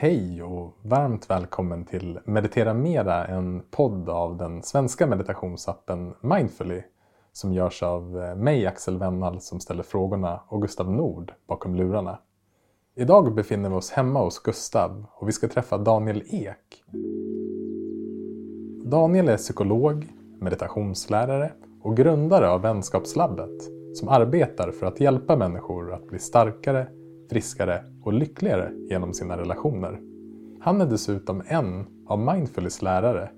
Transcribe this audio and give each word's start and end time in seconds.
Hej 0.00 0.42
och 0.42 0.78
varmt 0.82 1.30
välkommen 1.30 1.84
till 1.84 2.18
Meditera 2.24 2.74
Mera, 2.74 3.26
en 3.26 3.62
podd 3.70 4.08
av 4.08 4.36
den 4.36 4.62
svenska 4.62 5.06
meditationsappen 5.06 6.14
Mindfully 6.20 6.82
som 7.32 7.52
görs 7.52 7.82
av 7.82 8.22
eh, 8.22 8.34
mig, 8.34 8.66
Axel 8.66 8.98
Wennall, 8.98 9.40
som 9.40 9.60
ställer 9.60 9.82
frågorna 9.82 10.40
och 10.48 10.62
Gustav 10.62 10.90
Nord 10.90 11.32
bakom 11.46 11.74
lurarna. 11.74 12.18
Idag 12.96 13.34
befinner 13.34 13.68
vi 13.68 13.76
oss 13.76 13.90
hemma 13.90 14.20
hos 14.20 14.38
Gustav 14.38 15.04
och 15.12 15.28
vi 15.28 15.32
ska 15.32 15.48
träffa 15.48 15.78
Daniel 15.78 16.22
Ek. 16.26 16.84
Daniel 18.84 19.28
är 19.28 19.36
psykolog, 19.36 20.12
meditationslärare 20.40 21.52
och 21.82 21.96
grundare 21.96 22.50
av 22.50 22.60
Vänskapslabbet 22.60 23.62
som 23.94 24.08
arbetar 24.08 24.70
för 24.70 24.86
att 24.86 25.00
hjälpa 25.00 25.36
människor 25.36 25.94
att 25.94 26.06
bli 26.06 26.18
starkare, 26.18 26.86
friskare 27.30 27.84
och 28.02 28.12
lyckligare 28.12 28.72
genom 28.90 29.14
sina 29.14 29.38
relationer. 29.38 30.00
Han 30.60 30.80
är 30.80 30.86
dessutom 30.86 31.42
en 31.46 31.86
av 32.06 32.18
Mindfulness 32.18 32.82
lärare 32.82 33.30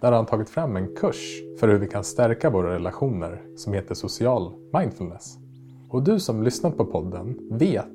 där 0.00 0.12
han 0.12 0.26
tagit 0.26 0.50
fram 0.50 0.76
en 0.76 0.94
kurs 0.96 1.42
för 1.60 1.68
hur 1.68 1.78
vi 1.78 1.86
kan 1.86 2.04
stärka 2.04 2.50
våra 2.50 2.74
relationer 2.74 3.42
som 3.56 3.72
heter 3.72 3.94
Social 3.94 4.52
Mindfulness. 4.78 5.38
Och 5.88 6.02
du 6.02 6.20
som 6.20 6.42
lyssnat 6.42 6.76
på 6.76 6.84
podden 6.84 7.38
vet 7.50 7.86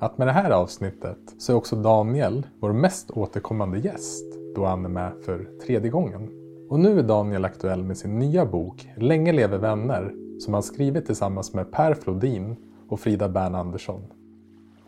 att 0.00 0.18
med 0.18 0.26
det 0.26 0.32
här 0.32 0.50
avsnittet 0.50 1.18
så 1.38 1.52
är 1.52 1.56
också 1.56 1.76
Daniel 1.76 2.46
vår 2.60 2.72
mest 2.72 3.10
återkommande 3.10 3.78
gäst 3.78 4.24
då 4.54 4.64
han 4.64 4.84
är 4.84 4.88
med 4.88 5.12
för 5.24 5.48
tredje 5.66 5.90
gången. 5.90 6.30
Och 6.68 6.80
nu 6.80 6.98
är 6.98 7.02
Daniel 7.02 7.44
aktuell 7.44 7.84
med 7.84 7.98
sin 7.98 8.18
nya 8.18 8.46
bok 8.46 8.88
Länge 8.96 9.32
lever 9.32 9.58
vänner 9.58 10.14
som 10.38 10.54
han 10.54 10.62
skrivit 10.62 11.06
tillsammans 11.06 11.54
med 11.54 11.72
Per 11.72 11.94
Flodin 11.94 12.56
och 12.88 13.00
Frida 13.00 13.28
Bern 13.28 13.54
Andersson. 13.54 14.02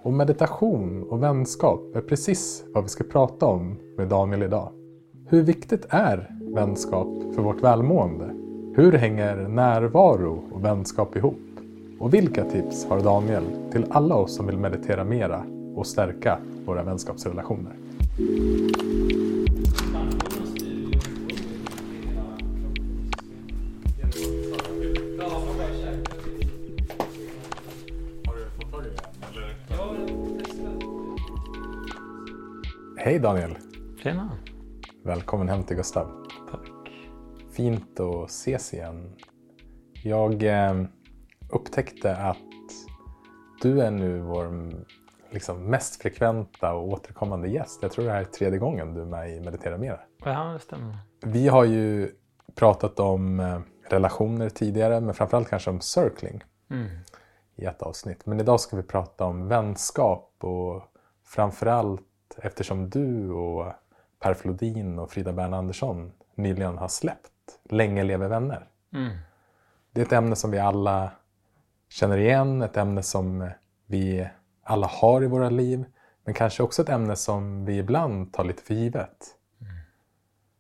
Och 0.09 0.15
meditation 0.15 1.03
och 1.03 1.23
vänskap 1.23 1.97
är 1.97 2.01
precis 2.01 2.65
vad 2.75 2.85
vi 2.85 2.89
ska 2.89 3.05
prata 3.05 3.47
om 3.47 3.77
med 3.97 4.09
Daniel 4.09 4.43
idag. 4.43 4.73
Hur 5.27 5.43
viktigt 5.43 5.87
är 5.89 6.31
vänskap 6.55 7.09
för 7.35 7.43
vårt 7.43 7.63
välmående? 7.63 8.25
Hur 8.77 8.93
hänger 8.93 9.49
närvaro 9.49 10.45
och 10.53 10.65
vänskap 10.65 11.17
ihop? 11.17 11.41
Och 11.99 12.15
vilka 12.15 12.45
tips 12.45 12.87
har 12.87 13.01
Daniel 13.01 13.45
till 13.73 13.87
alla 13.91 14.15
oss 14.15 14.37
som 14.37 14.47
vill 14.47 14.59
meditera 14.59 15.05
mera 15.05 15.43
och 15.77 15.87
stärka 15.87 16.39
våra 16.67 16.83
vänskapsrelationer? 16.83 17.73
Hej 33.01 33.19
Daniel! 33.19 33.59
Tjena! 34.03 34.31
Välkommen 35.05 35.49
hem 35.49 35.65
till 35.65 35.77
Gustav. 35.77 36.27
Tack. 36.51 36.91
Fint 37.53 38.01
att 38.01 38.31
ses 38.31 38.75
igen. 38.75 39.17
Jag 40.05 40.43
eh, 40.43 40.85
upptäckte 41.51 42.17
att 42.17 42.37
du 43.63 43.81
är 43.81 43.91
nu 43.91 44.21
vår 44.21 44.73
liksom, 45.31 45.65
mest 45.65 46.03
frekventa 46.03 46.75
och 46.75 46.89
återkommande 46.89 47.49
gäst. 47.49 47.79
Jag 47.83 47.93
tror 47.93 48.05
det 48.05 48.11
här 48.11 48.21
är 48.21 48.25
tredje 48.25 48.59
gången 48.59 48.95
du 48.95 49.01
är 49.01 49.07
med 49.07 49.37
i 49.37 49.41
Meditera 49.41 49.79
Mera. 49.79 50.01
Ja, 50.25 50.45
det 50.53 50.59
stämmer. 50.59 50.97
Vi 51.25 51.49
har 51.49 51.65
ju 51.65 52.11
pratat 52.55 53.01
om 53.01 53.41
eh, 53.41 53.61
relationer 53.89 54.49
tidigare, 54.49 55.01
men 55.01 55.15
framförallt 55.15 55.49
kanske 55.49 55.71
om 55.71 55.81
circling 55.81 56.45
Mm. 56.71 56.87
i 57.57 57.65
ett 57.65 57.83
avsnitt. 57.83 58.27
Men 58.27 58.41
idag 58.41 58.61
ska 58.61 58.77
vi 58.77 58.83
prata 58.83 59.25
om 59.25 59.49
vänskap 59.49 60.35
och 60.41 60.83
framförallt 61.25 62.03
eftersom 62.43 62.91
du 62.91 63.31
och 63.31 63.73
Per 64.19 64.35
Flodin 64.35 64.99
och 64.99 65.11
Frida 65.11 65.33
Bern 65.33 65.55
Andersson 65.55 66.13
nyligen 66.35 66.79
har 66.79 66.89
släppt 66.89 67.33
Länge 67.71 68.05
lever 68.05 68.29
vänner. 68.29 68.69
Mm. 68.95 69.19
Det 69.91 70.01
är 70.01 70.05
ett 70.07 70.13
ämne 70.13 70.37
som 70.37 70.51
vi 70.51 70.59
alla 70.59 71.11
känner 71.89 72.19
igen, 72.19 72.63
ett 72.63 72.77
ämne 72.77 73.03
som 73.03 73.51
vi 73.87 74.29
alla 74.63 74.87
har 74.87 75.25
i 75.25 75.27
våra 75.27 75.51
liv, 75.51 75.85
men 76.25 76.35
kanske 76.35 76.63
också 76.63 76.83
ett 76.83 76.89
ämne 76.89 77.17
som 77.17 77.65
vi 77.65 77.79
ibland 77.79 78.33
tar 78.33 78.45
lite 78.45 78.63
för 78.63 78.75
givet. 78.75 79.35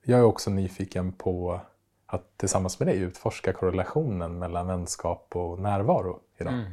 Jag 0.04 0.20
är 0.20 0.24
också 0.24 0.50
nyfiken 0.50 1.12
på 1.12 1.60
att 2.06 2.36
tillsammans 2.36 2.78
med 2.78 2.88
dig 2.88 2.98
utforska 2.98 3.52
korrelationen 3.52 4.38
mellan 4.38 4.66
vänskap 4.66 5.36
och 5.36 5.58
närvaro 5.58 6.20
idag. 6.38 6.52
Mm. 6.52 6.72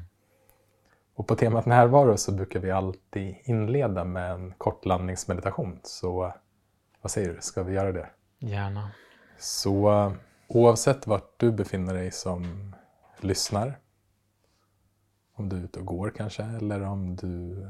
Och 1.16 1.28
på 1.28 1.36
temat 1.36 1.66
närvaro 1.66 2.18
så 2.18 2.31
brukar 2.31 2.59
vi 2.59 2.72
alltid 2.72 3.36
inleda 3.44 4.03
med 4.03 4.31
en 4.31 4.53
kort 4.58 4.86
landningsmeditation. 4.86 5.80
Så 5.84 6.34
vad 7.02 7.12
säger 7.12 7.34
du, 7.34 7.42
ska 7.42 7.64
vi 7.64 7.74
göra 7.74 7.92
det? 7.92 8.09
Gärna. 8.40 8.92
Så 9.38 9.92
eh, 9.92 10.14
oavsett 10.48 11.08
vart 11.08 11.40
du 11.40 11.52
befinner 11.52 11.94
dig 11.94 12.12
som 12.12 12.74
lyssnar, 13.20 13.80
om 15.34 15.50
du 15.50 15.58
är 15.58 15.64
ute 15.64 15.80
och 15.80 15.86
går 15.86 16.09
kanske, 16.09 16.44
eller 16.44 16.81
om 16.81 17.16
du 17.16 17.68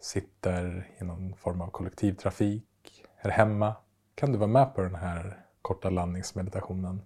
sitter 0.00 0.90
i 0.98 1.04
någon 1.04 1.34
form 1.36 1.60
av 1.60 1.70
kollektivtrafik, 1.70 3.04
är 3.18 3.30
hemma, 3.30 3.76
kan 4.14 4.32
du 4.32 4.38
vara 4.38 4.50
med 4.50 4.74
på 4.74 4.82
den 4.82 4.94
här 4.94 5.44
korta 5.62 5.90
landningsmeditationen. 5.90 7.02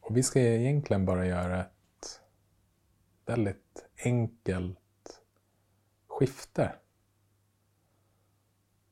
Och 0.00 0.16
vi 0.16 0.22
ska 0.22 0.40
egentligen 0.40 1.06
bara 1.06 1.26
göra 1.26 1.64
väldigt 3.26 3.84
enkelt 4.04 5.22
skifte. 6.06 6.74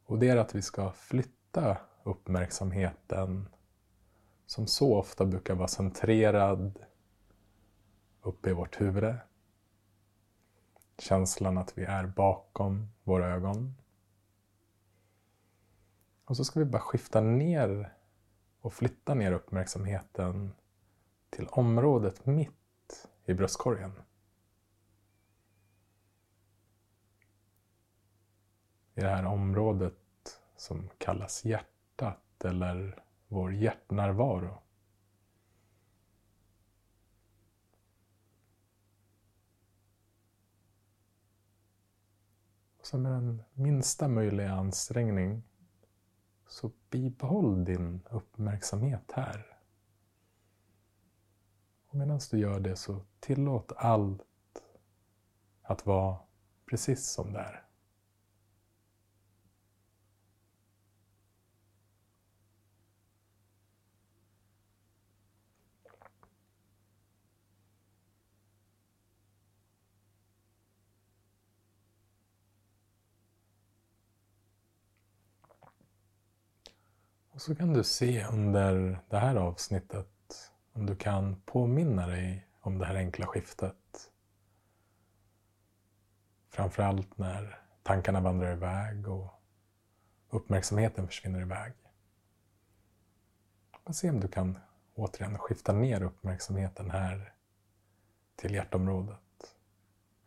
Och 0.05 0.19
det 0.19 0.29
är 0.29 0.37
att 0.37 0.55
vi 0.55 0.63
ska 0.63 0.93
flytta 0.93 1.77
uppmärksamheten 2.03 3.49
som 4.47 4.67
så 4.67 4.97
ofta 4.97 5.25
brukar 5.25 5.55
vara 5.55 5.69
centrerad 5.69 6.85
uppe 8.23 8.51
i 8.51 8.53
vårt 8.53 8.81
huvud. 8.81 9.15
Känslan 10.99 11.59
att 11.59 11.79
vi 11.79 11.85
är 11.85 12.07
bakom 12.07 12.89
våra 13.05 13.29
ögon. 13.29 13.75
Och 16.25 16.37
så 16.37 16.45
ska 16.45 16.61
vi 16.61 16.67
bara 16.67 16.83
skifta 16.83 17.21
ner 17.21 17.95
och 18.61 18.73
flytta 18.73 19.15
ner 19.15 19.33
uppmärksamheten 19.33 20.55
till 21.31 21.47
området 21.47 22.27
mitt 22.27 23.09
i 23.25 23.35
bröstkorgen. 23.35 23.93
I 28.95 29.01
det 29.01 29.09
här 29.09 29.27
området 29.27 29.95
som 30.57 30.89
kallas 30.99 31.45
hjärtat 31.45 32.45
eller 32.45 33.03
vår 33.29 33.55
hjärtnärvaro. 33.55 34.63
Och 42.79 42.87
så 42.87 42.99
med 42.99 43.13
den 43.13 43.43
minsta 43.55 44.09
möjliga 44.09 44.53
ansträngning 44.53 45.43
så 46.47 46.71
bibehåll 46.91 47.65
din 47.65 48.03
uppmärksamhet 48.11 49.13
här. 49.13 49.59
Och 51.87 51.95
medan 51.95 52.21
du 52.31 52.39
gör 52.39 52.61
det 52.61 52.77
så 52.77 53.01
tillåt 53.21 53.73
allt 53.77 54.23
att 55.63 55.87
vara 55.87 56.19
precis 56.67 57.07
som 57.07 57.33
det 57.33 57.39
är. 57.39 57.67
Och 77.32 77.32
så 77.43 77.55
kan 77.55 77.73
du 77.73 77.85
se 77.85 78.25
under 78.25 79.01
det 79.09 79.19
här 79.19 79.37
avsnittet 79.37 80.53
om 80.73 80.87
du 80.87 80.97
kan 80.97 81.43
påminna 81.45 82.07
dig 82.07 82.47
om 82.61 82.79
det 82.79 82.87
här 82.87 82.95
enkla 82.95 83.27
skiftet. 83.27 84.11
Framförallt 86.49 87.19
när 87.19 87.59
tankarna 87.83 88.21
vandrar 88.21 88.53
iväg 88.53 89.09
och 89.09 89.43
uppmärksamheten 90.31 91.07
försvinner 91.07 91.41
iväg. 91.41 91.73
Och 93.85 93.97
se 93.97 94.11
om 94.11 94.21
du 94.21 94.29
kan 94.29 94.59
återigen 94.95 95.39
skifta 95.39 95.73
ner 95.73 96.03
uppmärksamheten 96.03 96.91
här 96.91 97.35
till 98.37 98.55
hjärtområdet. 98.55 99.57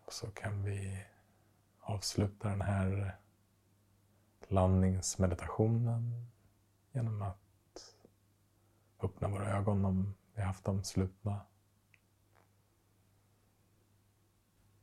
Och 0.05 0.13
så 0.13 0.27
kan 0.27 0.63
vi 0.63 1.05
avsluta 1.79 2.49
den 2.49 2.61
här 2.61 3.17
landningsmeditationen 4.47 6.34
genom 6.95 7.21
att 7.21 7.95
öppna 9.03 9.27
våra 9.27 9.57
ögon 9.57 9.85
om 9.85 10.13
vi 10.35 10.41
haft 10.41 10.65
dem 10.65 10.83
slutna. 10.83 11.41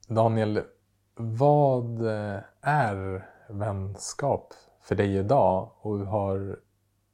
Daniel, 0.08 0.62
Vad 1.14 2.00
är 2.60 3.28
vänskap 3.48 4.54
för 4.82 4.94
dig 4.94 5.16
idag 5.16 5.70
och 5.80 5.98
hur 5.98 6.04
har 6.04 6.60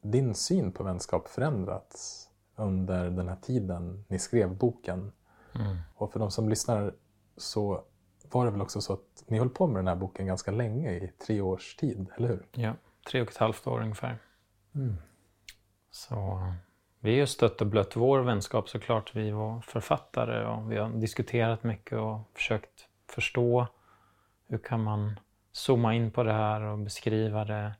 din 0.00 0.34
syn 0.34 0.72
på 0.72 0.84
vänskap 0.84 1.28
förändrats 1.28 2.28
under 2.56 3.10
den 3.10 3.28
här 3.28 3.36
tiden 3.36 4.04
ni 4.08 4.18
skrev 4.18 4.56
boken? 4.56 5.12
Mm. 5.54 5.76
Och 5.94 6.12
för 6.12 6.20
de 6.20 6.30
som 6.30 6.48
lyssnar 6.48 6.94
så 7.36 7.84
var 8.30 8.44
det 8.44 8.50
väl 8.50 8.62
också 8.62 8.80
så 8.80 8.92
att 8.92 9.24
ni 9.26 9.38
höll 9.38 9.50
på 9.50 9.66
med 9.66 9.76
den 9.76 9.88
här 9.88 9.96
boken 9.96 10.26
ganska 10.26 10.50
länge, 10.50 10.92
i 10.92 11.12
tre 11.26 11.40
års 11.40 11.76
tid, 11.76 12.06
eller 12.16 12.28
hur? 12.28 12.46
Ja, 12.52 12.74
tre 13.10 13.22
och 13.22 13.30
ett 13.30 13.36
halvt 13.36 13.66
år 13.66 13.80
ungefär. 13.80 14.18
Mm. 14.74 14.96
Så 15.90 16.40
vi 17.00 17.10
har 17.10 17.16
ju 17.16 17.26
stött 17.26 17.60
och 17.60 17.66
blött 17.66 17.96
vår 17.96 18.20
vänskap 18.20 18.68
såklart. 18.68 19.16
Vi 19.16 19.30
var 19.30 19.60
författare 19.60 20.46
och 20.46 20.72
vi 20.72 20.76
har 20.76 20.88
diskuterat 20.88 21.64
mycket 21.64 21.98
och 21.98 22.20
försökt 22.34 22.88
förstå 23.10 23.66
hur 24.48 24.58
kan 24.58 24.82
man 24.82 25.20
zooma 25.52 25.94
in 25.94 26.10
på 26.10 26.22
det 26.22 26.32
här 26.32 26.60
och 26.60 26.78
beskriva 26.78 27.44
det. 27.44 27.74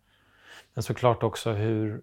Men 0.74 0.82
såklart 0.82 1.22
också 1.22 1.52
hur, 1.52 2.02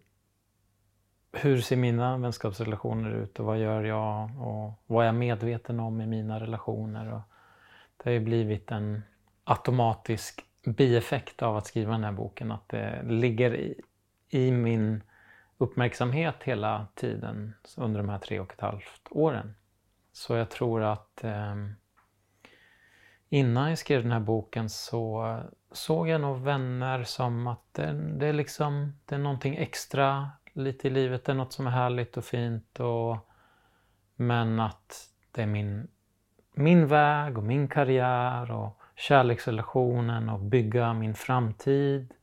hur 1.31 1.61
ser 1.61 1.75
mina 1.75 2.17
vänskapsrelationer 2.17 3.09
ut 3.09 3.39
och 3.39 3.45
vad 3.45 3.59
gör 3.59 3.83
jag 3.83 4.29
och 4.39 4.73
vad 4.85 5.03
är 5.03 5.05
jag 5.05 5.15
medveten 5.15 5.79
om 5.79 6.01
i 6.01 6.05
mina 6.05 6.39
relationer. 6.39 7.13
Och 7.13 7.21
det 7.97 8.09
har 8.09 8.11
ju 8.11 8.19
blivit 8.19 8.71
en 8.71 9.01
automatisk 9.43 10.45
bieffekt 10.63 11.41
av 11.41 11.57
att 11.57 11.67
skriva 11.67 11.91
den 11.91 12.03
här 12.03 12.11
boken, 12.11 12.51
att 12.51 12.69
det 12.69 13.03
ligger 13.03 13.55
i, 13.55 13.81
i 14.29 14.51
min 14.51 15.03
uppmärksamhet 15.57 16.43
hela 16.43 16.87
tiden 16.95 17.53
under 17.77 17.99
de 17.99 18.09
här 18.09 18.19
tre 18.19 18.39
och 18.39 18.53
ett 18.53 18.61
halvt 18.61 19.07
åren. 19.09 19.55
Så 20.11 20.35
jag 20.35 20.49
tror 20.49 20.83
att 20.83 21.23
eh, 21.23 21.55
innan 23.29 23.69
jag 23.69 23.77
skrev 23.77 24.01
den 24.01 24.11
här 24.11 24.19
boken 24.19 24.69
så 24.69 25.39
såg 25.71 26.07
jag 26.07 26.21
nog 26.21 26.39
vänner 26.39 27.03
som 27.03 27.47
att 27.47 27.73
det, 27.73 27.93
det, 27.93 28.27
är 28.27 28.33
liksom, 28.33 28.99
det 29.05 29.15
är 29.15 29.19
någonting 29.19 29.55
extra 29.55 30.29
lite 30.53 30.87
i 30.87 30.91
livet, 30.91 31.25
det 31.25 31.31
är 31.31 31.35
något 31.35 31.53
som 31.53 31.67
är 31.67 31.71
härligt 31.71 32.17
och 32.17 32.25
fint 32.25 32.79
och 32.79 33.17
men 34.15 34.59
att 34.59 35.09
det 35.31 35.41
är 35.41 35.47
min, 35.47 35.87
min 36.53 36.87
väg 36.87 37.37
och 37.37 37.43
min 37.43 37.67
karriär 37.67 38.51
och 38.51 38.81
kärleksrelationen 38.95 40.29
och 40.29 40.39
bygga 40.39 40.93
min 40.93 41.13
framtid. 41.13 42.13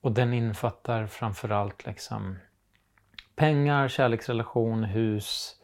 Och 0.00 0.12
den 0.12 0.32
infattar 0.32 1.06
framförallt 1.06 1.86
liksom 1.86 2.38
pengar, 3.36 3.88
kärleksrelation, 3.88 4.84
hus, 4.84 5.56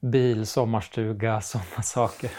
bil, 0.00 0.46
sommarstuga, 0.46 1.40
sådana 1.40 1.82
saker. 1.82 2.30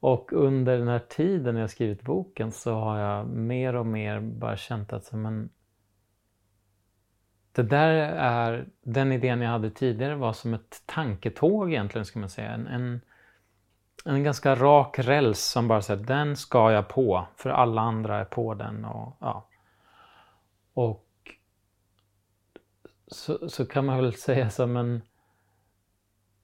Och 0.00 0.32
under 0.32 0.78
den 0.78 0.88
här 0.88 0.98
tiden 0.98 1.56
jag 1.56 1.70
skrivit 1.70 2.02
boken 2.02 2.52
så 2.52 2.74
har 2.74 2.98
jag 2.98 3.26
mer 3.26 3.74
och 3.74 3.86
mer 3.86 4.20
bara 4.20 4.56
känt 4.56 4.92
att 4.92 5.12
men, 5.12 5.50
det 7.52 7.62
där 7.62 7.88
är, 8.16 8.66
den 8.82 9.12
idén 9.12 9.40
jag 9.40 9.50
hade 9.50 9.70
tidigare 9.70 10.14
var 10.14 10.32
som 10.32 10.54
ett 10.54 10.82
tanketåg 10.86 11.72
egentligen, 11.72 12.04
ska 12.04 12.18
man 12.18 12.28
säga. 12.28 12.50
En, 12.50 12.66
en, 12.66 13.00
en 14.04 14.24
ganska 14.24 14.54
rak 14.54 14.98
räls 14.98 15.40
som 15.40 15.68
bara 15.68 15.82
säger 15.82 16.04
den 16.04 16.36
ska 16.36 16.72
jag 16.72 16.88
på, 16.88 17.26
för 17.36 17.50
alla 17.50 17.82
andra 17.82 18.18
är 18.18 18.24
på 18.24 18.54
den. 18.54 18.84
Och, 18.84 19.16
ja 19.20 19.48
och 20.74 21.06
så, 23.06 23.48
så 23.48 23.66
kan 23.66 23.86
man 23.86 23.96
väl 23.96 24.14
säga 24.14 24.50
så 24.50 24.66
men 24.66 25.02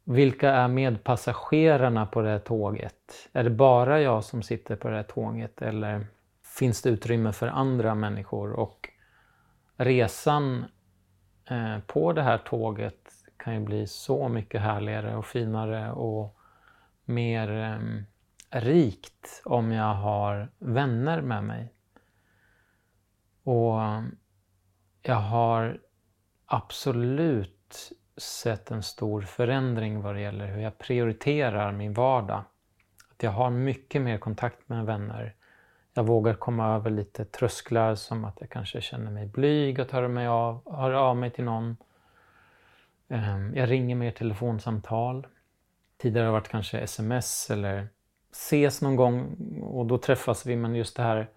vilka 0.05 0.51
är 0.51 0.69
medpassagerarna 0.69 2.07
på 2.07 2.23
det 2.23 2.29
här 2.29 2.39
tåget? 2.39 3.29
Är 3.33 3.45
det 3.45 3.51
bara 3.51 4.01
jag 4.01 4.25
som 4.25 4.43
sitter 4.43 4.77
på 4.77 4.89
det 4.89 4.97
här 4.97 5.03
tåget 5.03 5.63
eller 5.63 6.07
finns 6.59 6.83
det 6.83 6.91
utrymme 6.91 7.33
för 7.33 7.47
andra 7.47 7.95
människor? 7.95 8.53
Och 8.53 8.89
resan 9.77 10.65
eh, 11.51 11.79
på 11.87 12.13
det 12.13 12.23
här 12.23 12.39
tåget 12.39 13.11
kan 13.37 13.55
ju 13.55 13.61
bli 13.61 13.87
så 13.87 14.29
mycket 14.29 14.61
härligare 14.61 15.17
och 15.17 15.27
finare 15.27 15.93
och 15.93 16.37
mer 17.05 17.51
eh, 17.51 18.03
rikt 18.61 19.43
om 19.45 19.73
jag 19.73 19.95
har 19.95 20.49
vänner 20.59 21.21
med 21.21 21.45
mig. 21.45 21.73
Och 23.49 23.81
um, 23.81 24.17
jag 25.03 25.15
har 25.15 25.81
absolut 26.47 27.93
sett 28.17 28.71
en 28.71 28.83
stor 28.83 29.23
förändring 29.23 30.03
vad 30.03 30.15
det 30.15 30.21
gäller 30.21 30.47
hur 30.47 30.63
jag 30.63 30.79
prioriterar 30.79 31.73
min 31.73 31.93
vardag. 31.93 32.43
Att 33.11 33.23
jag 33.23 33.31
har 33.31 33.51
mycket 33.51 34.03
mer 34.03 34.19
kontakt 34.19 34.69
med 34.69 34.87
vänner. 34.87 35.35
Jag 35.95 36.07
vågar 36.07 36.35
komma 36.35 36.75
över 36.75 36.91
lite 36.91 37.25
trösklar 37.25 37.95
som 37.95 38.25
att 38.25 38.37
jag 38.41 38.51
kanske 38.51 38.81
känner 38.81 39.11
mig 39.11 39.27
blyg 39.27 39.81
att 39.81 39.91
höra, 39.91 40.09
mig 40.09 40.27
av, 40.27 40.77
höra 40.77 41.01
av 41.01 41.17
mig 41.17 41.31
till 41.31 41.45
någon. 41.45 41.77
Ehm, 43.09 43.55
jag 43.55 43.71
ringer 43.71 43.95
mer 43.95 44.11
telefonsamtal. 44.11 45.27
Tidigare 45.97 46.25
har 46.25 46.33
det 46.33 46.41
varit 46.41 46.49
kanske 46.49 46.79
sms 46.79 47.51
eller 47.51 47.89
ses 48.33 48.83
någon 48.83 48.97
gång 48.97 49.37
och 49.63 49.87
då 49.87 49.99
träffas 49.99 50.47
vi 50.47 50.57
men 50.57 50.75
just 50.75 50.97
det 50.97 51.03
här 51.03 51.29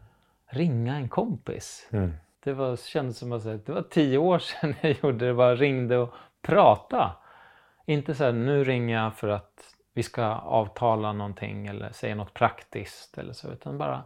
ringa 0.52 0.96
en 0.96 1.10
kompis. 1.10 1.90
Mm. 1.92 2.14
Det 2.44 2.54
var, 2.54 2.76
kändes 2.76 3.18
som 3.18 3.32
att 3.32 3.44
det 3.44 3.70
var 3.70 3.82
tio 3.82 4.18
år 4.18 4.40
sedan 4.40 4.76
jag 4.82 4.96
gjorde 5.04 5.28
det. 5.28 5.34
Bara 5.34 5.56
ringde 5.56 5.98
och 5.98 6.14
prata. 6.42 7.12
Inte 7.86 8.16
så 8.16 8.24
här, 8.24 8.32
nu 8.32 8.64
ringer 8.64 9.04
jag 9.04 9.16
för 9.16 9.28
att 9.28 9.76
vi 9.94 10.04
ska 10.04 10.26
avtala 10.36 11.14
någonting 11.14 11.68
eller 11.68 11.92
säga 11.92 12.16
något 12.16 12.34
praktiskt 12.34 13.18
eller 13.18 13.34
så, 13.34 13.52
utan 13.52 13.78
bara 13.78 14.04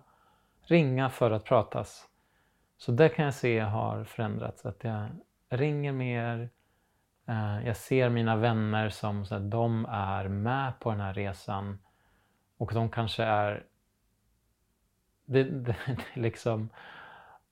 ringa 0.61 1.09
för 1.09 1.31
att 1.31 1.43
pratas. 1.43 2.07
Så 2.77 2.91
det 2.91 3.09
kan 3.09 3.25
jag 3.25 3.33
se 3.33 3.59
har 3.59 4.03
förändrats, 4.03 4.65
att 4.65 4.83
jag 4.83 5.07
ringer 5.49 5.91
mer, 5.91 6.49
eh, 7.27 7.67
jag 7.67 7.77
ser 7.77 8.09
mina 8.09 8.35
vänner 8.35 8.89
som 8.89 9.25
så 9.25 9.35
att 9.35 9.51
de 9.51 9.85
är 9.89 10.27
med 10.27 10.79
på 10.79 10.91
den 10.91 10.99
här 10.99 11.13
resan 11.13 11.79
och 12.57 12.71
de 12.73 12.89
kanske 12.89 13.23
är 13.23 13.63
det, 15.25 15.43
det, 15.43 15.75
det 15.87 16.21
liksom 16.21 16.69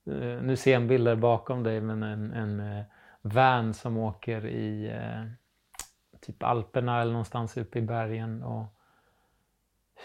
eh, 0.05 0.41
nu 0.41 0.55
ser 0.55 0.71
jag 0.71 0.81
en 0.81 0.87
bild 0.87 1.07
där 1.07 1.15
bakom 1.15 1.63
dig 1.63 1.81
men 1.81 2.03
en, 2.03 2.31
en 2.33 2.59
eh, 2.59 2.83
van 3.21 3.73
som 3.73 3.97
åker 3.97 4.45
i 4.45 4.91
eh, 4.91 5.25
typ 6.23 6.43
Alperna 6.43 7.01
eller 7.01 7.11
någonstans 7.11 7.57
uppe 7.57 7.79
i 7.79 7.81
bergen. 7.81 8.43
Och 8.43 8.65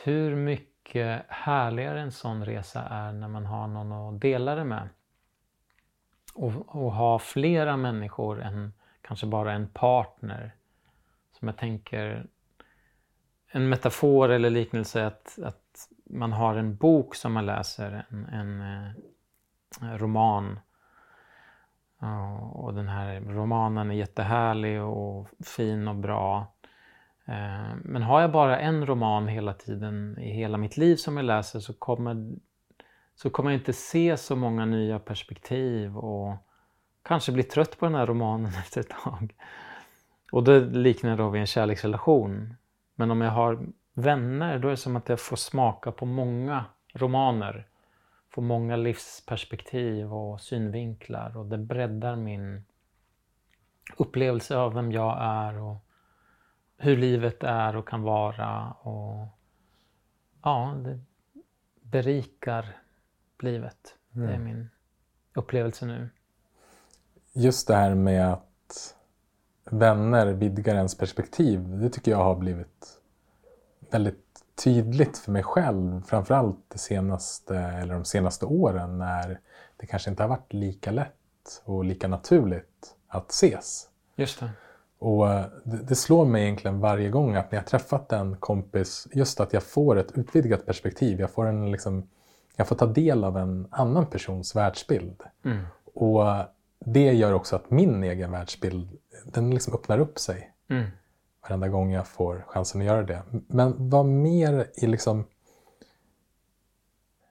hur 0.05 0.37
mycket 0.37 1.25
härligare 1.29 2.01
en 2.01 2.13
sån 2.13 2.45
resa 2.45 2.83
är 2.83 3.13
när 3.13 3.29
man 3.29 3.47
har 3.47 3.67
någon 3.67 4.15
att 4.15 4.21
dela 4.21 4.55
det 4.55 4.65
med. 4.65 4.89
Och, 6.35 6.77
och 6.77 6.93
ha 6.93 7.19
flera 7.19 7.77
människor 7.77 8.43
än 8.43 8.73
kanske 9.03 9.27
bara 9.27 9.53
en 9.53 9.69
partner. 9.69 10.55
Som 11.33 11.49
jag 11.49 11.57
tänker, 11.57 12.27
en 13.47 13.69
metafor 13.69 14.29
eller 14.29 14.51
liknelse 14.51 15.07
att, 15.07 15.39
att 15.43 15.89
man 16.09 16.33
har 16.33 16.57
en 16.57 16.77
bok 16.77 17.15
som 17.15 17.33
man 17.33 17.47
läser, 17.47 18.05
en, 18.11 18.27
en, 18.27 18.61
en 18.61 18.95
eh, 19.83 19.99
roman 19.99 20.61
och 22.53 22.75
den 22.75 22.89
här 22.89 23.21
romanen 23.21 23.91
är 23.91 23.95
jättehärlig 23.95 24.83
och 24.83 25.29
fin 25.45 25.89
och 25.89 25.97
bra. 25.97 26.53
Eh, 27.25 27.77
men 27.85 28.03
har 28.03 28.21
jag 28.21 28.33
bara 28.33 28.59
en 28.59 28.87
roman 28.87 29.29
hela 29.29 29.53
tiden 29.53 30.19
i 30.19 30.31
hela 30.31 30.59
mitt 30.59 30.77
liv 30.77 30.97
som 30.97 31.17
jag 31.17 31.27
läser 31.27 31.61
så 31.61 31.75
kommer, 31.75 32.37
så 33.15 33.31
kommer 33.31 33.51
jag 33.51 33.61
inte 33.61 33.73
se 33.73 34.17
så 34.17 34.37
många 34.37 34.65
nya 34.65 34.99
perspektiv 34.99 35.97
och 35.97 36.37
kanske 37.03 37.33
bli 37.33 37.43
trött 37.43 37.79
på 37.79 37.87
den 37.87 37.95
här 37.95 38.07
romanen 38.07 38.53
efter 38.59 38.81
ett 38.81 38.91
tag. 39.05 39.35
Och 40.33 40.45
det 40.45 40.61
liknar 40.61 41.17
då 41.17 41.29
vid 41.29 41.41
en 41.41 41.47
kärleksrelation. 41.47 42.55
Men 42.95 43.11
om 43.11 43.21
jag 43.21 43.31
har 43.31 43.67
vänner 43.99 44.59
då 44.59 44.69
är 44.69 44.71
det 44.71 44.77
som 44.77 44.97
att 44.97 45.09
jag 45.09 45.21
får 45.21 45.37
smaka 45.37 45.93
på 45.93 46.07
många 46.07 46.65
romaner 46.93 47.69
får 48.31 48.43
många 48.43 48.77
livsperspektiv 48.77 50.15
och 50.15 50.41
synvinklar 50.41 51.37
och 51.37 51.47
det 51.47 51.59
breddar 51.59 52.17
min 52.17 52.65
upplevelse 53.97 54.57
av 54.57 54.75
vem 54.75 54.93
jag 54.93 55.19
är 55.21 55.59
och 55.59 55.77
hur 56.77 56.97
livet 56.97 57.43
är 57.43 57.77
och 57.77 57.89
kan 57.89 58.03
vara. 58.03 58.71
Och 58.71 59.27
ja, 60.43 60.75
det 60.85 61.01
berikar 61.81 62.77
livet. 63.41 63.97
Mm. 64.15 64.27
Det 64.27 64.33
är 64.33 64.37
mm. 64.41 64.57
min 64.57 64.69
upplevelse 65.35 65.87
nu. 65.87 66.09
Just 67.33 67.69
det 67.69 67.75
här 67.75 67.95
med 67.95 68.33
att 68.33 68.97
vänner 69.65 70.27
vidgar 70.27 70.75
ens 70.75 70.99
perspektiv, 70.99 71.79
det 71.81 71.91
tycker 71.91 72.11
jag 72.11 72.25
har 72.25 72.37
blivit 72.37 72.98
väldigt 73.91 74.25
tydligt 74.65 75.19
för 75.19 75.33
mig 75.33 75.43
själv, 75.43 76.03
framförallt 76.07 76.59
det 76.69 76.79
senaste, 76.79 77.59
eller 77.59 77.95
de 77.95 78.05
senaste 78.05 78.47
åren 78.47 78.99
när 78.99 79.41
det 79.77 79.87
kanske 79.87 80.11
inte 80.11 80.23
har 80.23 80.29
varit 80.29 80.53
lika 80.53 80.91
lätt 80.91 81.63
och 81.65 81.85
lika 81.85 82.09
naturligt 82.09 82.95
att 83.09 83.31
ses. 83.31 83.89
Just 84.17 84.41
det. 84.41 84.51
Och 84.99 85.31
eh, 85.31 85.47
det, 85.65 85.77
det, 85.77 85.95
slår 85.95 86.25
mig 86.25 86.43
egentligen 86.43 86.81
varje 86.81 87.09
gång 87.11 87.35
att 87.35 87.53
när 87.53 87.59
jag 87.59 87.67
träffat 87.67 88.13
en 88.13 88.37
kompis, 88.37 89.09
just 89.13 89.41
att 89.41 89.53
jag 89.53 89.63
får 89.63 89.99
ett 89.99 90.19
utvidgat 90.19 90.67
perspektiv. 90.67 91.21
Jag 91.21 91.31
får, 91.31 91.47
en, 91.47 91.73
liksom, 91.73 92.09
jag 92.57 92.69
får 92.69 92.77
ta 92.77 92.87
del 92.87 93.25
av 93.25 93.37
en 93.37 93.69
annan 93.71 94.07
persons 94.07 94.57
världsbild. 94.57 95.23
Mm. 95.45 95.65
Och 95.95 96.25
det 96.85 97.13
gör 97.13 97.33
också 97.33 97.57
att 97.57 97.71
min 97.71 98.05
egen 98.05 98.31
världsbild, 98.31 98.89
den 99.25 99.51
liksom 99.51 99.75
öppnar 99.75 99.99
upp 99.99 100.19
sig. 100.19 100.53
Mm. 100.69 100.87
Varenda 101.43 101.69
gång 101.69 101.93
jag 101.93 102.07
får 102.07 102.45
chansen 102.47 102.81
att 102.81 102.87
göra 102.87 103.03
det. 103.03 103.23
Men 103.47 103.91
vad 103.91 104.07
mer 104.07 104.67
i 104.77 104.87
liksom 104.87 105.25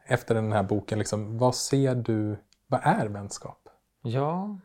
efter 0.05 0.35
den 0.35 0.51
här 0.51 0.63
boken, 0.63 0.99
liksom, 0.99 1.37
vad 1.37 1.55
ser 1.55 1.95
du, 1.95 2.37
vad 2.67 2.79
är 2.83 3.07
vänskap? 3.07 3.69
Ja, 4.01 4.57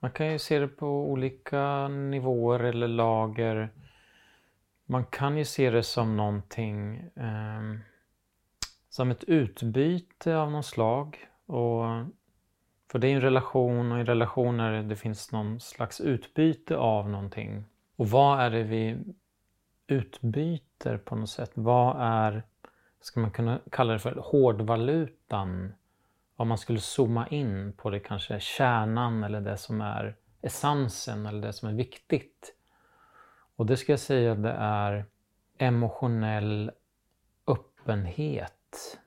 man 0.00 0.10
kan 0.10 0.32
ju 0.32 0.38
se 0.38 0.58
det 0.58 0.68
på 0.68 1.10
olika 1.10 1.88
nivåer 1.88 2.60
eller 2.60 2.88
lager. 2.88 3.70
Man 4.86 5.04
kan 5.04 5.36
ju 5.36 5.44
se 5.44 5.70
det 5.70 5.82
som 5.82 6.16
någonting 6.16 6.96
eh, 6.96 7.78
som 8.88 9.10
ett 9.10 9.24
utbyte 9.24 10.36
av 10.36 10.50
något 10.50 10.66
slag. 10.66 11.18
Och, 11.46 11.84
för 12.90 12.98
det 12.98 13.08
är 13.08 13.14
en 13.14 13.20
relation 13.20 13.92
och 13.92 14.00
i 14.00 14.04
relationer 14.04 14.82
det 14.82 14.96
finns 14.96 15.32
någon 15.32 15.60
slags 15.60 16.00
utbyte 16.00 16.76
av 16.76 17.08
någonting. 17.08 17.64
Och 18.00 18.10
vad 18.10 18.40
är 18.40 18.50
det 18.50 18.62
vi 18.62 18.98
utbyter 19.86 20.98
på 20.98 21.16
något 21.16 21.30
sätt? 21.30 21.50
Vad 21.54 21.96
är, 22.00 22.42
ska 23.00 23.20
man 23.20 23.30
kunna 23.30 23.60
kalla 23.70 23.92
det 23.92 23.98
för 23.98 24.14
hårdvalutan? 24.14 25.72
Om 26.36 26.48
man 26.48 26.58
skulle 26.58 26.78
zooma 26.78 27.28
in 27.28 27.72
på 27.72 27.90
det 27.90 28.00
kanske 28.00 28.40
kärnan 28.40 29.24
eller 29.24 29.40
det 29.40 29.56
som 29.56 29.80
är 29.80 30.16
essensen 30.42 31.26
eller 31.26 31.42
det 31.42 31.52
som 31.52 31.68
är 31.68 31.72
viktigt. 31.72 32.54
Och 33.56 33.66
det 33.66 33.76
ska 33.76 33.92
jag 33.92 34.00
säga 34.00 34.34
det 34.34 34.56
är 34.58 35.04
emotionell 35.58 36.70
öppenhet. 37.46 38.98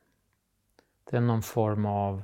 Det 1.12 1.18
är 1.18 1.22
någon 1.22 1.42
form 1.42 1.86
av 1.86 2.24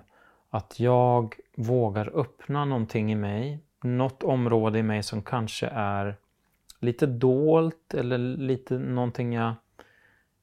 att 0.50 0.80
jag 0.80 1.36
vågar 1.56 2.20
öppna 2.20 2.66
någonting 2.66 3.12
i 3.12 3.16
mig, 3.16 3.60
något 3.82 4.24
område 4.24 4.80
i 4.80 4.84
mig 4.84 5.04
som 5.04 5.22
kanske 5.22 5.68
är 5.68 6.18
lite 6.80 7.06
dolt 7.06 7.94
eller 7.94 8.18
lite 8.18 8.78
någonting 8.78 9.34
jag 9.34 9.54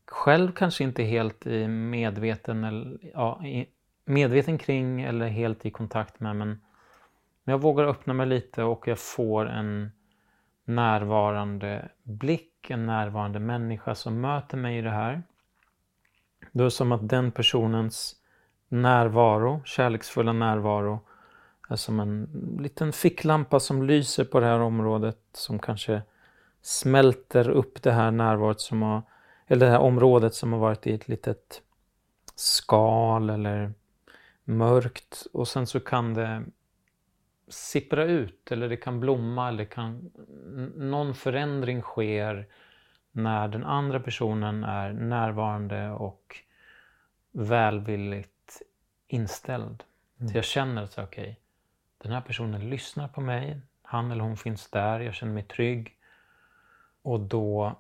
själv 0.07 0.53
kanske 0.53 0.85
inte 0.85 1.03
helt 1.03 1.45
medveten, 1.69 2.65
eller, 2.65 2.99
ja, 3.15 3.43
medveten 4.05 4.59
kring 4.59 5.03
eller 5.03 5.29
helt 5.29 5.67
i 5.67 5.71
kontakt 5.71 6.21
med. 6.21 6.37
Men 6.37 6.61
jag 7.45 7.61
vågar 7.61 7.85
öppna 7.85 8.15
mig 8.15 8.27
lite 8.27 8.63
och 8.63 8.89
jag 8.89 8.99
får 8.99 9.49
en 9.49 9.91
närvarande 10.65 11.89
blick, 12.03 12.71
en 12.71 12.87
närvarande 12.87 13.39
människa 13.39 13.95
som 13.95 14.21
möter 14.21 14.57
mig 14.57 14.79
i 14.79 14.83
det 14.83 14.91
här. 14.91 15.23
Då 16.53 16.61
är 16.61 16.65
det 16.65 16.71
som 16.71 16.93
att 16.93 17.09
den 17.09 17.31
personens 17.31 18.17
närvaro, 18.69 19.63
kärleksfulla 19.65 20.33
närvaro, 20.33 21.01
är 21.69 21.77
som 21.77 22.01
en 22.01 22.29
liten 22.61 22.93
ficklampa 22.93 23.61
som 23.61 23.83
lyser 23.83 24.25
på 24.25 24.41
det 24.41 24.47
här 24.47 24.61
området 24.61 25.19
som 25.33 25.59
kanske 25.59 26.03
smälter 26.67 27.49
upp 27.49 27.83
det 27.83 27.93
här 27.93 28.11
närvaret 28.11 28.61
som 28.61 28.83
har, 28.83 29.03
eller 29.47 29.67
det 29.67 29.73
här 29.73 29.81
området 29.81 30.35
som 30.35 30.53
har 30.53 30.61
varit 30.61 30.87
i 30.87 30.95
ett 30.95 31.09
litet 31.09 31.63
skal 32.35 33.31
eller 33.31 33.73
mörkt 34.45 35.27
och 35.33 35.49
sen 35.49 35.67
så 35.67 35.81
kan 35.81 36.15
det 36.15 36.45
sippra 37.49 38.05
ut 38.05 38.53
eller 38.53 38.69
det 38.69 38.77
kan 38.77 39.01
blomma 39.01 39.49
eller 39.49 39.65
kan, 39.65 40.11
någon 40.77 41.15
förändring 41.15 41.83
sker 41.83 42.47
när 43.13 43.49
den 43.49 43.65
andra 43.65 44.01
personen 44.01 44.65
är 44.65 44.93
närvarande 44.93 45.91
och 45.91 46.37
välvilligt 47.33 48.63
inställd. 49.07 49.85
Mm. 50.21 50.29
Så 50.29 50.39
jag 50.39 50.45
känner 50.45 50.83
att 50.83 50.99
okej, 50.99 51.23
okay, 51.23 51.35
den 51.99 52.13
här 52.13 52.21
personen 52.21 52.71
lyssnar 52.71 53.09
på 53.09 53.21
mig, 53.21 53.61
han 53.83 54.11
eller 54.11 54.23
hon 54.23 54.37
finns 54.37 54.71
där, 54.71 55.01
jag 55.01 55.15
känner 55.15 55.33
mig 55.33 55.43
trygg. 55.43 55.96
Och 57.07 57.21
då 57.21 57.79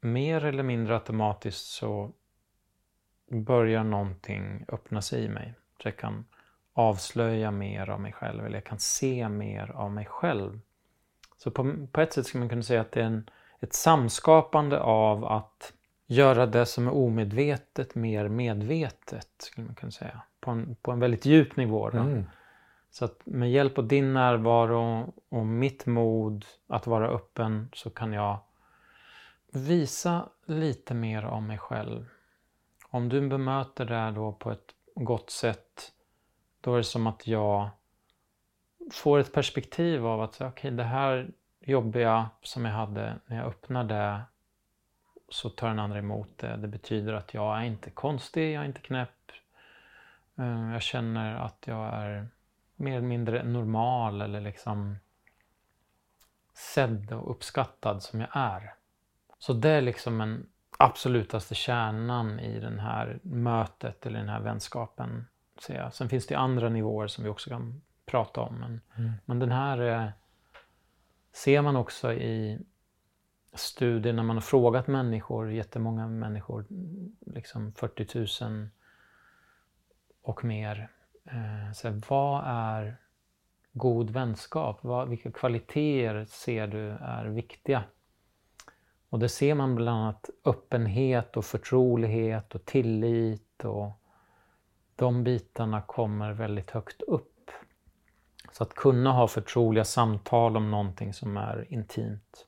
mer 0.00 0.44
eller 0.44 0.62
mindre 0.62 0.94
automatiskt 0.94 1.66
så 1.66 2.10
börjar 3.30 3.84
någonting 3.84 4.64
öppna 4.68 5.02
sig 5.02 5.24
i 5.24 5.28
mig. 5.28 5.54
Så 5.82 5.88
jag 5.88 5.96
kan 5.96 6.24
avslöja 6.72 7.50
mer 7.50 7.90
av 7.90 8.00
mig 8.00 8.12
själv 8.12 8.46
eller 8.46 8.56
jag 8.56 8.64
kan 8.64 8.78
se 8.78 9.28
mer 9.28 9.70
av 9.70 9.92
mig 9.92 10.04
själv. 10.04 10.60
Så 11.36 11.50
på, 11.50 11.86
på 11.92 12.00
ett 12.00 12.12
sätt 12.12 12.26
skulle 12.26 12.40
man 12.40 12.48
kunna 12.48 12.62
säga 12.62 12.80
att 12.80 12.92
det 12.92 13.00
är 13.00 13.04
en, 13.04 13.30
ett 13.60 13.72
samskapande 13.72 14.80
av 14.80 15.24
att 15.24 15.72
göra 16.06 16.46
det 16.46 16.66
som 16.66 16.88
är 16.88 16.94
omedvetet 16.94 17.94
mer 17.94 18.28
medvetet. 18.28 19.28
skulle 19.38 19.66
man 19.66 19.74
kunna 19.74 19.92
säga. 19.92 20.22
På 20.40 20.50
en, 20.50 20.76
på 20.82 20.92
en 20.92 21.00
väldigt 21.00 21.26
djup 21.26 21.56
nivå. 21.56 21.90
Mm. 21.90 22.24
Så 22.90 23.04
att 23.04 23.20
med 23.24 23.50
hjälp 23.50 23.78
av 23.78 23.88
din 23.88 24.14
närvaro 24.14 25.12
och 25.28 25.46
mitt 25.46 25.86
mod 25.86 26.44
att 26.66 26.86
vara 26.86 27.08
öppen 27.08 27.68
så 27.72 27.90
kan 27.90 28.12
jag 28.12 28.38
visa 29.52 30.28
lite 30.46 30.94
mer 30.94 31.22
av 31.22 31.42
mig 31.42 31.58
själv. 31.58 32.08
Om 32.88 33.08
du 33.08 33.28
bemöter 33.28 33.84
det 33.84 34.10
då 34.10 34.32
på 34.32 34.50
ett 34.50 34.74
gott 34.94 35.30
sätt 35.30 35.92
då 36.60 36.74
är 36.74 36.76
det 36.76 36.84
som 36.84 37.06
att 37.06 37.26
jag 37.26 37.70
får 38.92 39.18
ett 39.18 39.32
perspektiv 39.32 40.06
av 40.06 40.22
att 40.22 40.34
okej, 40.34 40.48
okay, 40.48 40.70
det 40.70 40.84
här 40.84 41.30
jobbiga 41.60 42.30
som 42.42 42.64
jag 42.64 42.72
hade 42.72 43.18
när 43.26 43.36
jag 43.36 43.46
öppnar 43.46 43.84
det 43.84 44.22
så 45.28 45.50
tar 45.50 45.68
den 45.68 45.78
andra 45.78 45.98
emot 45.98 46.38
det. 46.38 46.56
Det 46.56 46.68
betyder 46.68 47.12
att 47.12 47.34
jag 47.34 47.58
är 47.58 47.62
inte 47.62 47.90
konstig, 47.90 48.54
jag 48.54 48.62
är 48.62 48.66
inte 48.66 48.80
knäpp. 48.80 49.32
Eh, 50.38 50.72
jag 50.72 50.82
känner 50.82 51.34
att 51.34 51.64
jag 51.66 51.86
är 51.86 52.26
mer 52.76 52.96
eller 52.96 53.06
mindre 53.06 53.44
normal 53.44 54.20
eller 54.20 54.40
liksom 54.40 54.96
sedd 56.54 57.12
och 57.12 57.30
uppskattad 57.30 58.02
som 58.02 58.20
jag 58.20 58.30
är. 58.32 58.74
Så 59.42 59.52
det 59.52 59.70
är 59.70 59.80
liksom 59.80 60.20
en 60.20 60.46
absolutaste 60.78 61.54
kärnan 61.54 62.40
i 62.40 62.60
det 62.60 62.80
här 62.80 63.20
mötet 63.22 64.06
eller 64.06 64.18
den 64.18 64.28
här 64.28 64.40
vänskapen 64.40 65.26
säga. 65.62 65.90
Sen 65.90 66.08
finns 66.08 66.26
det 66.26 66.34
andra 66.34 66.68
nivåer 66.68 67.06
som 67.06 67.24
vi 67.24 67.30
också 67.30 67.50
kan 67.50 67.82
prata 68.06 68.40
om. 68.40 68.60
Men, 68.60 68.80
mm. 68.96 69.12
men 69.24 69.38
den 69.38 69.52
här 69.52 69.78
eh, 69.78 70.08
ser 71.32 71.62
man 71.62 71.76
också 71.76 72.12
i 72.12 72.60
studier 73.52 74.12
när 74.12 74.22
man 74.22 74.36
har 74.36 74.40
frågat 74.40 74.86
människor, 74.86 75.52
jättemånga 75.52 76.08
människor, 76.08 76.66
liksom 77.26 77.72
40 77.72 78.44
000 78.44 78.68
och 80.22 80.44
mer. 80.44 80.88
Eh, 81.24 81.72
så 81.74 82.00
vad 82.08 82.42
är 82.46 82.96
god 83.72 84.10
vänskap? 84.10 84.78
Vad, 84.82 85.08
vilka 85.08 85.32
kvaliteter 85.32 86.24
ser 86.24 86.66
du 86.66 86.90
är 86.90 87.24
viktiga? 87.24 87.84
Och 89.12 89.18
det 89.18 89.28
ser 89.28 89.54
man 89.54 89.74
bland 89.74 90.02
annat 90.02 90.30
öppenhet 90.44 91.36
och 91.36 91.44
förtrolighet 91.44 92.54
och 92.54 92.64
tillit 92.64 93.64
och 93.64 93.90
de 94.96 95.24
bitarna 95.24 95.82
kommer 95.82 96.32
väldigt 96.32 96.70
högt 96.70 97.02
upp. 97.02 97.50
Så 98.52 98.62
att 98.62 98.74
kunna 98.74 99.12
ha 99.12 99.28
förtroliga 99.28 99.84
samtal 99.84 100.56
om 100.56 100.70
någonting 100.70 101.14
som 101.14 101.36
är 101.36 101.72
intimt. 101.72 102.46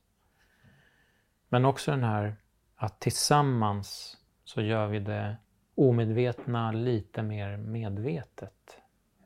Men 1.49 1.65
också 1.65 1.91
den 1.91 2.03
här 2.03 2.35
att 2.75 2.99
tillsammans 2.99 4.17
så 4.43 4.61
gör 4.61 4.87
vi 4.87 4.99
det 4.99 5.37
omedvetna 5.75 6.71
lite 6.71 7.21
mer 7.21 7.57
medvetet. 7.57 8.77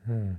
Mm. 0.06 0.36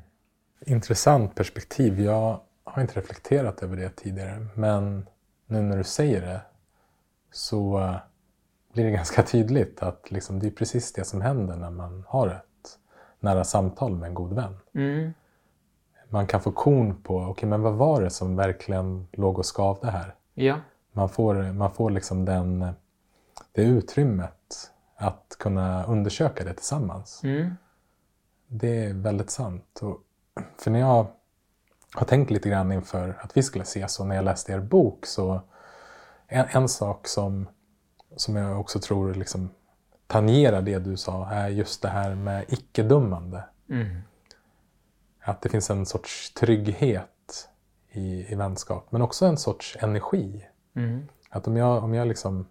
Intressant 0.65 1.35
perspektiv. 1.35 1.99
Jag 1.99 2.41
har 2.63 2.81
inte 2.81 2.99
reflekterat 2.99 3.63
över 3.63 3.77
det 3.77 3.89
tidigare 3.89 4.47
men 4.55 5.09
nu 5.45 5.61
när 5.61 5.77
du 5.77 5.83
säger 5.83 6.21
det 6.21 6.41
så 7.31 7.79
eh, 7.79 7.95
blir 8.73 8.85
det 8.85 8.91
ganska 9.01 9.23
tydligt 9.23 9.83
att 9.83 10.11
liksom 10.11 10.39
det 10.39 10.47
är 10.47 10.51
precis 10.51 10.93
det 10.93 11.03
som 11.03 11.21
händer 11.21 11.55
när 11.55 11.71
man 11.71 12.03
har 12.07 12.27
det 12.27 12.41
nära 13.19 13.43
samtal 13.43 13.95
med 13.95 14.07
en 14.07 14.13
god 14.13 14.33
vän. 14.33 14.57
Mm. 14.73 15.13
Man 16.09 16.27
kan 16.27 16.41
få 16.41 16.51
kon 16.51 17.03
på, 17.03 17.17
okej 17.17 17.31
okay, 17.31 17.49
men 17.49 17.61
vad 17.61 17.73
var 17.73 18.01
det 18.01 18.09
som 18.09 18.35
verkligen 18.35 19.07
låg 19.11 19.39
och 19.39 19.45
skavde 19.45 19.91
här? 19.91 20.15
Ja. 20.33 20.59
Man 20.91 21.09
får, 21.09 21.53
man 21.53 21.71
får 21.71 21.89
liksom 21.89 22.25
den, 22.25 22.65
det 23.51 23.61
utrymmet 23.61 24.71
att 24.95 25.35
kunna 25.39 25.85
undersöka 25.85 26.43
det 26.43 26.53
tillsammans. 26.53 27.23
Mm. 27.23 27.55
Det 28.47 28.85
är 28.85 28.93
väldigt 28.93 29.29
sant. 29.29 29.79
Och 29.81 29.97
för 30.57 30.71
när 30.71 30.79
jag 30.79 31.07
har 31.93 32.05
tänkt 32.05 32.31
lite 32.31 32.49
grann 32.49 32.71
inför 32.71 33.17
att 33.21 33.37
vi 33.37 33.43
skulle 33.43 33.61
ses 33.61 33.99
och 33.99 34.07
när 34.07 34.15
jag 34.15 34.25
läste 34.25 34.51
er 34.51 34.59
bok 34.59 35.05
så 35.05 35.41
en, 36.31 36.45
en 36.49 36.69
sak 36.69 37.07
som, 37.07 37.47
som 38.15 38.35
jag 38.35 38.59
också 38.59 38.79
tror 38.79 39.13
liksom 39.13 39.49
tangerar 40.07 40.61
det 40.61 40.79
du 40.79 40.97
sa 40.97 41.29
är 41.29 41.49
just 41.49 41.81
det 41.81 41.87
här 41.87 42.15
med 42.15 42.45
icke-dömande. 42.47 43.43
Mm. 43.69 43.97
Att 45.21 45.41
det 45.41 45.49
finns 45.49 45.69
en 45.69 45.85
sorts 45.85 46.33
trygghet 46.33 47.49
i, 47.91 48.31
i 48.31 48.35
vänskap. 48.35 48.91
Men 48.91 49.01
också 49.01 49.25
en 49.25 49.37
sorts 49.37 49.77
energi. 49.79 50.45
Mm. 50.73 51.07
Att 51.29 51.47
om 51.47 51.57
jag, 51.57 51.83
om 51.83 51.93
jag 51.93 52.07
liksom 52.07 52.47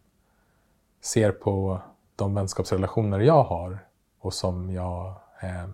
ser 1.01 1.33
på 1.33 1.81
de 2.17 2.35
vänskapsrelationer 2.35 3.21
jag 3.21 3.43
har 3.43 3.79
och 4.19 4.35
som 4.35 4.71
jag 4.71 5.07
eh, 5.43 5.69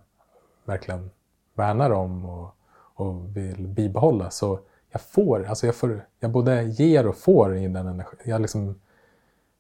verkligen 0.65 1.11
värnar 1.55 1.91
om 1.91 2.25
och, 2.25 2.57
och 2.95 3.37
vill 3.37 3.69
bibehålla. 3.69 4.31
Så 4.31 4.61
jag 4.97 5.11
får, 5.11 5.45
alltså 5.45 5.67
jag, 5.67 5.75
får, 5.75 6.07
jag 6.21 6.31
både 6.31 6.63
ger 6.63 7.07
och 7.07 7.17
får 7.17 7.57
i 7.57 7.69
den 7.69 7.87
energin. 7.87 8.21
Jag 8.25 8.41
liksom, 8.41 8.81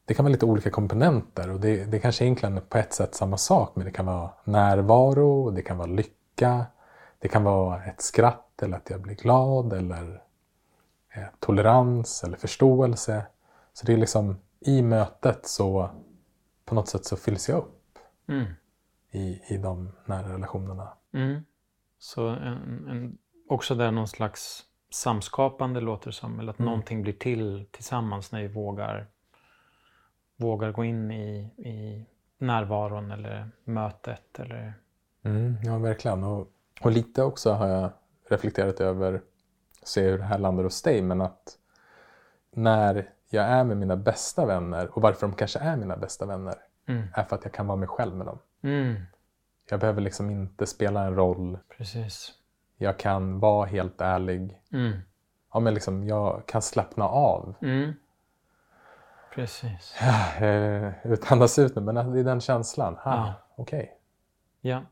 det 0.04 0.14
kan 0.14 0.24
vara 0.24 0.32
lite 0.32 0.46
olika 0.46 0.70
komponenter 0.70 1.50
och 1.50 1.60
det, 1.60 1.84
det 1.84 1.98
kanske 1.98 2.24
egentligen 2.24 2.56
är 2.56 2.60
på 2.60 2.78
ett 2.78 2.92
sätt 2.92 3.14
samma 3.14 3.36
sak 3.36 3.72
men 3.74 3.84
det 3.84 3.90
kan 3.90 4.06
vara 4.06 4.30
närvaro, 4.44 5.50
det 5.50 5.62
kan 5.62 5.78
vara 5.78 5.88
lycka, 5.88 6.66
det 7.18 7.28
kan 7.28 7.44
vara 7.44 7.84
ett 7.84 8.00
skratt 8.00 8.62
eller 8.62 8.76
att 8.76 8.90
jag 8.90 9.00
blir 9.00 9.14
glad 9.14 9.72
eller 9.72 10.22
eh, 11.14 11.22
tolerans 11.40 12.24
eller 12.24 12.36
förståelse. 12.36 13.26
Så 13.72 13.86
det 13.86 13.92
är 13.92 13.96
liksom 13.96 14.36
i 14.60 14.82
mötet 14.82 15.46
så 15.46 15.90
på 16.64 16.74
något 16.74 16.88
sätt 16.88 17.04
så 17.04 17.16
fylls 17.16 17.48
jag 17.48 17.58
upp 17.58 17.72
Mm. 18.28 18.44
i, 19.10 19.40
i 19.48 19.58
de 19.58 19.92
nära 20.04 20.32
relationerna. 20.32 20.88
Mm. 21.12 21.40
Så 21.98 22.26
en, 22.28 22.88
en, 22.88 23.18
också 23.48 23.74
där 23.74 23.90
någon 23.90 24.08
slags 24.08 24.64
samskapande 24.96 25.80
låter 25.80 26.06
det 26.06 26.12
som. 26.12 26.40
Eller 26.40 26.52
att 26.52 26.58
Mm. 26.58 26.70
någonting 26.70 27.02
blir 27.02 27.12
till 27.12 27.66
tillsammans 27.70 28.32
när 28.32 28.42
vi 28.42 28.48
vågar, 28.48 29.06
vågar 30.36 30.72
gå 30.72 30.84
in 30.84 31.10
i, 31.10 31.38
i 31.56 32.06
närvaron 32.38 33.10
eller 33.10 33.50
mötet. 33.64 34.38
Eller, 34.38 34.74
Mm, 35.22 35.56
ja, 35.62 35.78
verkligen. 35.78 36.24
Och, 36.24 36.48
och 36.80 36.90
lite 36.92 37.22
också 37.22 37.52
har 37.52 37.66
jag 37.68 37.90
reflekterat 38.28 38.80
över, 38.80 39.22
se 39.82 40.02
hur 40.10 40.18
det 40.18 40.24
här 40.24 40.38
landar 40.38 40.64
hos 40.64 40.82
dig, 40.82 41.02
men 41.02 41.20
att 41.20 41.58
när 42.50 43.10
jag 43.30 43.44
är 43.44 43.64
med 43.64 43.76
mina 43.76 43.96
bästa 43.96 44.46
vänner 44.46 44.96
och 44.96 45.02
varför 45.02 45.26
de 45.26 45.36
kanske 45.36 45.58
är 45.58 45.76
mina 45.76 45.96
bästa 45.96 46.26
vänner 46.26 46.54
mm. 46.86 47.02
är 47.14 47.22
för 47.24 47.36
att 47.36 47.44
jag 47.44 47.52
kan 47.52 47.66
vara 47.66 47.76
mig 47.76 47.88
själv 47.88 48.16
med 48.16 48.26
dem. 48.26 48.38
Mm. 48.62 48.94
Jag 49.70 49.80
behöver 49.80 50.00
liksom 50.00 50.30
inte 50.30 50.66
spela 50.66 51.04
en 51.04 51.14
roll. 51.14 51.58
Precis. 51.76 52.32
Jag 52.76 52.98
kan 52.98 53.38
vara 53.38 53.66
helt 53.66 54.00
ärlig. 54.00 54.60
Mm. 54.72 54.98
Ja, 55.52 55.60
men 55.60 55.74
liksom, 55.74 56.04
jag 56.04 56.46
kan 56.46 56.62
slappna 56.62 57.04
av. 57.04 57.54
Mm. 57.62 57.92
Precis. 59.34 59.94
Eh, 60.40 60.92
Utandas 61.04 61.58
ut 61.58 61.74
nu, 61.76 61.80
men 61.82 61.94
det 62.12 62.20
är 62.20 62.24
den 62.24 62.40
känslan. 62.40 62.94
Ha, 62.94 63.14
Ja. 63.14 63.32
Okej. 63.56 63.96
Ja. 64.60 64.82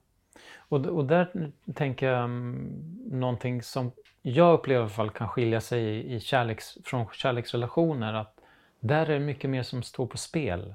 Och, 0.57 0.87
och 0.87 1.05
där 1.05 1.53
tänker 1.75 2.07
jag 2.07 2.25
um, 2.25 2.99
någonting 3.11 3.63
som 3.63 3.93
jag 4.23 4.55
upplever 4.55 4.81
i 4.81 4.83
alla 4.83 4.91
fall 4.91 5.11
kan 5.11 5.29
skilja 5.29 5.61
sig 5.61 5.85
i, 5.85 6.15
i 6.15 6.21
kärleks, 6.21 6.79
från 6.85 7.07
kärleksrelationer. 7.13 8.15
Att 8.15 8.41
där 8.81 9.11
är 9.11 9.15
det 9.15 9.21
mycket 9.21 9.51
mer 9.51 9.63
som 9.63 9.83
står 9.83 10.07
på 10.07 10.19
spel. 10.19 10.75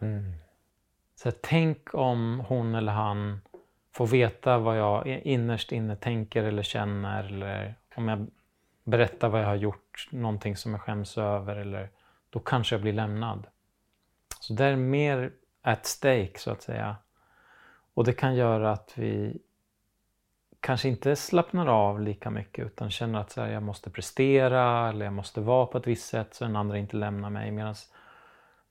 Mm. 0.00 0.32
Så 1.16 1.28
här, 1.28 1.36
tänk 1.40 1.94
om 1.94 2.44
hon 2.48 2.74
eller 2.74 2.92
han 2.92 3.40
få 3.92 4.04
veta 4.04 4.58
vad 4.58 4.78
jag 4.78 5.06
innerst 5.06 5.72
inne 5.72 5.96
tänker 5.96 6.44
eller 6.44 6.62
känner. 6.62 7.24
Eller 7.24 7.74
om 7.94 8.08
jag 8.08 8.26
berättar 8.84 9.28
vad 9.28 9.40
jag 9.40 9.46
har 9.46 9.54
gjort, 9.54 10.08
någonting 10.10 10.56
som 10.56 10.72
jag 10.72 10.80
skäms 10.80 11.18
över. 11.18 11.56
Eller, 11.56 11.88
då 12.30 12.40
kanske 12.40 12.74
jag 12.74 12.82
blir 12.82 12.92
lämnad. 12.92 13.46
Så 14.40 14.52
det 14.52 14.64
är 14.64 14.76
mer 14.76 15.32
at 15.62 15.86
stake 15.86 16.32
så 16.36 16.50
att 16.50 16.62
säga. 16.62 16.96
Och 17.94 18.04
det 18.04 18.12
kan 18.12 18.34
göra 18.34 18.72
att 18.72 18.92
vi 18.94 19.40
kanske 20.60 20.88
inte 20.88 21.16
slappnar 21.16 21.66
av 21.66 22.00
lika 22.00 22.30
mycket 22.30 22.66
utan 22.66 22.90
känner 22.90 23.18
att 23.18 23.30
så 23.30 23.40
här, 23.40 23.52
jag 23.52 23.62
måste 23.62 23.90
prestera 23.90 24.88
eller 24.88 25.04
jag 25.04 25.14
måste 25.14 25.40
vara 25.40 25.66
på 25.66 25.78
ett 25.78 25.86
visst 25.86 26.08
sätt 26.08 26.34
så 26.34 26.44
den 26.44 26.56
andra 26.56 26.78
inte 26.78 26.96
lämnar 26.96 27.30
mig. 27.30 27.50
Medan 27.50 27.74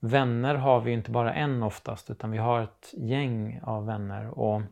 vänner 0.00 0.54
har 0.54 0.80
vi 0.80 0.90
ju 0.90 0.96
inte 0.96 1.10
bara 1.10 1.34
en 1.34 1.62
oftast 1.62 2.10
utan 2.10 2.30
vi 2.30 2.38
har 2.38 2.60
ett 2.60 2.94
gäng 2.96 3.60
av 3.62 3.86
vänner. 3.86 4.38
Och 4.38 4.62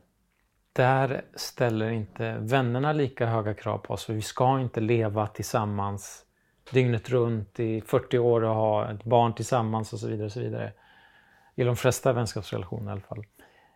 där 0.78 1.22
ställer 1.34 1.90
inte 1.90 2.36
vännerna 2.40 2.92
lika 2.92 3.26
höga 3.26 3.54
krav 3.54 3.78
på 3.78 3.94
oss 3.94 4.04
för 4.04 4.12
vi 4.12 4.22
ska 4.22 4.60
inte 4.60 4.80
leva 4.80 5.26
tillsammans 5.26 6.24
dygnet 6.72 7.10
runt 7.10 7.60
i 7.60 7.80
40 7.80 8.18
år 8.18 8.44
och 8.44 8.54
ha 8.54 8.90
ett 8.90 9.04
barn 9.04 9.34
tillsammans 9.34 9.92
och 9.92 9.98
så 9.98 10.08
vidare. 10.08 10.26
Och 10.26 10.32
så 10.32 10.40
vidare. 10.40 10.72
I 11.54 11.64
de 11.64 11.76
flesta 11.76 12.12
vänskapsrelationer 12.12 12.90
i 12.90 12.92
alla 12.92 13.00
fall. 13.00 13.24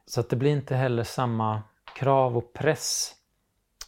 Så 0.07 0.21
att 0.21 0.31
det 0.31 0.37
blir 0.37 0.51
inte 0.51 0.77
heller 0.77 1.05
samma 1.05 1.63
krav 1.97 2.37
och 2.37 2.53
press. 2.53 3.15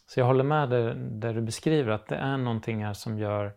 Så 0.07 0.21
jag 0.21 0.27
håller 0.27 0.45
med 0.45 0.71
där, 0.71 0.95
där 0.95 1.35
du 1.35 1.41
beskriver 1.41 1.93
att 1.93 2.07
det 2.07 2.17
är 2.17 2.37
någonting 2.37 2.85
här 2.85 2.95
som 2.95 3.19
gör 3.19 3.53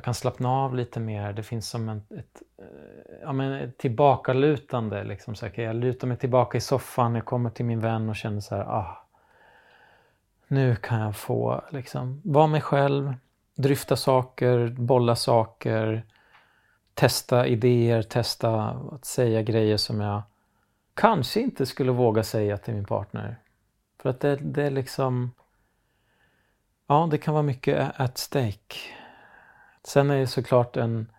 jag 0.00 0.04
kan 0.04 0.14
slappna 0.14 0.48
av 0.48 0.74
lite 0.74 1.00
mer. 1.00 1.32
Det 1.32 1.42
finns 1.42 1.68
som 1.68 1.88
en, 1.88 2.02
ett, 2.18 2.42
eh, 2.58 2.64
ja, 3.22 3.32
men 3.32 3.52
ett 3.52 3.78
tillbakalutande. 3.78 5.04
Liksom. 5.04 5.34
Så 5.34 5.48
jag 5.54 5.76
lutar 5.76 6.06
mig 6.08 6.16
tillbaka 6.16 6.58
i 6.58 6.60
soffan, 6.60 7.14
jag 7.14 7.24
kommer 7.24 7.50
till 7.50 7.64
min 7.64 7.80
vän 7.80 8.08
och 8.08 8.16
känner 8.16 8.40
så 8.40 8.54
här, 8.54 8.62
ah, 8.62 9.06
nu 10.48 10.76
kan 10.76 11.00
jag 11.00 11.16
få 11.16 11.64
liksom, 11.70 12.20
vara 12.24 12.46
mig 12.46 12.60
själv, 12.60 13.14
dryfta 13.54 13.96
saker, 13.96 14.68
bolla 14.68 15.16
saker, 15.16 16.04
testa 16.94 17.46
idéer, 17.46 18.02
testa 18.02 18.54
att 18.92 19.04
säga 19.04 19.42
grejer 19.42 19.76
som 19.76 20.00
jag 20.00 20.22
kanske 20.94 21.40
inte 21.40 21.66
skulle 21.66 21.92
våga 21.92 22.22
säga 22.22 22.58
till 22.58 22.74
min 22.74 22.84
partner. 22.84 23.36
För 24.02 24.10
att 24.10 24.20
det, 24.20 24.36
det 24.36 24.62
är 24.62 24.70
liksom... 24.70 25.32
Ja, 26.86 27.08
det 27.10 27.18
kan 27.18 27.34
vara 27.34 27.42
mycket 27.42 28.00
at 28.00 28.18
stake. 28.18 28.76
Sen 29.84 30.10
är 30.10 30.18
det 30.18 30.26
såklart 30.26 30.76
en, 30.76 31.12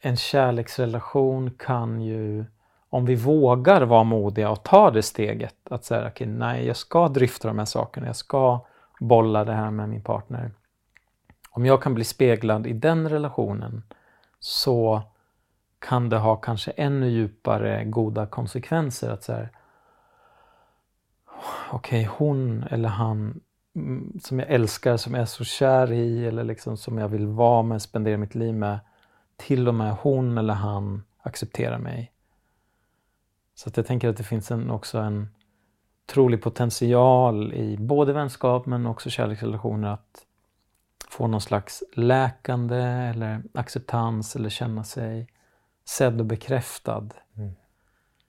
en 0.00 0.16
kärleksrelation 0.16 1.50
kan 1.50 2.00
ju, 2.00 2.44
om 2.88 3.04
vi 3.04 3.14
vågar 3.14 3.82
vara 3.82 4.04
modiga 4.04 4.50
och 4.50 4.62
ta 4.62 4.90
det 4.90 5.02
steget, 5.02 5.56
att 5.70 5.84
säga 5.84 6.08
okej, 6.08 6.26
nej, 6.26 6.66
jag 6.66 6.76
ska 6.76 7.08
drifta 7.08 7.48
de 7.48 7.58
här 7.58 7.64
sakerna, 7.64 8.06
jag 8.06 8.16
ska 8.16 8.66
bolla 9.00 9.44
det 9.44 9.52
här 9.52 9.70
med 9.70 9.88
min 9.88 10.02
partner. 10.02 10.50
Om 11.50 11.66
jag 11.66 11.82
kan 11.82 11.94
bli 11.94 12.04
speglad 12.04 12.66
i 12.66 12.72
den 12.72 13.08
relationen 13.08 13.82
så 14.40 15.02
kan 15.78 16.08
det 16.08 16.18
ha 16.18 16.36
kanske 16.36 16.70
ännu 16.70 17.08
djupare 17.08 17.84
goda 17.84 18.26
konsekvenser. 18.26 19.10
Att 19.10 19.22
så 19.22 19.32
här, 19.32 19.48
okej, 21.70 22.04
hon 22.04 22.62
eller 22.70 22.88
han 22.88 23.40
som 24.20 24.38
jag 24.38 24.50
älskar, 24.50 24.96
som 24.96 25.14
jag 25.14 25.22
är 25.22 25.26
så 25.26 25.44
kär 25.44 25.92
i 25.92 26.26
eller 26.26 26.44
liksom 26.44 26.76
som 26.76 26.98
jag 26.98 27.08
vill 27.08 27.26
vara 27.26 27.62
med, 27.62 27.82
spendera 27.82 28.16
mitt 28.16 28.34
liv 28.34 28.54
med. 28.54 28.78
Till 29.36 29.68
och 29.68 29.74
med 29.74 29.92
hon 29.92 30.38
eller 30.38 30.54
han 30.54 31.02
accepterar 31.22 31.78
mig. 31.78 32.12
Så 33.54 33.68
att 33.68 33.76
jag 33.76 33.86
tänker 33.86 34.08
att 34.08 34.16
det 34.16 34.24
finns 34.24 34.50
en, 34.50 34.70
också 34.70 34.98
en 34.98 35.28
trolig 36.06 36.42
potential 36.42 37.52
i 37.52 37.76
både 37.76 38.12
vänskap 38.12 38.66
men 38.66 38.86
också 38.86 39.10
kärleksrelationer 39.10 39.88
att 39.88 40.26
få 41.08 41.26
någon 41.26 41.40
slags 41.40 41.82
läkande 41.94 42.76
eller 42.76 43.42
acceptans 43.54 44.36
eller 44.36 44.48
känna 44.48 44.84
sig 44.84 45.28
sedd 45.84 46.20
och 46.20 46.26
bekräftad. 46.26 47.08
Mm. 47.36 47.52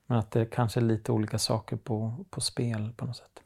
Men 0.05 0.17
att 0.17 0.31
det 0.31 0.45
kanske 0.45 0.79
är 0.79 0.81
lite 0.81 1.11
olika 1.11 1.39
saker 1.39 1.75
på, 1.75 2.25
på 2.29 2.41
spel 2.41 2.93
på 2.97 3.05
något 3.05 3.15
sätt. 3.17 3.42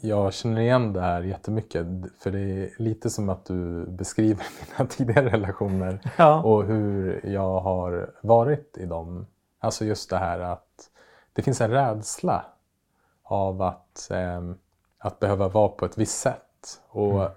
Jag 0.00 0.34
känner 0.34 0.60
igen 0.60 0.92
det 0.92 1.00
här 1.00 1.22
jättemycket. 1.22 1.86
För 2.18 2.30
det 2.30 2.38
är 2.40 2.70
lite 2.82 3.10
som 3.10 3.28
att 3.28 3.44
du 3.44 3.86
beskriver 3.86 4.46
mina 4.78 4.88
tidigare 4.88 5.28
relationer 5.30 6.12
Ja. 6.18 6.42
och 6.42 6.64
hur 6.64 7.20
jag 7.26 7.60
har 7.60 8.14
varit 8.22 8.78
i 8.78 8.86
dem. 8.86 9.26
Alltså 9.60 9.84
just 9.84 10.10
det 10.10 10.18
här 10.18 10.40
att 10.40 10.90
det 11.32 11.42
finns 11.42 11.60
en 11.60 11.70
rädsla 11.70 12.44
av 13.22 13.62
att, 13.62 14.10
eh, 14.10 14.42
att 14.98 15.20
behöva 15.20 15.48
vara 15.48 15.68
på 15.68 15.84
ett 15.84 15.98
visst 15.98 16.18
sätt. 16.18 16.80
Och, 16.88 17.28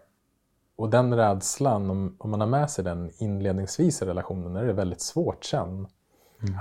och 0.76 0.90
den 0.90 1.14
rädslan, 1.14 1.90
om, 1.90 2.16
om 2.20 2.30
man 2.32 2.40
har 2.40 2.48
med 2.48 2.70
sig 2.72 2.84
den 2.84 3.12
inledningsvis 3.18 4.02
i 4.02 4.06
relationen, 4.06 4.56
är 4.56 4.66
det 4.66 4.74
väldigt 4.74 5.02
svårt 5.02 5.46
sen 5.46 5.88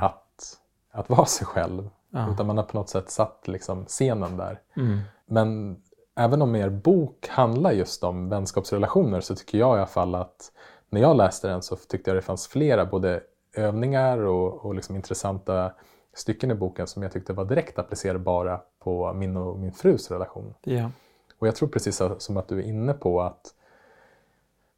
att, 0.00 0.58
att 0.90 1.08
vara 1.08 1.26
sig 1.26 1.46
själv. 1.46 1.90
Ja. 2.14 2.32
Utan 2.32 2.46
man 2.46 2.56
har 2.56 2.64
på 2.64 2.76
något 2.76 2.88
sätt 2.88 3.10
satt 3.10 3.48
liksom 3.48 3.84
scenen 3.84 4.36
där. 4.36 4.60
Mm. 4.76 4.98
Men 5.26 5.76
även 6.16 6.42
om 6.42 6.56
er 6.56 6.68
bok 6.68 7.28
handlar 7.28 7.72
just 7.72 8.04
om 8.04 8.28
vänskapsrelationer 8.28 9.20
så 9.20 9.34
tycker 9.34 9.58
jag 9.58 9.76
i 9.76 9.78
alla 9.78 9.86
fall 9.86 10.14
att 10.14 10.52
när 10.90 11.00
jag 11.00 11.16
läste 11.16 11.48
den 11.48 11.62
så 11.62 11.76
tyckte 11.76 12.10
jag 12.10 12.16
det 12.16 12.22
fanns 12.22 12.48
flera 12.48 12.86
både 12.86 13.20
övningar 13.54 14.18
och, 14.18 14.64
och 14.64 14.74
liksom 14.74 14.96
intressanta 14.96 15.72
stycken 16.14 16.50
i 16.50 16.54
boken 16.54 16.86
som 16.86 17.02
jag 17.02 17.12
tyckte 17.12 17.32
var 17.32 17.44
direkt 17.44 17.78
applicerbara 17.78 18.60
på 18.78 19.12
min 19.12 19.36
och 19.36 19.58
min 19.58 19.72
frus 19.72 20.10
relation. 20.10 20.54
Ja. 20.62 20.90
Och 21.38 21.46
jag 21.46 21.56
tror 21.56 21.68
precis 21.68 22.02
som 22.18 22.36
att 22.36 22.48
du 22.48 22.58
är 22.58 22.62
inne 22.62 22.92
på 22.92 23.22
att 23.22 23.54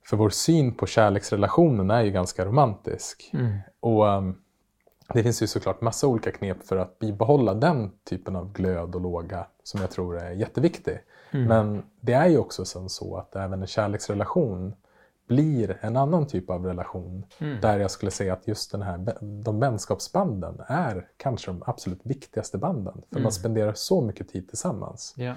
för 0.04 0.16
vår 0.16 0.30
syn 0.30 0.74
på 0.74 0.86
kärleksrelationen 0.86 1.90
är 1.90 2.02
ju 2.02 2.10
ganska 2.10 2.44
romantisk. 2.44 3.30
Mm. 3.32 3.58
Och 3.80 4.04
um, 4.06 4.42
det 5.14 5.22
finns 5.22 5.42
ju 5.42 5.46
såklart 5.46 5.80
massa 5.80 6.06
olika 6.06 6.32
knep 6.32 6.62
för 6.62 6.76
att 6.76 6.98
bibehålla 6.98 7.54
den 7.54 7.90
typen 8.04 8.36
av 8.36 8.52
glöd 8.52 8.94
och 8.94 9.00
låga 9.00 9.46
som 9.62 9.80
jag 9.80 9.90
tror 9.90 10.18
är 10.18 10.30
jätteviktig. 10.30 10.98
Mm. 11.30 11.48
Men 11.48 11.82
det 12.00 12.12
är 12.12 12.26
ju 12.26 12.38
också 12.38 12.64
sen 12.64 12.88
så 12.88 13.16
att 13.16 13.36
även 13.36 13.60
en 13.60 13.66
kärleksrelation 13.66 14.74
blir 15.28 15.78
en 15.80 15.96
annan 15.96 16.26
typ 16.26 16.50
av 16.50 16.66
relation. 16.66 17.24
Mm. 17.38 17.60
Där 17.60 17.78
jag 17.78 17.90
skulle 17.90 18.10
säga 18.10 18.32
att 18.32 18.48
just 18.48 18.72
den 18.72 18.82
här, 18.82 19.16
de 19.20 19.60
vänskapsbanden 19.60 20.60
är 20.66 21.08
kanske 21.16 21.50
de 21.50 21.62
absolut 21.66 22.00
viktigaste 22.02 22.58
banden. 22.58 23.02
För 23.08 23.16
Mm. 23.16 23.22
man 23.22 23.32
spenderar 23.32 23.72
så 23.72 24.00
mycket 24.00 24.28
tid 24.28 24.48
tillsammans. 24.48 25.14
Ja. 25.16 25.34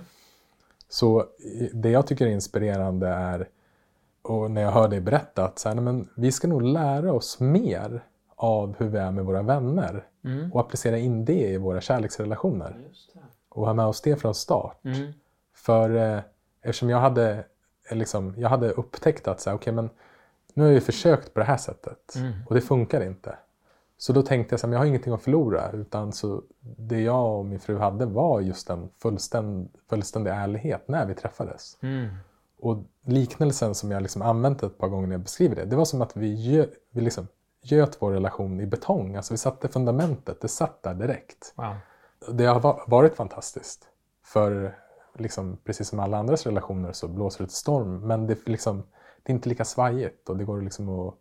Så 0.90 1.26
det 1.74 1.90
jag 1.90 2.08
tycker 2.08 2.26
är 2.26 2.30
inspirerande 2.30 3.08
är, 3.08 3.48
och 4.22 4.52
när 4.52 4.62
jag 4.62 4.72
hör 4.72 4.88
dig 4.88 5.02
berätta, 5.02 5.46
att 5.46 5.60
så 5.60 5.70
här, 5.70 5.76
men 5.76 6.10
vi 6.16 6.32
ska 6.32 6.48
nog 6.48 6.62
lära 6.62 7.14
oss 7.14 7.40
mer 7.40 8.04
av 8.42 8.76
hur 8.78 8.88
vi 8.88 8.98
är 8.98 9.12
med 9.12 9.26
våra 9.26 9.42
vänner 9.42 10.06
Mm. 10.24 10.52
och 10.54 10.60
applicera 10.60 10.98
in 10.98 11.26
det 11.26 11.48
i 11.50 11.58
våra 11.58 11.82
kärleksrelationer. 11.82 12.78
Och 13.50 13.66
ha 13.66 13.74
med 13.74 13.86
oss 13.86 14.02
det 14.02 14.16
från 14.16 14.36
start. 14.36 14.86
Mm. 14.86 15.12
För 15.56 15.96
eh, 15.96 16.20
eftersom 16.62 16.90
jag 16.90 17.00
hade, 17.00 17.44
eh, 17.90 17.98
liksom, 17.98 18.34
jag 18.38 18.50
hade 18.50 18.72
upptäckt 18.72 19.28
att 19.28 19.42
så 19.42 19.50
här, 19.50 19.58
okay, 19.58 19.74
men 19.74 19.90
nu 20.54 20.64
har 20.64 20.68
jag 20.70 20.76
ju 20.76 20.82
försökt 20.82 21.34
på 21.34 21.40
det 21.40 21.46
här 21.46 21.58
sättet 21.58 22.16
Mm. 22.16 22.32
och 22.48 22.56
det 22.56 22.62
funkar 22.62 23.02
inte. 23.02 23.36
Så 23.98 24.14
då 24.14 24.22
tänkte 24.22 24.54
jag 24.54 24.66
att 24.66 24.72
jag 24.72 24.80
har 24.80 24.86
ingenting 24.86 25.14
att 25.14 25.22
förlora 25.22 25.72
utan 25.72 26.12
så 26.14 26.42
det 26.62 27.02
jag 27.02 27.40
och 27.40 27.46
min 27.46 27.60
fru 27.60 27.78
hade 27.78 28.06
var 28.06 28.42
just 28.42 28.70
en 28.70 28.90
fullständ, 29.02 29.70
fullständig 29.90 30.32
ärlighet 30.32 30.88
när 30.88 31.06
vi 31.06 31.14
träffades. 31.16 31.78
Mm. 31.82 32.10
Och 32.60 32.78
liknelsen 33.06 33.76
som 33.76 33.92
jag 33.92 34.02
liksom 34.02 34.22
använt 34.22 34.64
ett 34.64 34.78
par 34.78 34.88
gånger 34.88 35.08
när 35.08 35.14
jag 35.14 35.22
beskriver 35.22 35.56
det, 35.56 35.66
det 35.66 35.76
var 35.76 35.86
som 35.86 36.02
att 36.02 36.18
vi, 36.18 36.68
vi 36.92 37.02
liksom 37.02 37.28
göt 37.72 37.98
vår 38.02 38.12
relation 38.12 38.60
i 38.62 38.66
betong. 38.66 39.16
Alltså 39.16 39.34
vi 39.34 39.38
satte 39.38 39.68
fundamentet, 39.68 40.42
det 40.42 40.48
satt 40.48 40.84
där 40.84 40.94
direkt. 40.94 41.54
Wow. 41.56 41.76
Det 42.34 42.46
har 42.46 42.60
va- 42.60 42.84
varit 42.88 43.16
fantastiskt. 43.16 43.88
För 44.24 44.78
liksom, 45.18 45.58
precis 45.64 45.88
som 45.88 46.00
alla 46.00 46.18
andras 46.18 46.46
relationer 46.46 46.92
så 46.92 47.08
blåser 47.08 47.44
det 47.44 47.48
till 47.48 47.56
storm. 47.58 48.08
Men 48.08 48.28
det, 48.28 48.48
är 48.48 48.50
liksom, 48.50 48.84
det 49.24 49.32
är 49.32 49.36
inte 49.36 49.50
lika 49.50 49.66
svajigt 49.66 50.30
och 50.30 50.38
det 50.38 50.44
går 50.44 50.62
liksom 50.62 50.90
att, 50.90 51.16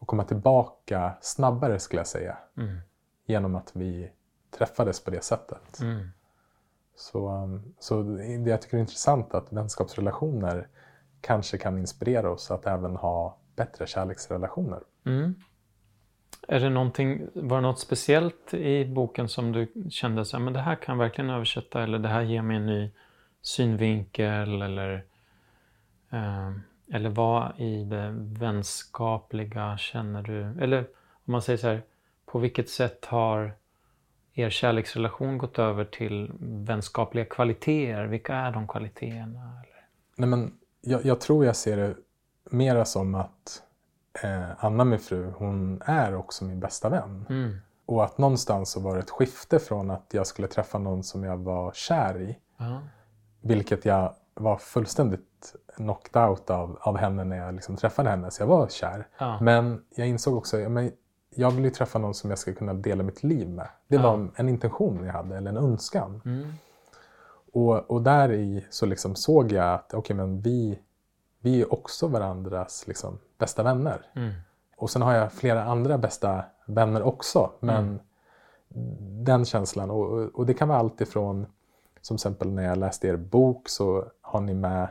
att 0.00 0.06
komma 0.06 0.24
tillbaka 0.24 1.12
snabbare 1.20 1.78
skulle 1.78 2.00
jag 2.00 2.06
säga. 2.06 2.38
Mm. 2.56 2.78
Genom 3.26 3.54
att 3.54 3.70
vi 3.76 4.12
träffades 4.58 5.04
på 5.04 5.10
det 5.10 5.24
sättet. 5.24 5.80
Mm. 5.80 6.08
Så, 6.96 7.28
um, 7.28 7.74
så 7.78 8.02
det 8.02 8.50
jag 8.50 8.62
tycker 8.62 8.76
är 8.76 8.80
intressant 8.80 9.34
att 9.34 9.52
vänskapsrelationer 9.52 10.68
kanske 11.20 11.58
kan 11.58 11.78
inspirera 11.78 12.30
oss 12.30 12.50
att 12.50 12.66
även 12.66 12.96
ha 12.96 13.38
bättre 13.56 13.86
kärleksrelationer. 13.86 14.82
Mm. 15.06 15.34
Är 16.48 16.60
det 16.60 16.70
någonting, 16.70 17.26
var 17.34 17.56
det 17.56 17.62
något 17.62 17.78
speciellt 17.80 18.54
i 18.54 18.84
boken 18.84 19.28
som 19.28 19.52
du 19.52 19.72
kände 19.90 20.24
så 20.24 20.36
här, 20.36 20.44
men 20.44 20.52
det 20.52 20.60
här 20.60 20.74
kan 20.74 20.98
verkligen 20.98 21.30
översätta 21.30 21.82
eller 21.82 21.98
det 21.98 22.08
här 22.08 22.22
ger 22.22 22.42
mig 22.42 22.56
en 22.56 22.66
ny 22.66 22.90
synvinkel 23.42 24.62
eller 24.62 25.04
eh, 26.10 26.50
eller 26.92 27.10
vad 27.10 27.60
i 27.60 27.84
det 27.84 28.14
vänskapliga 28.16 29.78
känner 29.78 30.22
du, 30.22 30.62
eller 30.62 30.78
om 31.12 31.32
man 31.32 31.42
säger 31.42 31.56
så 31.56 31.66
här, 31.66 31.82
på 32.26 32.38
vilket 32.38 32.70
sätt 32.70 33.04
har 33.04 33.52
er 34.34 34.50
kärleksrelation 34.50 35.38
gått 35.38 35.58
över 35.58 35.84
till 35.84 36.30
vänskapliga 36.40 37.24
kvaliteter? 37.24 38.06
Vilka 38.06 38.34
är 38.34 38.52
de 38.52 38.68
kvaliteterna? 38.68 39.40
Eller? 39.40 39.86
Nej, 40.16 40.28
men 40.28 40.52
jag, 40.80 41.04
jag 41.04 41.20
tror 41.20 41.44
jag 41.44 41.56
ser 41.56 41.76
det 41.76 41.94
mera 42.50 42.84
som 42.84 43.14
att 43.14 43.62
eh, 44.22 44.64
Anna, 44.64 44.84
min 44.84 44.98
fru, 44.98 45.32
hon 45.36 45.82
är 45.84 46.14
också 46.14 46.44
min 46.44 46.60
bästa 46.60 46.88
vän. 46.88 47.26
Mm. 47.28 47.56
Och 47.86 48.04
att 48.04 48.18
någonstans 48.18 48.70
så 48.70 48.80
var 48.80 48.94
det 48.94 49.00
ett 49.00 49.10
skifte 49.10 49.58
från 49.58 49.90
att 49.90 50.06
jag 50.10 50.26
skulle 50.26 50.48
träffa 50.48 50.78
någon 50.78 51.02
som 51.02 51.24
jag 51.24 51.36
var 51.36 51.72
kär 51.72 52.20
i. 52.20 52.38
Ja. 52.56 52.80
Vilket 53.40 53.84
jag 53.84 54.14
var 54.34 54.56
fullständigt 54.56 55.54
knocked 55.76 56.22
out 56.22 56.50
av, 56.50 56.78
av 56.80 56.96
henne 56.96 57.24
när 57.24 57.36
jag 57.36 57.54
liksom 57.54 57.76
träffade 57.76 58.10
henne. 58.10 58.30
Så 58.30 58.42
jag 58.42 58.46
var 58.46 58.68
kär. 58.68 59.08
Ja. 59.18 59.38
Men 59.40 59.84
jag 59.96 60.08
insåg 60.08 60.36
också 60.36 60.58
ja, 60.58 60.68
men 60.68 60.92
jag 61.30 61.50
vill 61.50 61.64
ju 61.64 61.70
träffa 61.70 61.98
någon 61.98 62.14
som 62.14 62.30
jag 62.30 62.38
ska 62.38 62.54
kunna 62.54 62.74
dela 62.74 63.02
mitt 63.02 63.22
liv 63.22 63.48
med. 63.48 63.68
Det 63.88 63.98
var 63.98 64.28
en 64.36 64.48
intention 64.48 65.04
jag 65.04 65.12
hade, 65.12 65.36
eller 65.36 65.50
en 65.50 65.56
önskan. 65.56 66.22
Mm. 66.24 66.52
Och, 67.52 67.90
och 67.90 68.02
där 68.02 68.32
i 68.32 68.66
så 68.70 68.86
liksom 68.86 69.14
såg 69.14 69.52
jag 69.52 69.74
att 69.74 69.94
okej, 69.94 70.16
men 70.16 70.40
vi, 70.40 70.78
vi 71.40 71.60
är 71.60 71.72
också 71.72 72.06
varandras 72.06 72.84
liksom, 72.86 73.18
bästa 73.38 73.62
vänner. 73.62 74.02
Mm. 74.14 74.32
Och 74.76 74.90
sen 74.90 75.02
har 75.02 75.14
jag 75.14 75.32
flera 75.32 75.64
andra 75.64 75.98
bästa 75.98 76.44
vänner 76.66 77.02
också. 77.02 77.50
Men 77.60 78.00
den 79.24 79.44
känslan, 79.44 79.90
och, 79.90 80.30
och- 80.34 80.46
det 80.46 80.54
kan 80.54 80.68
vara 80.68 80.78
allt 80.78 81.00
ifrån, 81.00 81.46
som 82.00 82.14
exempel 82.14 82.52
när 82.52 82.62
jag 82.62 82.78
läste 82.78 83.08
er 83.08 83.16
bok 83.16 83.68
så 83.68 84.04
har 84.20 84.40
ni 84.40 84.54
med, 84.54 84.88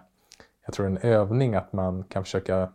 jag 0.65 0.73
tror 0.73 0.85
en 0.85 0.97
övning 0.97 1.55
att 1.55 1.73
man 1.73 2.03
kan 2.03 2.23
försöka 2.23 2.69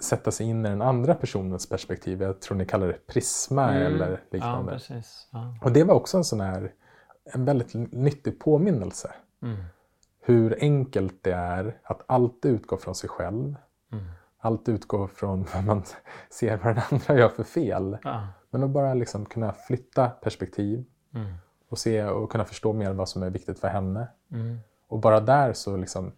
sätta 0.00 0.30
sig 0.30 0.46
in 0.46 0.66
i 0.66 0.68
den 0.68 0.82
andra 0.82 1.14
personens 1.14 1.68
perspektiv. 1.68 2.22
Jag 2.22 2.40
tror 2.40 2.56
ni 2.58 2.66
kallar 2.66 2.86
det 2.86 3.06
prisma 3.06 3.70
Mm. 3.70 3.86
eller 3.94 4.10
Ja, 4.10 4.16
liknande. 4.30 4.72
precis. 4.72 5.28
Ja. 5.30 5.54
och 5.62 5.72
det 5.72 5.84
var 5.84 5.94
också 5.94 6.16
en 6.16 6.24
sån 6.24 6.40
här, 6.40 6.72
en 7.24 7.44
väldigt 7.44 7.74
nyttig 7.92 8.40
påminnelse. 8.40 9.10
Mm. 9.42 9.64
Hur 10.24 10.56
enkelt 10.60 11.22
det 11.22 11.32
är 11.32 11.78
att 11.82 12.02
alltid 12.06 12.52
utgå 12.52 12.76
från 12.76 12.94
sig 12.94 13.10
själv. 13.10 13.56
Mm. 13.92 14.04
Alltid 14.38 14.74
utgå 14.74 15.08
från 15.08 15.46
vad 15.54 15.64
man 15.64 15.82
ser 16.30 16.56
vad 16.56 16.74
den 16.74 16.84
andra 16.90 17.14
gör 17.18 17.28
för 17.28 17.44
fel. 17.44 17.98
Ja. 18.04 18.28
Men 18.50 18.62
att 18.62 18.70
bara 18.70 18.94
liksom 18.94 19.26
kunna 19.26 19.52
flytta 19.52 20.08
perspektiv 20.10 20.84
Mm. 21.14 21.32
och 21.68 21.78
se 21.78 22.04
och 22.04 22.32
kunna 22.32 22.44
förstå 22.44 22.72
mer 22.72 22.92
vad 22.92 23.08
som 23.08 23.22
är 23.22 23.30
viktigt 23.30 23.58
för 23.58 23.68
henne. 23.68 24.08
Mm. 24.32 24.58
Och 24.86 24.98
bara 24.98 25.20
där 25.20 25.52
så 25.52 25.76
liksom 25.76 26.12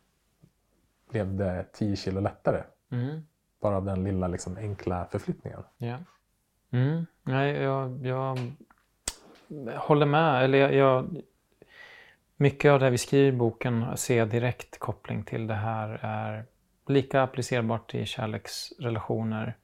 blev 1.11 1.35
det 1.37 1.67
10 1.73 1.97
kilo 1.97 2.21
lättare. 2.21 2.63
Mm. 2.91 3.27
Bara 3.61 3.77
av 3.77 3.85
den 3.85 4.05
lilla 4.05 4.29
liksom 4.29 4.57
enkla 4.57 5.07
förflyttningen. 5.11 5.61
Ja. 5.77 5.99
Mm. 6.71 7.07
Nej, 7.23 7.53
jag, 7.53 8.07
jag 8.07 8.39
håller 9.77 10.07
med. 10.07 10.45
Eller 10.45 10.59
jag, 10.59 10.75
jag, 10.75 11.23
mycket 12.45 12.71
av 12.71 12.81
det 12.81 12.91
vi 12.91 12.99
skriver 12.99 13.29
i 13.29 13.33
boken 13.33 13.97
ser 13.97 14.19
jag 14.19 14.29
direkt 14.29 14.79
koppling 14.79 15.25
till 15.25 15.47
det 15.47 15.55
här 15.55 15.99
är 16.03 16.45
lika 16.87 17.23
applicerbart 17.23 17.95
i 17.95 18.07
kärleksrelationer. 18.07 19.57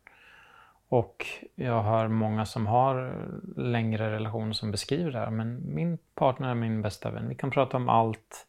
Och 0.89 1.27
jag 1.55 1.83
hör 1.83 2.09
många 2.09 2.47
som 2.47 2.67
har 2.67 3.15
längre 3.57 4.11
relationer 4.11 4.53
som 4.53 4.71
beskriver 4.71 5.11
det 5.11 5.19
här. 5.19 5.31
Men 5.31 5.75
min 5.75 5.99
partner 6.15 6.49
är 6.49 6.55
min 6.55 6.83
bästa 6.83 7.11
vän. 7.11 7.29
Vi 7.29 7.35
kan 7.35 7.51
prata 7.51 7.77
om 7.77 7.89
allt. 7.89 8.47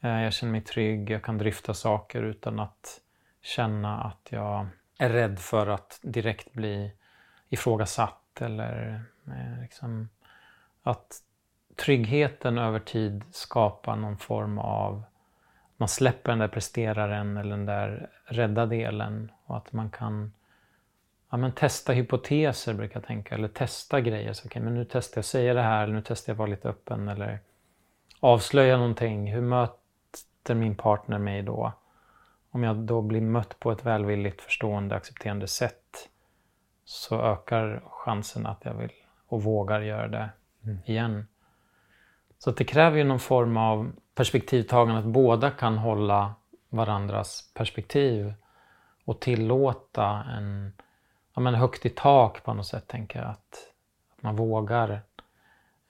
Eh, 0.00 0.22
jag 0.22 0.32
känner 0.32 0.52
mig 0.52 0.60
trygg. 0.60 1.10
Jag 1.10 1.22
kan 1.22 1.38
dryfta 1.38 1.74
saker 1.74 2.22
utan 2.22 2.60
att 2.60 3.00
känna 3.42 4.00
att 4.02 4.28
jag 4.30 4.66
är 4.98 5.10
rädd 5.10 5.38
för 5.38 5.66
att 5.66 6.00
direkt 6.02 6.52
bli 6.52 6.92
ifrågasatt 7.48 8.40
eller 8.40 9.02
eh, 9.26 9.62
liksom 9.62 10.08
att 10.82 11.22
tryggheten 11.76 12.58
över 12.58 12.78
tid 12.78 13.24
skapar 13.30 13.96
någon 13.96 14.16
form 14.16 14.58
av 14.58 15.02
man 15.76 15.88
släpper 15.88 16.32
den 16.32 16.38
där 16.38 16.48
presteraren 16.48 17.36
eller 17.36 17.50
den 17.50 17.66
där 17.66 18.10
rädda 18.24 18.66
delen 18.66 19.32
och 19.44 19.56
att 19.56 19.72
man 19.72 19.90
kan 19.90 20.32
ja, 21.30 21.36
men 21.36 21.52
testa 21.52 21.92
hypoteser 21.92 22.74
brukar 22.74 22.96
jag 22.96 23.06
tänka 23.06 23.34
eller 23.34 23.48
testa 23.48 24.00
grejer. 24.00 24.32
Så, 24.32 24.46
okay, 24.46 24.62
men 24.62 24.74
nu 24.74 24.86
testar 24.90 25.18
jag 25.18 25.24
säga 25.24 25.54
det 25.54 25.62
här 25.62 25.82
eller 25.82 25.94
nu 25.94 26.02
testar 26.06 26.32
jag 26.32 26.36
vara 26.36 26.48
lite 26.48 26.68
öppen 26.68 27.08
eller 27.08 27.38
avslöja 28.20 28.76
någonting. 28.76 29.32
Hur 29.32 29.40
möter 29.40 30.54
min 30.54 30.74
partner 30.74 31.18
mig 31.18 31.42
då? 31.42 31.72
Om 32.50 32.62
jag 32.62 32.76
då 32.76 33.02
blir 33.02 33.20
mött 33.20 33.60
på 33.60 33.72
ett 33.72 33.86
välvilligt, 33.86 34.42
förstående, 34.42 34.96
accepterande 34.96 35.46
sätt 35.46 36.08
så 36.84 37.22
ökar 37.22 37.82
chansen 37.86 38.46
att 38.46 38.64
jag 38.64 38.74
vill 38.74 38.92
och 39.26 39.42
vågar 39.42 39.80
göra 39.80 40.08
det 40.08 40.30
igen. 40.86 41.26
Så 42.44 42.50
att 42.50 42.56
det 42.56 42.64
kräver 42.64 42.98
ju 42.98 43.04
någon 43.04 43.20
form 43.20 43.56
av 43.56 43.92
perspektivtagande, 44.14 45.00
att 45.00 45.06
båda 45.06 45.50
kan 45.50 45.78
hålla 45.78 46.34
varandras 46.68 47.52
perspektiv 47.54 48.34
och 49.04 49.20
tillåta 49.20 50.24
en 50.36 50.72
ja, 51.34 51.40
men 51.40 51.54
högt 51.54 51.86
i 51.86 51.90
tak 51.90 52.44
på 52.44 52.54
något 52.54 52.66
sätt, 52.66 52.88
tänker 52.88 53.18
jag. 53.18 53.28
Att, 53.28 53.72
att 54.16 54.22
man 54.22 54.36
vågar 54.36 55.00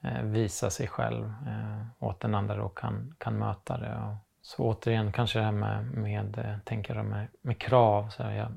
eh, 0.01 0.21
visa 0.23 0.69
sig 0.69 0.87
själv 0.87 1.25
eh, 1.25 1.85
och 1.99 2.11
att 2.11 2.19
den 2.19 2.35
andra 2.35 2.63
och 2.63 2.77
kan, 2.77 3.15
kan 3.17 3.39
möta 3.39 3.77
det. 3.77 3.95
Och, 3.95 4.15
så 4.41 4.63
återigen 4.63 5.11
kanske 5.11 5.39
det 5.39 5.45
här 5.45 5.51
med, 5.51 5.85
med, 5.85 6.37
eh, 6.37 6.57
tänker 6.63 6.95
jag, 6.95 7.05
med, 7.05 7.27
med 7.41 7.59
krav. 7.59 8.09
Så 8.09 8.23
här, 8.23 8.31
jag 8.31 8.51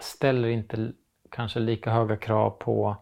ställer 0.00 0.48
inte 0.48 0.92
kanske 1.30 1.60
lika 1.60 1.90
höga 1.90 2.16
krav 2.16 2.50
på 2.50 2.96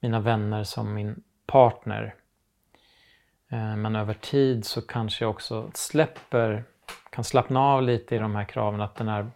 mina 0.00 0.20
vänner 0.20 0.64
som 0.64 0.94
min 0.94 1.22
partner. 1.46 2.14
Eh, 3.50 3.76
Men 3.76 3.96
över 3.96 4.14
tid 4.14 4.64
så 4.64 4.82
kanske 4.82 5.24
jag 5.24 5.30
också 5.30 5.70
släpper, 5.74 6.64
kan 7.10 7.24
slappna 7.24 7.60
av 7.60 7.82
lite 7.82 8.16
i 8.16 8.18
de 8.18 8.34
här 8.34 8.44
kraven. 8.44 8.80
Att 8.80 8.94
den 8.94 9.08
här 9.08 9.30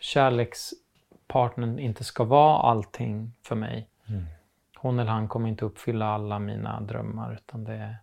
kärlekspartnern 0.00 1.78
inte 1.78 2.04
ska 2.04 2.24
vara 2.24 2.62
allting 2.62 3.32
för 3.42 3.54
mig. 3.54 3.86
hon 4.76 4.98
eller 4.98 5.10
han 5.10 5.28
kommer 5.28 5.48
inte 5.48 5.64
uppfylla 5.64 6.06
alla 6.06 6.38
mina 6.38 6.80
drömmar 6.80 7.32
utan 7.34 7.64
det 7.64 7.74
är 7.74 7.96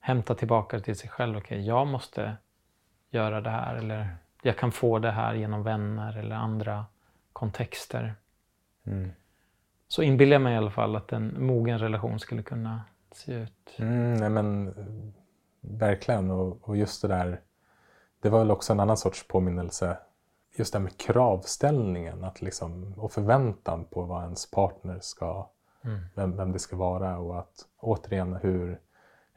hämta 0.00 0.34
tillbaka 0.34 0.76
det 0.76 0.82
till 0.82 0.96
sig 0.96 1.10
själv. 1.10 1.36
Okej, 1.36 1.56
okay, 1.56 1.66
jag 1.66 1.86
måste 1.86 2.36
göra 3.10 3.40
det 3.40 3.50
här 3.50 3.76
eller 3.76 4.08
jag 4.42 4.58
kan 4.58 4.72
få 4.72 4.98
det 4.98 5.10
här 5.10 5.34
genom 5.34 5.62
vänner 5.62 6.18
eller 6.18 6.36
andra 6.36 6.86
kontexter. 7.32 8.14
Mm. 8.86 9.12
Så 9.88 10.02
inbillar 10.02 10.32
jag 10.32 10.42
mig 10.42 10.54
i 10.54 10.56
alla 10.56 10.70
fall 10.70 10.96
att 10.96 11.12
en 11.12 11.46
mogen 11.46 11.78
relation 11.78 12.18
skulle 12.18 12.42
kunna 12.42 12.80
se 13.16 13.32
ut. 13.32 13.74
Mm, 13.76 14.14
nej 14.14 14.30
men 14.30 14.74
verkligen 15.60 16.30
och, 16.30 16.68
och 16.68 16.76
just 16.76 17.02
det 17.02 17.08
där. 17.08 17.40
Det 18.20 18.28
var 18.28 18.38
väl 18.38 18.50
också 18.50 18.72
en 18.72 18.80
annan 18.80 18.96
sorts 18.96 19.28
påminnelse. 19.28 19.98
Just 20.56 20.72
det 20.72 20.78
här 20.78 20.84
med 20.84 20.96
kravställningen 20.96 22.24
att 22.24 22.42
liksom, 22.42 22.94
och 22.96 23.12
förväntan 23.12 23.84
på 23.84 24.02
vad 24.02 24.22
ens 24.22 24.50
partner 24.50 24.98
ska, 25.00 25.50
mm. 25.84 26.00
vem, 26.14 26.36
vem 26.36 26.52
det 26.52 26.58
ska 26.58 26.76
vara 26.76 27.18
och 27.18 27.38
att 27.38 27.66
återigen 27.80 28.34
hur 28.34 28.80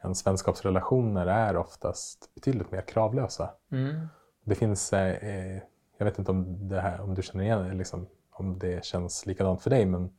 ens 0.02 0.26
vänskapsrelationer 0.26 1.26
är 1.26 1.56
oftast 1.56 2.34
betydligt 2.34 2.70
mer 2.70 2.80
kravlösa. 2.80 3.50
Mm. 3.70 4.06
Det 4.44 4.54
finns, 4.54 4.92
eh, 4.92 5.60
jag 5.98 6.04
vet 6.04 6.18
inte 6.18 6.30
om, 6.30 6.68
det 6.68 6.80
här, 6.80 7.00
om 7.00 7.14
du 7.14 7.22
känner 7.22 7.44
igen 7.44 7.78
liksom, 7.78 8.06
om 8.30 8.58
det 8.58 8.84
känns 8.84 9.26
likadant 9.26 9.62
för 9.62 9.70
dig, 9.70 9.86
men 9.86 10.12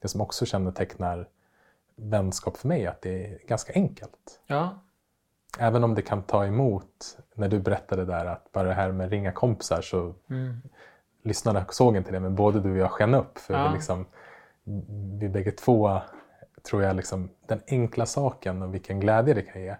det 0.00 0.08
som 0.08 0.20
också 0.20 0.46
kännetecknar 0.46 1.28
vänskap 1.98 2.56
för 2.56 2.68
mig 2.68 2.86
att 2.86 3.02
det 3.02 3.26
är 3.26 3.38
ganska 3.46 3.72
enkelt. 3.72 4.40
Ja. 4.46 4.78
Även 5.58 5.84
om 5.84 5.94
det 5.94 6.02
kan 6.02 6.22
ta 6.22 6.46
emot, 6.46 7.18
när 7.34 7.48
du 7.48 7.60
berättade 7.60 8.04
där 8.04 8.26
att 8.26 8.52
bara 8.52 8.68
det 8.68 8.74
här 8.74 8.92
med 8.92 9.10
ringa 9.10 9.32
kompisar 9.32 9.80
så 9.80 10.14
mm. 10.30 10.62
lyssnade 11.22 11.64
såg 11.70 11.96
inte 11.96 12.12
det, 12.12 12.20
men 12.20 12.34
både 12.34 12.60
du 12.60 12.70
och 12.70 12.76
jag 12.76 12.90
sken 12.90 13.14
upp. 13.14 13.38
För 13.38 13.54
ja. 13.54 13.68
vi, 13.68 13.74
liksom, 13.74 14.06
vi 15.20 15.28
bägge 15.28 15.50
två 15.50 16.00
tror 16.62 16.82
jag 16.82 16.96
liksom 16.96 17.30
den 17.46 17.60
enkla 17.66 18.06
saken 18.06 18.62
och 18.62 18.74
vilken 18.74 19.00
glädje 19.00 19.34
det 19.34 19.42
kan 19.42 19.62
ge. 19.62 19.76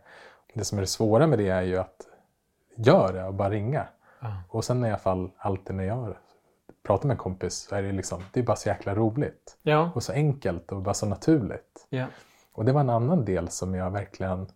Det 0.55 0.65
som 0.65 0.79
är 0.79 0.83
det 0.83 0.87
svåra 0.87 1.27
med 1.27 1.39
det 1.39 1.49
är 1.49 1.63
ju 1.63 1.79
att 1.79 2.07
göra 2.77 3.13
det 3.13 3.25
och 3.25 3.35
bara 3.35 3.51
ringa. 3.51 3.87
Ja. 4.21 4.43
Och 4.49 4.65
sen 4.65 4.85
i 4.85 4.89
alla 4.89 4.99
fall 4.99 5.31
alltid 5.37 5.77
när 5.77 5.85
jag 5.85 6.17
pratar 6.88 7.09
med 7.09 7.14
en 7.14 7.18
kompis 7.18 7.55
så 7.55 7.74
är 7.74 7.83
det 7.83 7.92
liksom, 7.92 8.22
det 8.33 8.40
är 8.40 8.44
bara 8.44 8.57
så 8.57 8.68
jäkla 8.68 8.94
roligt. 8.94 9.59
Ja. 9.62 9.90
Och 9.94 10.03
så 10.03 10.12
enkelt 10.12 10.72
och 10.72 10.83
bara 10.83 10.94
så 10.94 11.07
naturligt. 11.07 11.87
Ja. 11.88 12.07
Och 12.53 12.64
det 12.64 12.72
var 12.72 12.81
en 12.81 12.90
annan 12.90 13.24
del 13.24 13.48
som 13.48 13.74
jag 13.74 13.90
verkligen 13.90 14.46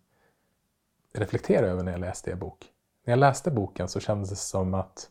reflekterade 1.13 1.67
över 1.67 1.83
när 1.83 1.91
jag 1.91 2.01
läste 2.01 2.31
er 2.31 2.35
bok. 2.35 2.65
När 3.05 3.11
jag 3.11 3.19
läste 3.19 3.51
boken 3.51 3.87
så 3.87 3.99
kändes 3.99 4.29
det 4.29 4.35
som 4.35 4.73
att 4.73 5.09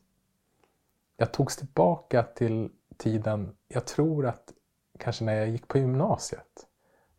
jag 1.17 1.33
togs 1.33 1.57
tillbaka 1.57 2.23
till 2.23 2.71
tiden, 2.97 3.57
jag 3.69 3.85
tror 3.85 4.27
att 4.27 4.53
kanske 4.99 5.25
när 5.25 5.35
jag 5.35 5.49
gick 5.49 5.69
på 5.69 5.79
gymnasiet. 5.79 6.67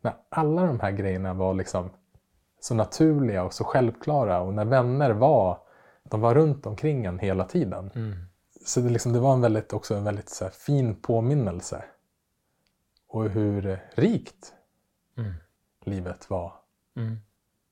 När 0.00 0.14
alla 0.28 0.66
de 0.66 0.80
här 0.80 0.90
grejerna 0.90 1.34
var 1.34 1.54
liksom 1.54 1.90
så 2.60 2.74
naturliga 2.74 3.44
och 3.44 3.52
så 3.52 3.64
självklara 3.64 4.40
och 4.40 4.54
när 4.54 4.64
vänner 4.64 5.10
var, 5.10 5.58
de 6.02 6.20
var 6.20 6.34
runt 6.34 6.66
omkring 6.66 7.04
en 7.04 7.18
hela 7.18 7.44
tiden. 7.44 7.90
Mm. 7.94 8.14
Så 8.64 8.80
det, 8.80 8.90
liksom, 8.90 9.12
det 9.12 9.18
var 9.18 9.32
en 9.32 9.40
väldigt, 9.40 9.72
också 9.72 9.94
en 9.94 10.04
väldigt 10.04 10.28
så 10.28 10.44
här, 10.44 10.50
fin 10.50 10.94
påminnelse. 10.94 11.84
Och 13.08 13.30
hur 13.30 13.80
rikt 13.94 14.54
mm. 15.16 15.32
livet 15.84 16.30
var. 16.30 16.52
Mm. 16.96 17.18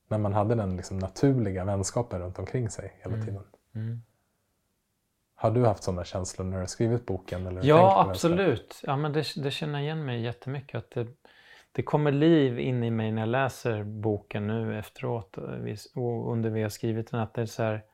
När 0.09 0.19
man 0.19 0.33
hade 0.33 0.55
den 0.55 0.77
liksom, 0.77 0.99
naturliga 0.99 1.65
vänskapen 1.65 2.21
runt 2.21 2.39
omkring 2.39 2.71
sig 2.71 2.93
hela 3.03 3.15
mm. 3.15 3.27
tiden. 3.27 3.45
Mm. 3.75 4.03
Har 5.35 5.51
du 5.51 5.67
haft 5.67 5.83
sådana 5.83 6.05
känslor 6.05 6.45
när 6.45 6.53
du 6.53 6.59
har 6.59 6.67
skrivit 6.67 7.07
boken? 7.07 7.47
Eller 7.47 7.65
ja, 7.65 8.07
absolut. 8.09 8.81
Ja, 8.83 8.97
men 8.97 9.13
det, 9.13 9.25
det 9.37 9.51
känner 9.51 9.75
jag 9.79 9.83
igen 9.85 10.05
mig 10.05 10.23
jättemycket. 10.23 10.79
Att 10.79 10.91
det, 10.91 11.07
det 11.73 11.83
kommer 11.83 12.13
liv 12.13 12.59
in 12.59 12.83
i 12.83 12.91
mig 12.91 13.13
när 13.13 13.23
jag 13.23 13.29
läser 13.29 13.85
boken 13.85 14.47
nu 14.47 14.79
efteråt 14.79 15.39
och 15.95 16.33
under 16.33 16.51
vi 16.51 16.63
har 16.63 16.69
skrivit 16.69 17.11
den. 17.11 17.21
Att 17.21 17.35
det 17.35 17.43
är 17.43 17.47
så 17.47 17.63
här, 17.63 17.85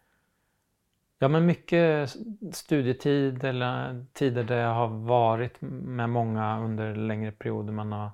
Ja, 1.18 1.28
men 1.28 1.46
mycket 1.46 2.16
studietid 2.52 3.44
eller 3.44 4.04
tider 4.12 4.44
där 4.44 4.58
jag 4.58 4.74
har 4.74 4.88
varit 4.88 5.60
med 5.60 6.10
många 6.10 6.60
under 6.60 6.94
längre 6.94 7.32
perioder. 7.32 7.72
Man 7.72 7.92
har 7.92 8.10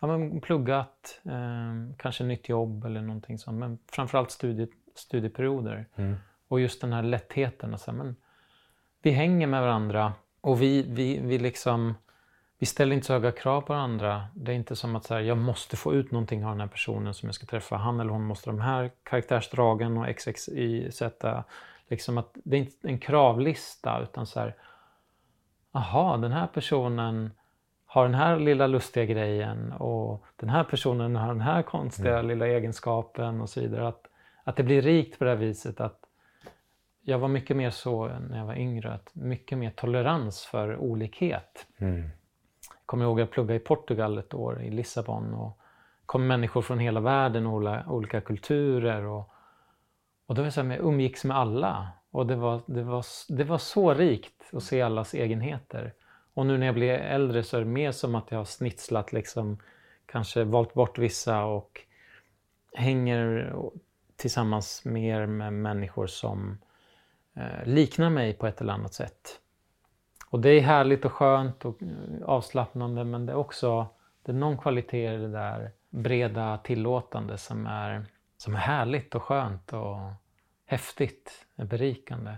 ja, 0.00 0.06
men 0.06 0.40
pluggat, 0.40 1.20
eh, 1.24 1.96
kanske 1.96 2.24
nytt 2.24 2.48
jobb 2.48 2.84
eller 2.84 3.00
någonting 3.00 3.38
sånt. 3.38 3.58
Men 3.58 3.78
framförallt 3.92 4.30
studie, 4.30 4.66
studieperioder. 4.94 5.86
Mm. 5.96 6.16
Och 6.48 6.60
just 6.60 6.80
den 6.80 6.92
här 6.92 7.02
lättheten. 7.02 7.72
Alltså, 7.72 7.92
men 7.92 8.16
vi 9.02 9.10
hänger 9.10 9.46
med 9.46 9.62
varandra 9.62 10.12
och 10.40 10.62
vi, 10.62 10.82
vi, 10.88 11.20
vi 11.20 11.38
liksom 11.38 11.94
vi 12.58 12.66
ställer 12.66 12.94
inte 12.94 13.06
så 13.06 13.12
höga 13.12 13.32
krav 13.32 13.60
på 13.60 13.72
varandra. 13.72 14.26
Det 14.34 14.52
är 14.52 14.56
inte 14.56 14.76
som 14.76 14.96
att 14.96 15.04
så 15.04 15.14
här, 15.14 15.20
jag 15.20 15.38
måste 15.38 15.76
få 15.76 15.94
ut 15.94 16.10
någonting 16.10 16.44
av 16.44 16.50
den 16.50 16.60
här 16.60 16.68
personen 16.68 17.14
som 17.14 17.26
jag 17.26 17.34
ska 17.34 17.46
träffa. 17.46 17.76
Han 17.76 18.00
eller 18.00 18.10
hon 18.10 18.24
måste 18.24 18.50
de 18.50 18.60
här 18.60 18.90
karaktärsdragen 19.02 19.98
och 19.98 20.06
XXY 20.06 20.90
sätta 20.90 21.44
liksom 21.88 22.18
att 22.18 22.36
det 22.44 22.56
är 22.56 22.60
inte 22.60 22.88
en 22.88 22.98
kravlista 22.98 24.00
utan 24.02 24.26
så 24.26 24.40
här, 24.40 24.54
aha, 25.72 26.16
den 26.16 26.32
här 26.32 26.46
personen 26.46 27.30
har 27.86 28.04
den 28.04 28.14
här 28.14 28.38
lilla 28.38 28.66
lustiga 28.66 29.04
grejen 29.04 29.72
och 29.72 30.24
den 30.36 30.48
här 30.48 30.64
personen 30.64 31.16
har 31.16 31.28
den 31.28 31.40
här 31.40 31.62
konstiga 31.62 32.12
mm. 32.12 32.28
lilla 32.28 32.46
egenskapen 32.46 33.40
och 33.40 33.48
så 33.48 33.60
vidare. 33.60 33.88
Att, 33.88 34.06
att 34.44 34.56
det 34.56 34.62
blir 34.62 34.82
rikt 34.82 35.18
på 35.18 35.24
det 35.24 35.30
här 35.30 35.36
viset 35.36 35.80
att 35.80 36.00
jag 37.02 37.18
var 37.18 37.28
mycket 37.28 37.56
mer 37.56 37.70
så 37.70 38.08
när 38.08 38.38
jag 38.38 38.46
var 38.46 38.54
yngre, 38.54 38.92
att 38.92 39.14
mycket 39.14 39.58
mer 39.58 39.70
tolerans 39.70 40.44
för 40.44 40.76
olikhet. 40.76 41.66
Mm. 41.78 42.02
Jag 42.02 42.86
kommer 42.86 43.04
ihåg 43.04 43.20
att 43.20 43.26
jag 43.26 43.30
pluggade 43.30 43.54
i 43.54 43.64
Portugal 43.64 44.18
ett 44.18 44.34
år, 44.34 44.62
i 44.62 44.70
Lissabon 44.70 45.34
och 45.34 45.58
kom 46.06 46.26
människor 46.26 46.62
från 46.62 46.78
hela 46.78 47.00
världen 47.00 47.46
och 47.46 47.92
olika 47.94 48.20
kulturer 48.20 49.04
och 49.04 49.32
och 50.28 50.34
då 50.34 50.42
var 50.42 50.46
det 50.46 50.52
så 50.52 50.62
här, 50.62 50.70
jag 50.70 50.84
umgicks 50.84 51.24
med 51.24 51.36
alla. 51.36 51.88
Och 52.10 52.26
det 52.26 52.36
var, 52.36 52.60
det, 52.66 52.82
var, 52.82 53.04
det 53.28 53.44
var 53.44 53.58
så 53.58 53.94
rikt 53.94 54.42
att 54.52 54.62
se 54.62 54.82
allas 54.82 55.14
egenheter. 55.14 55.94
Och 56.34 56.46
nu 56.46 56.58
när 56.58 56.66
jag 56.66 56.74
blir 56.74 56.92
äldre 56.92 57.42
så 57.42 57.56
är 57.56 57.60
det 57.60 57.66
mer 57.66 57.92
som 57.92 58.14
att 58.14 58.30
jag 58.30 58.38
har 58.38 58.44
snitslat 58.44 59.12
liksom, 59.12 59.58
kanske 60.06 60.44
valt 60.44 60.74
bort 60.74 60.98
vissa 60.98 61.44
och 61.44 61.80
hänger 62.72 63.54
tillsammans 64.16 64.84
mer 64.84 65.26
med 65.26 65.52
människor 65.52 66.06
som 66.06 66.58
eh, 67.34 67.66
liknar 67.66 68.10
mig 68.10 68.34
på 68.34 68.46
ett 68.46 68.60
eller 68.60 68.72
annat 68.72 68.94
sätt. 68.94 69.40
Och 70.30 70.40
det 70.40 70.50
är 70.50 70.60
härligt 70.60 71.04
och 71.04 71.12
skönt 71.12 71.64
och 71.64 71.82
eh, 71.82 72.24
avslappnande 72.24 73.04
men 73.04 73.26
det 73.26 73.32
är 73.32 73.36
också 73.36 73.86
det 74.22 74.32
är 74.32 74.36
någon 74.36 74.58
kvalitet 74.58 75.14
i 75.14 75.16
det 75.16 75.32
där 75.32 75.70
breda 75.90 76.58
tillåtande 76.58 77.38
som 77.38 77.66
är 77.66 78.06
som 78.38 78.54
är 78.54 78.58
härligt 78.58 79.14
och 79.14 79.22
skönt 79.22 79.72
och 79.72 79.98
häftigt, 80.66 81.46
berikande. 81.56 82.36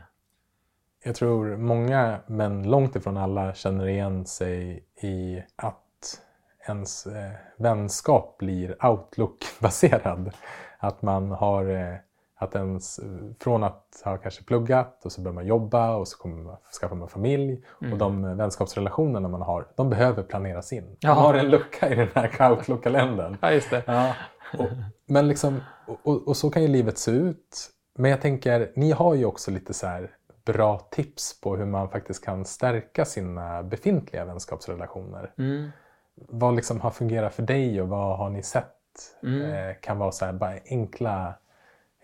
Jag 1.04 1.14
tror 1.14 1.56
många, 1.56 2.20
men 2.26 2.62
långt 2.70 2.96
ifrån 2.96 3.16
alla, 3.16 3.54
känner 3.54 3.88
igen 3.88 4.26
sig 4.26 4.84
i 5.02 5.42
att 5.56 6.20
ens 6.68 7.06
eh, 7.06 7.32
vänskap 7.56 8.38
blir 8.38 8.86
Outlook-baserad. 8.86 10.32
Att 10.78 11.02
man 11.02 11.30
har 11.30 11.66
eh, 11.66 11.96
att 12.40 12.55
ens, 12.55 13.00
från 13.40 13.64
att 13.64 14.03
ha 14.05 14.16
kanske 14.16 14.44
pluggat 14.44 15.05
och 15.05 15.12
så 15.12 15.20
börjar 15.20 15.35
man 15.35 15.46
jobba 15.46 15.96
och 15.96 16.09
så 16.09 16.18
kommer 16.18 16.42
man, 16.42 16.57
skaffar 16.81 16.96
man 16.96 17.09
familj. 17.09 17.64
Mm. 17.81 17.92
Och 17.92 17.98
de 17.98 18.37
vänskapsrelationerna 18.37 19.29
man 19.29 19.42
har, 19.42 19.66
de 19.76 19.90
behöver 19.90 20.22
planeras 20.22 20.72
in. 20.72 20.96
Man 21.05 21.16
har 21.16 21.35
en 21.35 21.50
lucka 21.50 21.90
i 21.90 21.94
den 21.94 22.09
här 22.14 22.50
Outlook-kalendern. 22.50 23.37
Ja, 23.40 23.53
just 23.53 23.70
det. 23.70 23.83
Ja, 23.87 24.14
och, 24.59 24.66
men 25.07 25.29
liksom, 25.29 25.61
och, 26.03 26.29
och, 26.29 26.37
så 26.37 26.50
kan 26.50 26.62
ju 26.62 26.68
livet 26.68 26.98
se 26.98 27.11
ut. 27.11 27.70
Men 27.98 28.11
jag 28.11 28.20
tänker, 28.20 28.72
ni 28.76 28.90
har 28.90 29.14
ju 29.14 29.24
också 29.24 29.50
lite 29.50 29.74
så 29.74 29.87
här 29.87 30.11
bra 30.44 30.79
tips 30.79 31.40
på 31.40 31.57
hur 31.57 31.66
man 31.66 31.88
faktiskt 31.88 32.24
kan 32.24 32.44
stärka 32.44 33.05
sina 33.05 33.62
befintliga 33.62 34.24
vänskapsrelationer. 34.24 35.33
Mm. 35.38 35.70
Vad 36.14 36.57
liksom 36.57 36.81
har 36.81 36.90
fungerat 36.90 37.35
för 37.35 37.42
dig 37.42 37.83
och 37.83 37.88
vad 37.88 38.18
har 38.18 38.31
ni 38.31 38.42
sett 38.42 38.76
mm. 39.22 39.42
eh, 39.42 39.76
kan 39.81 39.98
vara 39.98 40.12
så 40.12 40.24
här, 40.24 40.33
bara 40.33 40.55
enkla, 40.70 41.35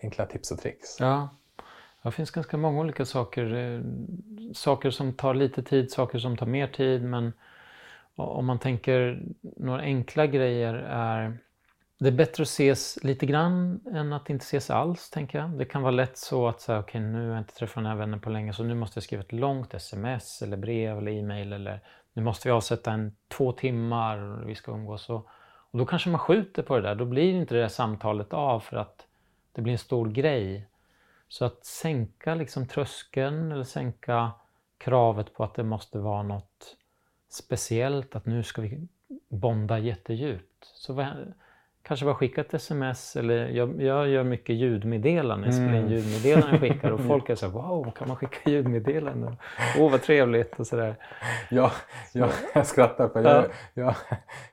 enkla 0.01 0.25
tips 0.25 0.51
och 0.51 0.59
tricks? 0.59 0.99
Ja. 0.99 1.29
Det 2.03 2.11
finns 2.11 2.31
ganska 2.31 2.57
många 2.57 2.79
olika 2.79 3.05
saker. 3.05 3.55
Eh, 3.55 3.81
saker 4.53 4.89
som 4.91 5.13
tar 5.13 5.33
lite 5.33 5.63
tid, 5.63 5.91
saker 5.91 6.19
som 6.19 6.37
tar 6.37 6.45
mer 6.45 6.67
tid. 6.67 7.03
Men 7.03 7.33
om 8.15 8.45
man 8.45 8.59
tänker 8.59 9.21
några 9.41 9.81
enkla 9.81 10.27
grejer 10.27 10.73
är 10.89 11.37
det 11.99 12.07
är 12.07 12.11
bättre 12.11 12.41
att 12.41 12.47
ses 12.47 13.03
lite 13.03 13.25
grann 13.25 13.79
än 13.93 14.13
att 14.13 14.29
inte 14.29 14.43
ses 14.43 14.69
alls, 14.69 15.09
tänker 15.09 15.39
jag. 15.39 15.49
Det 15.49 15.65
kan 15.65 15.81
vara 15.81 15.91
lätt 15.91 16.17
så 16.17 16.47
att 16.47 16.61
säga, 16.61 16.79
okej 16.79 17.01
okay, 17.01 17.11
nu 17.11 17.25
har 17.25 17.33
jag 17.33 17.41
inte 17.41 17.53
träffat 17.53 17.75
den 17.75 17.85
här 17.85 17.95
vännen 17.95 18.19
på 18.19 18.29
länge 18.29 18.53
så 18.53 18.63
nu 18.63 18.75
måste 18.75 18.97
jag 18.97 19.03
skriva 19.03 19.23
ett 19.23 19.31
långt 19.31 19.73
sms 19.73 20.41
eller 20.41 20.57
brev 20.57 20.97
eller 20.97 21.11
e-mail 21.11 21.53
eller 21.53 21.81
nu 22.13 22.21
måste 22.23 22.47
vi 22.47 22.51
avsätta 22.51 22.91
en 22.91 23.15
två 23.27 23.51
timmar 23.51 24.17
och 24.17 24.49
vi 24.49 24.55
ska 24.55 24.71
umgås. 24.71 25.09
Och, 25.09 25.27
och 25.71 25.79
då 25.79 25.85
kanske 25.85 26.09
man 26.09 26.19
skjuter 26.19 26.63
på 26.63 26.75
det 26.75 26.81
där. 26.81 26.95
Då 26.95 27.05
blir 27.05 27.33
inte 27.33 27.55
det 27.55 27.61
där 27.61 27.67
samtalet 27.67 28.33
av 28.33 28.59
för 28.59 28.77
att 28.77 29.06
det 29.57 29.61
blir 29.61 29.73
en 29.73 29.79
stor 29.79 30.09
grej. 30.09 30.67
Så 31.27 31.45
att 31.45 31.65
sänka 31.65 32.35
liksom 32.35 32.67
tröskeln 32.67 33.51
eller 33.51 33.63
sänka 33.63 34.31
kravet 34.77 35.33
på 35.33 35.43
att 35.43 35.55
det 35.55 35.63
måste 35.63 35.99
vara 35.99 36.23
något 36.23 36.75
speciellt, 37.29 38.15
att 38.15 38.25
nu 38.25 38.43
ska 38.43 38.61
vi 38.61 38.87
bonda 39.29 39.79
jättedjupt. 39.79 40.65
Så 40.73 40.93
vad, 40.93 41.33
kanske 41.81 42.05
bara 42.05 42.15
skicka 42.15 42.41
ett 42.41 42.53
sms 42.53 43.15
eller 43.15 43.47
jag, 43.47 43.81
jag 43.81 44.07
gör 44.07 44.23
mycket 44.23 44.55
ljudmeddelanden, 44.55 45.51
mm. 45.51 45.65
spelar 45.65 45.83
in 45.83 45.89
ljudmeddelanden 45.89 46.53
och 46.53 46.59
skickar 46.59 46.91
och 46.91 46.99
folk 47.07 47.29
är 47.29 47.35
så 47.35 47.45
här, 47.45 47.53
wow, 47.53 47.91
kan 47.91 48.07
man 48.07 48.17
skicka 48.17 48.49
ljudmeddelanden? 48.49 49.37
Åh, 49.77 49.85
oh, 49.85 49.91
vad 49.91 50.01
trevligt 50.01 50.59
och 50.59 50.67
sådär. 50.67 50.95
Ja, 51.49 51.71
ja, 52.13 52.29
jag 52.53 52.67
skrattar 52.67 53.09
för 53.09 53.23
jag, 53.23 53.45
jag, 53.73 53.95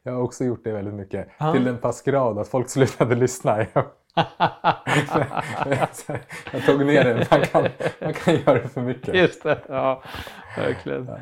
jag 0.03 0.13
har 0.13 0.21
också 0.21 0.45
gjort 0.45 0.65
det 0.65 0.73
väldigt 0.73 0.95
mycket. 0.95 1.29
Ja. 1.39 1.53
Till 1.53 1.65
den 1.65 1.79
pass 1.79 2.03
grad 2.03 2.39
att 2.39 2.49
folk 2.49 2.69
slutade 2.69 3.15
lyssna. 3.15 3.67
jag 6.53 6.67
tog 6.67 6.87
ner 6.87 7.05
det, 7.05 7.31
man 7.31 7.43
kan, 7.43 7.69
man 8.01 8.15
kan 8.15 8.35
göra 8.35 8.55
det 8.55 8.69
för 8.69 8.81
mycket. 8.81 9.15
Just 9.15 9.43
det, 9.43 9.61
ja, 9.69 10.03
verkligen. 10.57 11.07
Ja. 11.07 11.19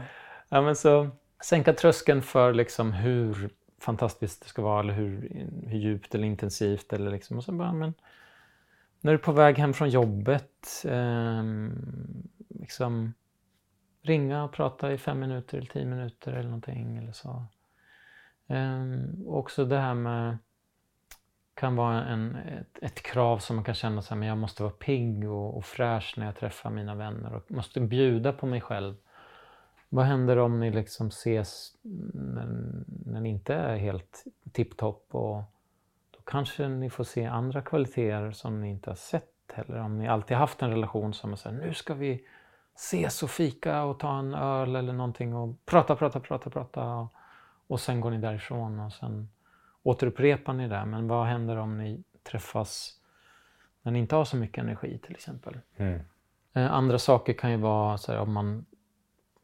ja 0.48 0.60
men 0.60 0.76
så 0.76 1.10
sänka 1.44 1.72
tröskeln 1.72 2.22
för 2.22 2.54
liksom 2.54 2.92
hur 2.92 3.50
fantastiskt 3.82 4.42
det 4.42 4.48
ska 4.48 4.62
vara 4.62 4.80
eller 4.80 4.94
hur, 4.94 5.28
hur 5.66 5.78
djupt 5.78 6.14
eller 6.14 6.26
intensivt. 6.26 6.92
Eller 6.92 7.10
liksom. 7.10 7.36
och 7.36 7.44
så 7.44 7.52
bara, 7.52 7.72
men, 7.72 7.94
när 9.00 9.12
du 9.12 9.18
är 9.18 9.22
på 9.22 9.32
väg 9.32 9.58
hem 9.58 9.72
från 9.72 9.90
jobbet, 9.90 10.84
eh, 10.84 11.42
liksom, 12.48 13.14
ringa 14.02 14.44
och 14.44 14.52
prata 14.52 14.92
i 14.92 14.98
fem 14.98 15.20
minuter 15.20 15.58
eller 15.58 15.68
tio 15.68 15.86
minuter 15.86 16.32
eller 16.32 16.48
någonting. 16.48 16.96
Eller 16.96 17.12
så. 17.12 17.46
Eh, 18.46 18.84
också 19.26 19.64
det 19.64 19.78
här 19.78 19.94
med 19.94 20.38
kan 21.62 21.76
vara 21.76 22.04
en, 22.04 22.36
ett, 22.36 22.78
ett, 22.82 23.02
krav 23.02 23.38
som 23.38 23.56
man 23.56 23.64
kan 23.64 23.74
känna 23.74 23.98
att 23.98 24.10
jag 24.10 24.38
måste 24.38 24.62
vara 24.62 24.72
pigg 24.72 25.30
och, 25.30 25.56
och 25.56 25.64
fräsch 25.64 26.14
när 26.16 26.26
jag 26.26 26.36
träffar 26.36 26.70
mina 26.70 26.94
vänner 26.94 27.34
och 27.34 27.50
måste 27.50 27.80
bjuda 27.80 28.32
på 28.32 28.46
mig 28.46 28.60
själv. 28.60 28.94
Vad 29.88 30.04
händer 30.04 30.38
om 30.38 30.60
ni 30.60 30.70
liksom 30.70 31.08
ses 31.08 31.72
när, 32.12 32.46
när 33.06 33.20
ni 33.20 33.28
inte 33.28 33.54
är 33.54 33.76
helt 33.76 34.24
tipptopp 34.52 35.08
då 35.12 35.44
kanske 36.24 36.68
ni 36.68 36.90
får 36.90 37.04
se 37.04 37.26
andra 37.26 37.62
kvaliteter 37.62 38.30
som 38.30 38.60
ni 38.60 38.70
inte 38.70 38.90
har 38.90 38.94
sett 38.94 39.52
heller. 39.52 39.78
Om 39.78 39.98
ni 39.98 40.08
alltid 40.08 40.36
haft 40.36 40.62
en 40.62 40.70
relation 40.70 41.14
som 41.14 41.32
är 41.32 41.36
så 41.36 41.48
här, 41.48 41.56
nu 41.56 41.74
ska 41.74 41.94
vi 41.94 42.24
ses 42.74 43.22
och 43.22 43.30
fika 43.30 43.82
och 43.82 43.98
ta 43.98 44.18
en 44.18 44.34
öl 44.34 44.76
eller 44.76 44.92
någonting 44.92 45.34
och 45.34 45.66
prata, 45.66 45.96
prata, 45.96 46.20
prata, 46.20 46.50
prata 46.50 46.94
och, 46.94 47.12
och 47.66 47.80
sen 47.80 48.00
går 48.00 48.10
ni 48.10 48.18
därifrån 48.18 48.80
och 48.80 48.92
sen 48.92 49.28
återupprepar 49.82 50.52
ni 50.52 50.68
det. 50.68 50.84
Men 50.84 51.08
vad 51.08 51.26
händer 51.26 51.56
om 51.56 51.78
ni 51.78 52.02
träffas 52.22 53.00
när 53.82 53.92
ni 53.92 53.98
inte 53.98 54.16
har 54.16 54.24
så 54.24 54.36
mycket 54.36 54.64
energi 54.64 54.98
till 54.98 55.14
exempel? 55.14 55.58
Mm. 55.76 56.00
Eh, 56.52 56.72
andra 56.72 56.98
saker 56.98 57.32
kan 57.32 57.50
ju 57.50 57.56
vara 57.56 57.98
så 57.98 58.12
här, 58.12 58.18
om 58.18 58.32
man 58.32 58.66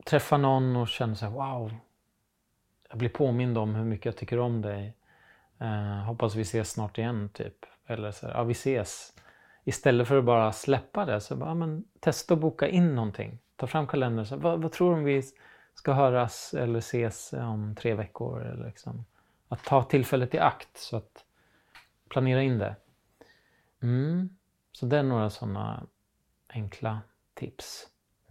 träffar 0.05 0.39
någon 0.39 0.77
och 0.77 0.89
känner 0.89 1.15
så 1.15 1.27
här, 1.27 1.33
wow, 1.33 1.73
jag 2.89 2.99
blir 2.99 3.09
påmind 3.09 3.59
om 3.59 3.75
hur 3.75 3.85
mycket 3.85 4.07
jag 4.07 4.17
tycker 4.17 4.39
om 4.39 4.63
dig. 4.63 4.95
Uh, 5.63 6.05
hoppas 6.05 6.35
vi 6.35 6.43
ses 6.43 6.71
snart 6.71 6.99
igen, 6.99 7.29
typ. 7.29 7.67
Eller 7.87 8.11
så 8.11 8.27
här, 8.27 8.35
ja 8.35 8.45
vi 8.45 8.53
ses. 8.53 9.13
Istället 9.65 10.09
för 10.09 10.19
att 10.19 10.25
bara 10.25 10.53
släppa 10.53 11.05
det, 11.05 11.21
så 11.21 11.37
bara, 11.37 11.55
men 11.55 11.85
testa 12.01 12.35
att 12.35 12.41
boka 12.41 12.69
in 12.69 12.95
någonting. 12.95 13.39
Ta 13.57 13.67
fram 13.67 13.87
kalendern. 13.87 14.27
Så, 14.27 14.37
vad, 14.37 14.63
vad 14.63 14.73
tror 14.73 14.91
du 14.91 14.99
om 14.99 15.05
vi 15.05 15.23
ska 15.75 15.93
höras 15.93 16.55
eller 16.55 16.79
ses 16.79 17.33
om 17.33 17.75
tre 17.79 17.95
veckor? 17.95 18.47
Eller 18.47 18.67
liksom. 18.67 19.05
Att 19.49 19.65
ta 19.65 19.83
tillfället 19.83 20.35
i 20.35 20.39
akt, 20.39 20.79
så 20.79 20.97
att 20.97 21.25
planera 22.09 22.43
in 22.43 22.59
det. 22.59 22.77
Mm. 23.83 24.29
Så 24.73 24.87
det 24.87 24.99
är 24.99 25.03
några 25.03 25.31
sådana 25.31 25.87
enkla 26.49 27.01
tips 27.35 27.89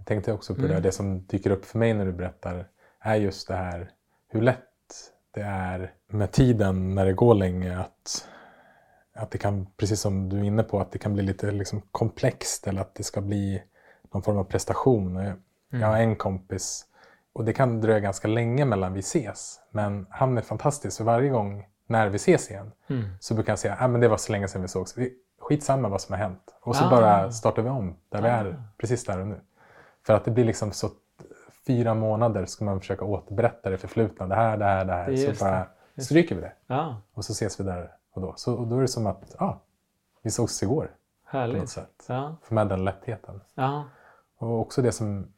tänkte 0.07 0.33
också 0.33 0.55
på 0.55 0.61
mm. 0.61 0.71
det, 0.71 0.79
det 0.79 0.91
som 0.91 1.25
dyker 1.25 1.51
upp 1.51 1.65
för 1.65 1.79
mig 1.79 1.93
när 1.93 2.05
du 2.05 2.11
berättar 2.11 2.67
är 2.99 3.15
just 3.15 3.47
det 3.47 3.55
här 3.55 3.91
hur 4.27 4.41
lätt 4.41 4.63
det 5.31 5.41
är 5.41 5.93
med 6.07 6.31
tiden 6.31 6.95
när 6.95 7.05
det 7.05 7.13
går 7.13 7.33
länge 7.33 7.79
att, 7.79 8.27
att 9.13 9.31
det 9.31 9.37
kan, 9.37 9.67
precis 9.77 10.01
som 10.01 10.29
du 10.29 10.39
är 10.39 10.43
inne 10.43 10.63
på, 10.63 10.79
att 10.79 10.91
det 10.91 10.99
kan 10.99 11.13
bli 11.13 11.23
lite 11.23 11.51
liksom 11.51 11.81
komplext 11.91 12.67
eller 12.67 12.81
att 12.81 12.95
det 12.95 13.03
ska 13.03 13.21
bli 13.21 13.63
någon 14.11 14.23
form 14.23 14.37
av 14.37 14.43
prestation. 14.43 15.17
Mm. 15.17 15.37
Jag 15.69 15.87
har 15.87 15.97
en 15.97 16.15
kompis 16.15 16.85
och 17.37 17.45
det 17.45 17.53
kan 17.53 17.81
dröja 17.81 17.99
ganska 17.99 18.27
länge 18.27 18.65
mellan 18.65 18.93
vi 18.93 18.99
ses. 18.99 19.59
Men 19.71 20.07
han 20.09 20.37
är 20.37 20.41
fantastisk 20.41 20.97
för 20.97 21.03
varje 21.03 21.29
gång 21.29 21.67
när 21.87 22.09
vi 22.09 22.15
ses 22.15 22.51
igen 22.51 22.71
mm. 22.87 23.09
så 23.19 23.33
brukar 23.33 23.51
han 23.51 23.57
säga 23.57 23.73
att 23.73 23.81
ah, 23.81 23.97
det 23.97 24.07
var 24.07 24.17
så 24.17 24.31
länge 24.31 24.47
sedan 24.47 24.61
vi 24.61 24.67
sågs. 24.67 24.95
Skitsamma 25.39 25.89
vad 25.89 26.01
som 26.01 26.13
har 26.13 26.19
hänt. 26.19 26.55
Och 26.61 26.75
så 26.75 26.85
ah. 26.85 26.89
bara 26.89 27.31
startar 27.31 27.61
vi 27.61 27.69
om 27.69 27.95
där 28.09 28.19
ah. 28.19 28.21
vi 28.21 28.27
är 28.27 28.63
precis 28.77 29.05
där 29.05 29.19
och 29.19 29.27
nu. 29.27 29.41
För 30.05 30.13
att 30.13 30.25
det 30.25 30.31
blir 30.31 30.45
liksom 30.45 30.71
så 30.71 30.89
fyra 31.67 31.93
månader 31.93 32.45
ska 32.45 32.65
man 32.65 32.79
försöka 32.79 33.05
återberätta 33.05 33.69
det 33.69 33.77
förflutna. 33.77 34.27
Det 34.27 34.35
här, 34.35 34.57
det 34.57 34.65
här, 34.65 34.85
det 34.85 34.93
här. 34.93 35.11
Det 35.11 35.35
så 35.35 35.45
bara 35.45 35.67
stryker 35.97 36.35
vi 36.35 36.41
det. 36.41 36.53
Ja. 36.67 37.01
Och 37.13 37.25
så 37.25 37.31
ses 37.31 37.59
vi 37.59 37.63
där 37.63 37.91
och 38.11 38.21
då. 38.21 38.33
Så 38.37 38.53
och 38.53 38.67
då 38.67 38.77
är 38.77 38.81
det 38.81 38.87
som 38.87 39.07
att 39.07 39.35
ja, 39.39 39.61
vi 40.21 40.31
sågs 40.31 40.63
igår. 40.63 40.91
Härligt. 41.25 41.55
På 41.55 41.61
något 41.61 41.69
sätt. 41.69 42.03
För 42.41 42.55
med 42.55 42.67
den 42.67 42.85
lättheten. 42.85 43.41
Och 44.37 44.59
också 44.59 44.81
det 44.81 44.91
som 44.91 45.33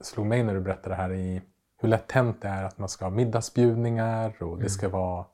slog 0.00 0.26
mig 0.26 0.42
när 0.42 0.54
du 0.54 0.60
berättade 0.60 0.88
det 0.88 1.02
här 1.02 1.12
i 1.12 1.42
hur 1.78 1.88
lätt 1.88 2.12
hänt 2.12 2.42
det 2.42 2.48
är 2.48 2.64
att 2.64 2.78
man 2.78 2.88
ska 2.88 3.04
ha 3.04 3.10
middagsbjudningar 3.10 4.42
och 4.42 4.56
det 4.56 4.62
mm. 4.62 4.68
ska 4.68 4.88
vara 4.88 5.24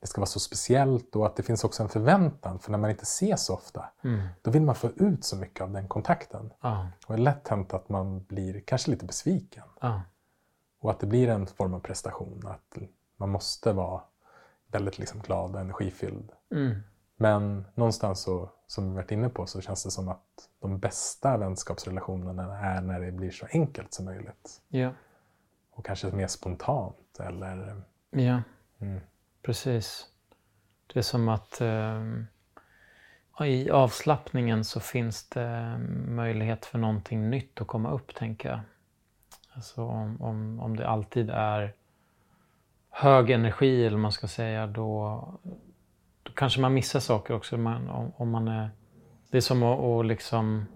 det 0.00 0.06
ska 0.06 0.20
vara 0.20 0.26
så 0.26 0.40
speciellt 0.40 1.16
och 1.16 1.26
att 1.26 1.36
det 1.36 1.42
finns 1.42 1.64
också 1.64 1.82
en 1.82 1.88
förväntan. 1.88 2.58
För 2.58 2.70
när 2.70 2.78
man 2.78 2.90
inte 2.90 3.02
ses 3.02 3.44
så 3.44 3.54
ofta, 3.54 3.84
mm. 4.04 4.28
då 4.42 4.50
vill 4.50 4.62
man 4.62 4.74
få 4.74 4.90
ut 4.96 5.24
så 5.24 5.36
mycket 5.36 5.60
av 5.60 5.72
den 5.72 5.88
kontakten. 5.88 6.52
Ah. 6.60 6.80
Och 7.06 7.14
det 7.14 7.20
är 7.20 7.24
lätt 7.24 7.48
hänt 7.48 7.74
att 7.74 7.88
man 7.88 8.24
blir 8.24 8.60
kanske 8.60 8.90
lite 8.90 9.04
besviken. 9.04 9.64
Ah. 9.80 10.00
Och 10.80 10.90
att 10.90 11.00
det 11.00 11.06
blir 11.06 11.28
en 11.28 11.46
form 11.46 11.74
av 11.74 11.80
prestation. 11.80 12.42
Att 12.46 12.78
man 13.16 13.28
måste 13.28 13.72
vara 13.72 14.02
väldigt 14.72 14.98
liksom 14.98 15.20
glad 15.20 15.54
och 15.54 15.60
energifylld. 15.60 16.32
Mm. 16.52 16.80
Men 17.16 17.64
någonstans 17.74 18.20
så, 18.20 18.50
som 18.66 18.90
vi 18.90 18.96
varit 18.96 19.10
inne 19.10 19.28
på 19.28 19.46
så 19.46 19.60
känns 19.60 19.84
det 19.84 19.90
som 19.90 20.08
att 20.08 20.48
de 20.60 20.78
bästa 20.78 21.36
vänskapsrelationerna 21.36 22.58
är 22.58 22.80
när 22.80 23.00
det 23.00 23.12
blir 23.12 23.30
så 23.30 23.46
enkelt 23.50 23.94
som 23.94 24.04
möjligt. 24.04 24.60
Ja. 24.68 24.90
Och 25.70 25.84
kanske 25.84 26.06
mer 26.06 26.26
spontant 26.26 27.20
eller... 27.20 27.82
Ja. 28.10 28.42
Mm. 28.78 29.00
Precis. 29.42 30.06
Det 30.86 30.98
är 30.98 31.02
som 31.02 31.28
att 31.28 31.60
eh, 31.60 32.02
i 33.46 33.70
avslappningen 33.70 34.64
så 34.64 34.80
finns 34.80 35.28
det 35.28 35.78
möjlighet 36.08 36.66
för 36.66 36.78
någonting 36.78 37.30
nytt 37.30 37.60
att 37.60 37.66
komma 37.66 37.90
upp, 37.90 38.14
tänker 38.14 38.48
jag. 38.48 38.60
Alltså 39.52 39.82
om, 39.82 40.22
om, 40.22 40.60
om 40.60 40.76
det 40.76 40.88
alltid 40.88 41.30
är 41.30 41.74
hög 42.90 43.30
energi, 43.30 43.86
eller 43.86 43.98
man 43.98 44.12
ska 44.12 44.28
säga, 44.28 44.66
då, 44.66 45.24
då 46.26 46.32
kanske 46.32 46.60
man 46.60 46.74
missar 46.74 47.00
saker 47.00 47.34
också. 47.34 47.56
Man, 47.56 47.88
om, 47.88 48.12
om, 48.16 48.30
man 48.30 48.48
är, 48.48 48.70
det 49.30 49.36
är 49.36 49.40
som 49.40 49.62
att, 49.62 49.80
att 49.80 50.06
liksom 50.06 50.66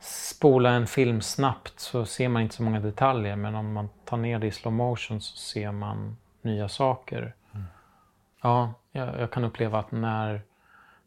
spola 0.00 0.70
en 0.70 0.86
film 0.86 1.20
snabbt 1.20 1.80
så 1.80 2.04
ser 2.04 2.28
man 2.28 2.42
inte 2.42 2.54
så 2.54 2.62
många 2.62 2.80
detaljer, 2.80 3.36
men 3.36 3.54
om 3.54 3.72
man 3.72 3.88
tar 4.04 4.16
ner 4.16 4.38
det 4.38 4.46
i 4.46 4.50
slow 4.50 4.72
motion 4.72 5.20
så 5.20 5.36
ser 5.36 5.72
man 5.72 6.16
nya 6.42 6.68
saker. 6.68 7.34
Ja, 8.42 8.74
jag, 8.92 9.20
jag, 9.20 9.30
kan 9.30 9.44
uppleva 9.44 9.78
att 9.78 9.92
när, 9.92 10.42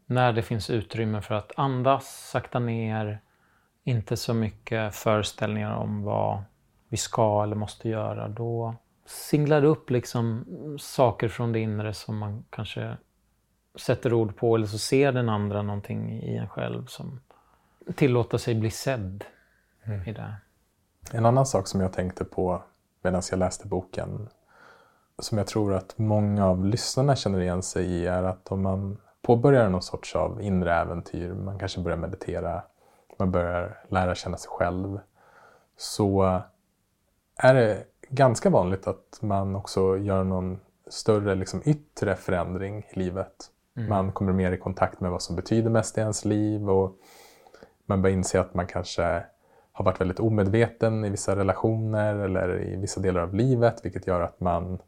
när 0.06 0.32
det 0.32 0.42
finns 0.42 0.70
utrymme 0.70 1.20
för 1.20 1.34
att 1.34 1.52
andas, 1.56 2.30
sakta 2.30 2.58
ner, 2.58 3.20
inte 3.84 4.16
så 4.16 4.34
mycket 4.34 4.94
föreställningar 4.94 5.74
om 5.74 6.02
vad 6.02 6.42
vi 6.88 6.96
ska 6.96 7.42
eller 7.42 7.56
måste 7.56 7.88
göra, 7.88 8.28
då 8.28 8.74
singlar 9.06 9.60
det 9.60 9.66
upp 9.66 9.90
liksom 9.90 10.44
saker 10.80 11.28
från 11.28 11.52
det 11.52 11.60
inre 11.60 11.94
som 11.94 12.18
man 12.18 12.44
kanske 12.50 12.96
sätter 13.74 14.12
ord 14.12 14.36
på 14.36 14.54
eller 14.54 14.66
så 14.66 14.78
ser 14.78 15.12
den 15.12 15.28
andra 15.28 15.62
någonting 15.62 16.22
i 16.22 16.36
en 16.36 16.48
själv 16.48 16.86
som 16.86 17.20
tillåter 17.94 18.38
sig 18.38 18.54
bli 18.54 18.70
sedd 18.70 19.24
mm. 19.84 20.08
i 20.08 20.12
det. 20.12 20.34
En 21.12 21.26
annan 21.26 21.46
sak 21.46 21.66
som 21.66 21.80
jag 21.80 21.92
tänkte 21.92 22.24
på 22.24 22.62
medan 23.02 23.22
jag 23.30 23.38
läste 23.38 23.68
boken 23.68 24.28
som 25.18 25.38
jag 25.38 25.46
tror 25.46 25.74
att 25.74 25.98
många 25.98 26.46
av 26.46 26.64
lyssnarna 26.64 27.16
känner 27.16 27.40
igen 27.40 27.62
sig 27.62 27.86
i 27.86 28.06
är 28.06 28.22
att 28.22 28.52
om 28.52 28.62
man 28.62 28.98
påbörjar 29.22 29.68
någon 29.68 29.82
sorts 29.82 30.16
av 30.16 30.42
inre 30.42 30.74
äventyr, 30.74 31.32
man 31.32 31.58
kanske 31.58 31.80
börjar 31.80 31.98
meditera, 31.98 32.62
man 33.18 33.30
börjar 33.30 33.84
lära 33.88 34.14
känna 34.14 34.36
sig 34.36 34.50
själv, 34.50 35.00
så 35.76 36.42
är 37.36 37.54
det 37.54 37.84
ganska 38.08 38.50
vanligt 38.50 38.86
att 38.86 39.18
man 39.20 39.56
också 39.56 39.98
gör 39.98 40.24
någon 40.24 40.60
större 40.86 41.34
liksom, 41.34 41.62
yttre 41.64 42.16
förändring 42.16 42.78
i 42.78 42.98
livet. 42.98 43.50
Mm. 43.76 43.88
Man 43.88 44.12
kommer 44.12 44.32
mer 44.32 44.52
i 44.52 44.58
kontakt 44.58 45.00
med 45.00 45.10
vad 45.10 45.22
som 45.22 45.36
betyder 45.36 45.70
mest 45.70 45.98
i 45.98 46.00
ens 46.00 46.24
liv 46.24 46.70
och 46.70 46.96
man 47.86 48.02
börjar 48.02 48.16
inse 48.16 48.40
att 48.40 48.54
man 48.54 48.66
kanske 48.66 49.24
har 49.72 49.84
varit 49.84 50.00
väldigt 50.00 50.20
omedveten 50.20 51.04
i 51.04 51.10
vissa 51.10 51.36
relationer 51.36 52.14
eller 52.14 52.62
i 52.62 52.76
vissa 52.76 53.00
delar 53.00 53.20
av 53.20 53.34
livet 53.34 53.84
vilket 53.84 54.06
gör 54.06 54.20
att 54.20 54.40
man 54.40 54.78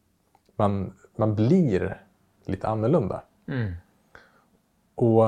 man, 0.56 0.92
man 1.16 1.34
blir 1.34 2.02
lite 2.44 2.68
annorlunda. 2.68 3.22
Mm. 3.48 3.72
Och 4.94 5.24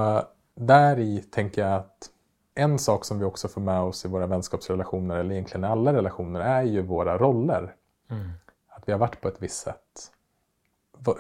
där 0.54 0.98
i 0.98 1.18
tänker 1.18 1.62
jag 1.62 1.74
att 1.74 2.11
en 2.54 2.78
sak 2.78 3.04
som 3.04 3.18
vi 3.18 3.24
också 3.24 3.48
får 3.48 3.61
med 3.61 3.80
oss 3.80 4.04
i 4.04 4.09
våra 4.09 4.26
vänskapsrelationer, 4.26 5.16
eller 5.16 5.32
egentligen 5.32 5.64
i 5.64 5.66
alla 5.66 5.92
relationer, 5.92 6.40
är 6.40 6.62
ju 6.62 6.82
våra 6.82 7.18
roller. 7.18 7.74
Mm. 8.11 8.30
Att 8.68 8.88
vi 8.88 8.92
har 8.92 8.98
varit 8.98 9.20
på 9.20 9.28
ett 9.28 9.42
visst 9.42 9.62
sätt 9.62 10.12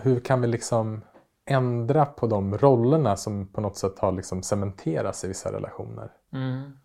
hur 0.00 0.20
kan 0.20 0.40
vi 0.40 0.46
liksom 0.46 1.02
ändra 1.46 2.04
på 2.06 2.26
de 2.26 2.58
rollerna 2.58 3.16
som 3.16 3.46
på 3.46 3.60
något 3.60 3.76
sätt 3.76 3.98
har 3.98 4.12
liksom 4.12 4.42
cementerats 4.42 5.24
i 5.24 5.28
vissa 5.28 5.52
relationer? 5.52 6.12
Mm. 6.32 6.78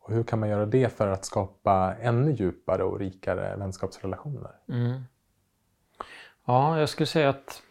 Och 0.00 0.14
hur 0.14 0.22
kan 0.22 0.40
man 0.40 0.48
göra 0.48 0.66
det 0.66 0.96
för 0.96 1.08
att 1.08 1.24
skapa 1.24 1.94
ännu 2.00 2.32
djupare 2.32 2.84
och 2.84 2.98
rikare 2.98 3.56
vänskapsrelationer? 3.56 4.52
Mm. 4.68 5.02
Ja, 6.44 6.78
jag 6.78 6.88
skulle 6.88 7.06
säga 7.06 7.28
att 7.28 7.62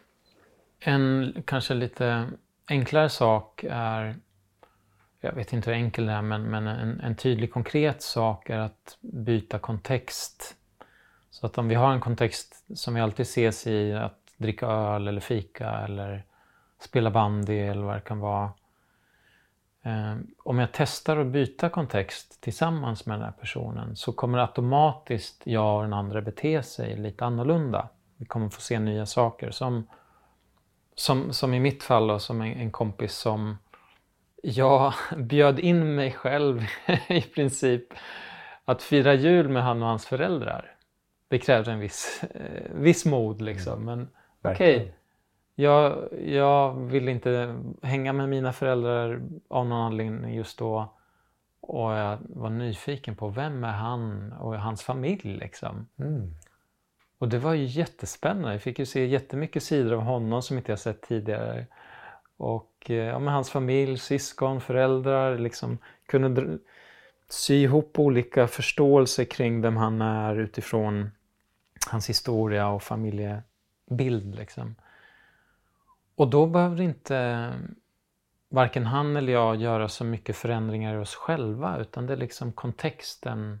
en 0.80 1.34
kanske 1.46 1.74
lite 1.74 2.30
enklare 2.68 3.08
sak 3.08 3.64
är, 3.70 4.16
jag 5.20 5.32
vet 5.32 5.52
inte 5.52 5.70
hur 5.70 5.76
enkel 5.76 6.06
det 6.06 6.12
är, 6.12 6.22
men, 6.22 6.42
men 6.42 6.66
en, 6.66 7.00
en 7.00 7.16
tydlig 7.16 7.52
konkret 7.52 8.02
sak 8.02 8.50
är 8.50 8.58
att 8.58 8.98
byta 9.00 9.58
kontext. 9.58 10.56
Så 11.30 11.46
att 11.46 11.58
om 11.58 11.68
vi 11.68 11.74
har 11.74 11.92
en 11.92 12.00
kontext 12.00 12.64
som 12.74 12.94
vi 12.94 13.00
alltid 13.00 13.22
ses 13.22 13.66
i, 13.66 13.92
att 13.92 14.18
dricka 14.36 14.66
öl 14.66 15.08
eller 15.08 15.20
fika 15.20 15.70
eller 15.70 16.24
spela 16.82 17.10
bandy 17.10 17.58
eller 17.58 17.82
vad 17.82 17.96
det 17.96 18.00
kan 18.00 18.18
vara. 18.18 18.52
Eh, 19.82 20.16
om 20.38 20.58
jag 20.58 20.68
testar 20.72 21.16
att 21.16 21.26
byta 21.26 21.68
kontext 21.68 22.40
tillsammans 22.40 23.06
med 23.06 23.16
den 23.18 23.24
här 23.24 23.32
personen 23.32 23.96
så 23.96 24.12
kommer 24.12 24.38
automatiskt 24.38 25.42
jag 25.44 25.76
och 25.76 25.82
den 25.82 25.92
andra 25.92 26.20
bete 26.20 26.62
sig 26.62 26.96
lite 26.96 27.24
annorlunda. 27.24 27.88
Vi 28.16 28.26
kommer 28.26 28.48
få 28.48 28.60
se 28.60 28.78
nya 28.78 29.06
saker. 29.06 29.50
Som, 29.50 29.86
som, 30.94 31.32
som 31.32 31.54
i 31.54 31.60
mitt 31.60 31.82
fall 31.82 32.06
då, 32.06 32.18
som 32.18 32.40
en, 32.40 32.52
en 32.52 32.70
kompis 32.70 33.14
som 33.14 33.58
jag 34.42 34.92
bjöd 35.16 35.58
in 35.58 35.94
mig 35.94 36.12
själv 36.12 36.66
i 37.08 37.22
princip 37.22 37.84
att 38.64 38.82
fira 38.82 39.14
jul 39.14 39.48
med 39.48 39.62
han 39.62 39.82
och 39.82 39.88
hans 39.88 40.06
föräldrar. 40.06 40.76
Det 41.28 41.38
krävde 41.38 41.72
en 41.72 41.80
viss, 41.80 42.24
eh, 42.34 42.74
viss 42.74 43.04
mod 43.04 43.40
liksom. 43.40 43.84
Men 43.84 44.08
okej, 44.42 44.76
okay, 44.76 44.92
jag, 45.54 46.08
jag 46.26 46.74
vill 46.74 47.08
inte 47.08 47.60
hänga 47.82 48.12
med 48.12 48.28
mina 48.28 48.52
föräldrar 48.52 49.22
av 49.48 49.66
någon 49.66 49.82
anledning 49.82 50.34
just 50.34 50.58
då. 50.58 50.94
Och 51.60 51.92
jag 51.92 52.18
var 52.22 52.50
nyfiken 52.50 53.16
på 53.16 53.28
vem 53.28 53.64
är 53.64 53.72
han 53.72 54.32
och 54.32 54.54
hans 54.54 54.82
familj 54.82 55.38
liksom. 55.38 55.88
Mm. 55.98 56.34
Och 57.18 57.28
det 57.28 57.38
var 57.38 57.54
ju 57.54 57.64
jättespännande. 57.64 58.52
Jag 58.52 58.62
fick 58.62 58.78
ju 58.78 58.86
se 58.86 59.06
jättemycket 59.06 59.62
sidor 59.62 59.92
av 59.92 60.00
honom 60.00 60.42
som 60.42 60.56
inte 60.56 60.72
jag 60.72 60.78
sett 60.78 61.02
tidigare. 61.02 61.66
Och 62.36 62.90
eh, 62.90 62.96
ja, 62.96 63.18
med 63.18 63.34
hans 63.34 63.50
familj, 63.50 63.98
syskon, 63.98 64.60
föräldrar, 64.60 65.38
liksom 65.38 65.78
kunde 66.06 66.58
sy 67.28 67.54
ihop 67.54 67.98
olika 67.98 68.46
förståelser 68.46 69.24
kring 69.24 69.60
vem 69.60 69.76
han 69.76 70.02
är 70.02 70.36
utifrån 70.36 71.10
hans 71.90 72.08
historia 72.08 72.68
och 72.68 72.82
familjebild. 72.82 74.34
Liksom. 74.34 74.74
Och 76.14 76.28
då 76.28 76.46
behövde 76.46 76.84
inte 76.84 77.16
eh, 77.16 77.50
varken 78.48 78.86
han 78.86 79.16
eller 79.16 79.32
jag 79.32 79.56
göra 79.56 79.88
så 79.88 80.04
mycket 80.04 80.36
förändringar 80.36 80.94
i 80.94 80.98
oss 80.98 81.14
själva 81.14 81.78
utan 81.78 82.06
det 82.06 82.12
är 82.12 82.16
liksom 82.16 82.52
kontexten. 82.52 83.60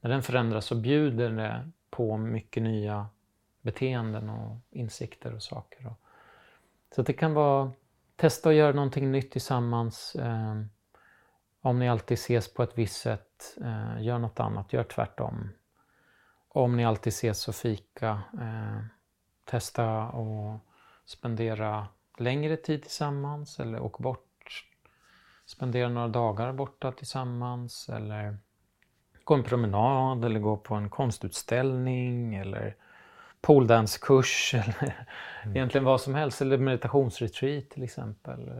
När 0.00 0.10
den 0.10 0.22
förändras 0.22 0.66
så 0.66 0.74
bjuder 0.74 1.30
det 1.30 1.70
på 1.90 2.16
mycket 2.16 2.62
nya 2.62 3.06
beteenden 3.60 4.30
och 4.30 4.56
insikter 4.70 5.34
och 5.34 5.42
saker. 5.42 5.94
Så 6.94 7.02
det 7.02 7.12
kan 7.12 7.34
vara 7.34 7.72
testa 8.16 8.48
att 8.48 8.54
göra 8.54 8.72
någonting 8.72 9.12
nytt 9.12 9.32
tillsammans. 9.32 10.14
Eh, 10.14 10.62
om 11.60 11.78
ni 11.78 11.88
alltid 11.88 12.14
ses 12.14 12.54
på 12.54 12.62
ett 12.62 12.78
visst 12.78 13.00
sätt, 13.00 13.56
eh, 13.60 14.02
gör 14.02 14.18
något 14.18 14.40
annat, 14.40 14.72
gör 14.72 14.84
tvärtom. 14.84 15.48
Om 16.48 16.76
ni 16.76 16.84
alltid 16.84 17.10
ses 17.10 17.48
och 17.48 17.54
fika, 17.54 18.22
testa 19.44 20.08
och 20.08 20.60
spendera 21.12 21.86
längre 22.18 22.56
tid 22.56 22.82
tillsammans 22.82 23.60
eller 23.60 23.80
åk 23.80 23.98
bort, 23.98 24.64
spendera 25.46 25.88
några 25.88 26.08
dagar 26.08 26.52
borta 26.52 26.92
tillsammans 26.92 27.88
eller 27.88 28.38
gå 29.24 29.34
en 29.34 29.44
promenad 29.44 30.24
eller 30.24 30.40
gå 30.40 30.56
på 30.56 30.74
en 30.74 30.90
konstutställning 30.90 32.34
eller 32.34 32.76
poledancekurs 33.40 34.54
eller 34.54 35.06
mm. 35.42 35.56
egentligen 35.56 35.84
vad 35.84 36.00
som 36.00 36.14
helst. 36.14 36.40
Eller 36.40 36.58
meditationsretreat 36.58 37.70
till 37.70 37.82
exempel. 37.82 38.50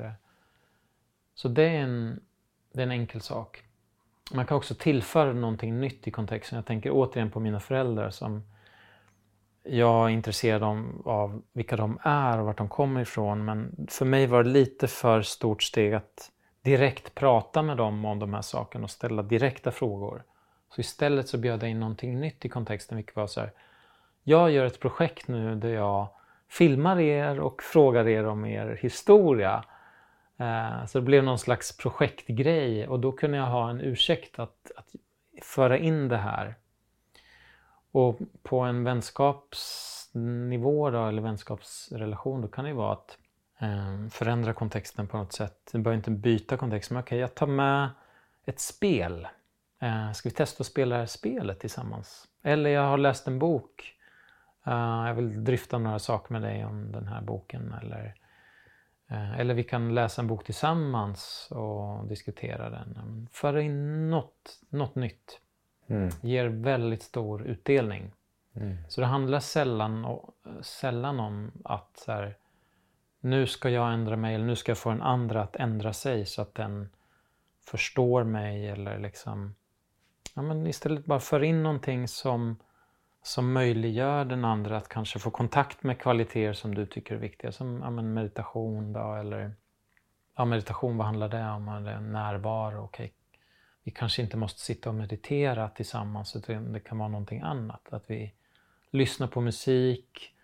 Så 1.34 1.48
det 1.48 1.62
är, 1.62 1.80
en, 1.80 2.20
det 2.72 2.80
är 2.80 2.86
en 2.86 2.90
enkel 2.90 3.20
sak. 3.20 3.62
Man 4.32 4.46
kan 4.46 4.56
också 4.56 4.74
tillföra 4.74 5.32
någonting 5.32 5.80
nytt 5.80 6.08
i 6.08 6.10
kontexten. 6.10 6.56
Jag 6.56 6.66
tänker 6.66 6.90
återigen 6.90 7.30
på 7.30 7.40
mina 7.40 7.60
föräldrar 7.60 8.10
som 8.10 8.42
jag 9.64 10.04
är 10.06 10.08
intresserad 10.08 10.62
av, 11.04 11.42
vilka 11.52 11.76
de 11.76 11.98
är 12.02 12.38
och 12.38 12.46
vart 12.46 12.58
de 12.58 12.68
kommer 12.68 13.00
ifrån. 13.00 13.44
Men 13.44 13.86
för 13.90 14.04
mig 14.04 14.26
var 14.26 14.44
det 14.44 14.50
lite 14.50 14.88
för 14.88 15.22
stort 15.22 15.62
steg 15.62 15.94
att 15.94 16.30
direkt 16.62 17.14
prata 17.14 17.62
med 17.62 17.76
dem 17.76 18.04
om 18.04 18.18
de 18.18 18.34
här 18.34 18.42
sakerna 18.42 18.84
och 18.84 18.90
ställa 18.90 19.22
direkta 19.22 19.70
frågor. 19.70 20.22
Så 20.74 20.80
istället 20.80 21.28
så 21.28 21.38
bjöd 21.38 21.62
jag 21.62 21.70
in 21.70 21.80
någonting 21.80 22.20
nytt 22.20 22.44
i 22.44 22.48
kontexten, 22.48 22.96
vilket 22.96 23.16
var 23.16 23.26
så 23.26 23.40
här. 23.40 23.52
Jag 24.22 24.50
gör 24.50 24.64
ett 24.64 24.80
projekt 24.80 25.28
nu 25.28 25.54
där 25.54 25.68
jag 25.68 26.08
filmar 26.48 27.00
er 27.00 27.40
och 27.40 27.62
frågar 27.62 28.08
er 28.08 28.26
om 28.26 28.44
er 28.44 28.78
historia. 28.80 29.64
Eh, 30.38 30.86
så 30.86 30.98
det 30.98 31.04
blev 31.04 31.24
någon 31.24 31.38
slags 31.38 31.76
projektgrej 31.76 32.88
och 32.88 33.00
då 33.00 33.12
kunde 33.12 33.36
jag 33.36 33.46
ha 33.46 33.70
en 33.70 33.80
ursäkt 33.80 34.38
att, 34.38 34.72
att 34.76 34.94
föra 35.42 35.78
in 35.78 36.08
det 36.08 36.16
här. 36.16 36.54
Och 37.92 38.18
på 38.42 38.60
en 38.60 38.84
vänskapsnivå 38.84 40.90
då, 40.90 41.06
eller 41.06 41.22
vänskapsrelation, 41.22 42.40
då 42.40 42.48
kan 42.48 42.64
det 42.64 42.70
ju 42.70 42.76
vara 42.76 42.92
att 42.92 43.18
eh, 43.58 44.08
förändra 44.10 44.52
kontexten 44.52 45.06
på 45.06 45.16
något 45.16 45.32
sätt. 45.32 45.70
Du 45.72 45.78
behöver 45.78 45.96
inte 45.96 46.10
byta 46.10 46.56
kontext, 46.56 46.90
men 46.90 47.02
okej, 47.02 47.16
okay, 47.16 47.18
jag 47.18 47.34
tar 47.34 47.46
med 47.46 47.88
ett 48.44 48.60
spel 48.60 49.26
Eh, 49.82 50.12
ska 50.12 50.28
vi 50.28 50.34
testa 50.34 50.60
att 50.60 50.66
spela 50.66 50.94
det 50.94 51.00
här 51.00 51.06
spelet 51.06 51.60
tillsammans? 51.60 52.28
Eller 52.42 52.70
jag 52.70 52.82
har 52.82 52.98
läst 52.98 53.26
en 53.26 53.38
bok. 53.38 53.94
Eh, 54.66 55.06
jag 55.06 55.14
vill 55.14 55.44
dryfta 55.44 55.78
några 55.78 55.98
saker 55.98 56.32
med 56.32 56.42
dig 56.42 56.64
om 56.64 56.92
den 56.92 57.06
här 57.06 57.22
boken. 57.22 57.74
Eller, 57.82 58.14
eh, 59.10 59.40
eller 59.40 59.54
vi 59.54 59.64
kan 59.64 59.94
läsa 59.94 60.22
en 60.22 60.28
bok 60.28 60.44
tillsammans 60.44 61.48
och 61.50 62.06
diskutera 62.06 62.70
den. 62.70 63.28
Föra 63.32 63.62
in 63.62 64.10
något, 64.10 64.60
något 64.68 64.94
nytt. 64.94 65.40
Mm. 65.86 66.10
Ger 66.20 66.46
väldigt 66.46 67.02
stor 67.02 67.42
utdelning. 67.42 68.12
Mm. 68.54 68.76
Så 68.88 69.00
det 69.00 69.06
handlar 69.06 69.40
sällan, 69.40 70.20
sällan 70.62 71.20
om 71.20 71.52
att 71.64 71.96
så 71.96 72.12
här, 72.12 72.36
nu 73.20 73.46
ska 73.46 73.70
jag 73.70 73.92
ändra 73.92 74.16
mig 74.16 74.34
eller 74.34 74.44
nu 74.44 74.56
ska 74.56 74.70
jag 74.70 74.78
få 74.78 74.90
en 74.90 75.02
andra 75.02 75.42
att 75.42 75.56
ändra 75.56 75.92
sig 75.92 76.26
så 76.26 76.42
att 76.42 76.54
den 76.54 76.88
förstår 77.64 78.24
mig 78.24 78.68
eller 78.68 78.98
liksom 78.98 79.54
ja, 80.34 80.42
men 80.42 80.66
istället 80.66 81.04
bara 81.04 81.20
för 81.20 81.42
in 81.42 81.62
någonting 81.62 82.08
som, 82.08 82.56
som 83.22 83.52
möjliggör 83.52 84.24
den 84.24 84.44
andra 84.44 84.76
att 84.76 84.88
kanske 84.88 85.18
få 85.18 85.30
kontakt 85.30 85.82
med 85.82 85.98
kvaliteter 85.98 86.52
som 86.52 86.74
du 86.74 86.86
tycker 86.86 87.14
är 87.14 87.18
viktiga. 87.18 87.52
Som 87.52 87.80
ja, 87.82 87.90
meditation 87.90 88.92
då, 88.92 89.14
eller 89.14 89.52
ja, 90.36 90.44
meditation, 90.44 90.96
vad 90.96 91.06
handlar 91.06 91.28
det 91.28 91.50
om? 91.50 91.84
Det 91.84 92.00
närvaro. 92.00 92.84
Okay. 92.84 93.10
Vi 93.84 93.90
kanske 93.90 94.22
inte 94.22 94.36
måste 94.36 94.60
sitta 94.60 94.88
och 94.88 94.94
meditera 94.94 95.68
tillsammans 95.68 96.36
utan 96.36 96.72
det 96.72 96.80
kan 96.80 96.98
vara 96.98 97.08
någonting 97.08 97.40
annat. 97.40 97.92
Att 97.92 98.10
vi 98.10 98.32
lyssnar 98.90 99.26
på 99.26 99.40
musik 99.40 100.34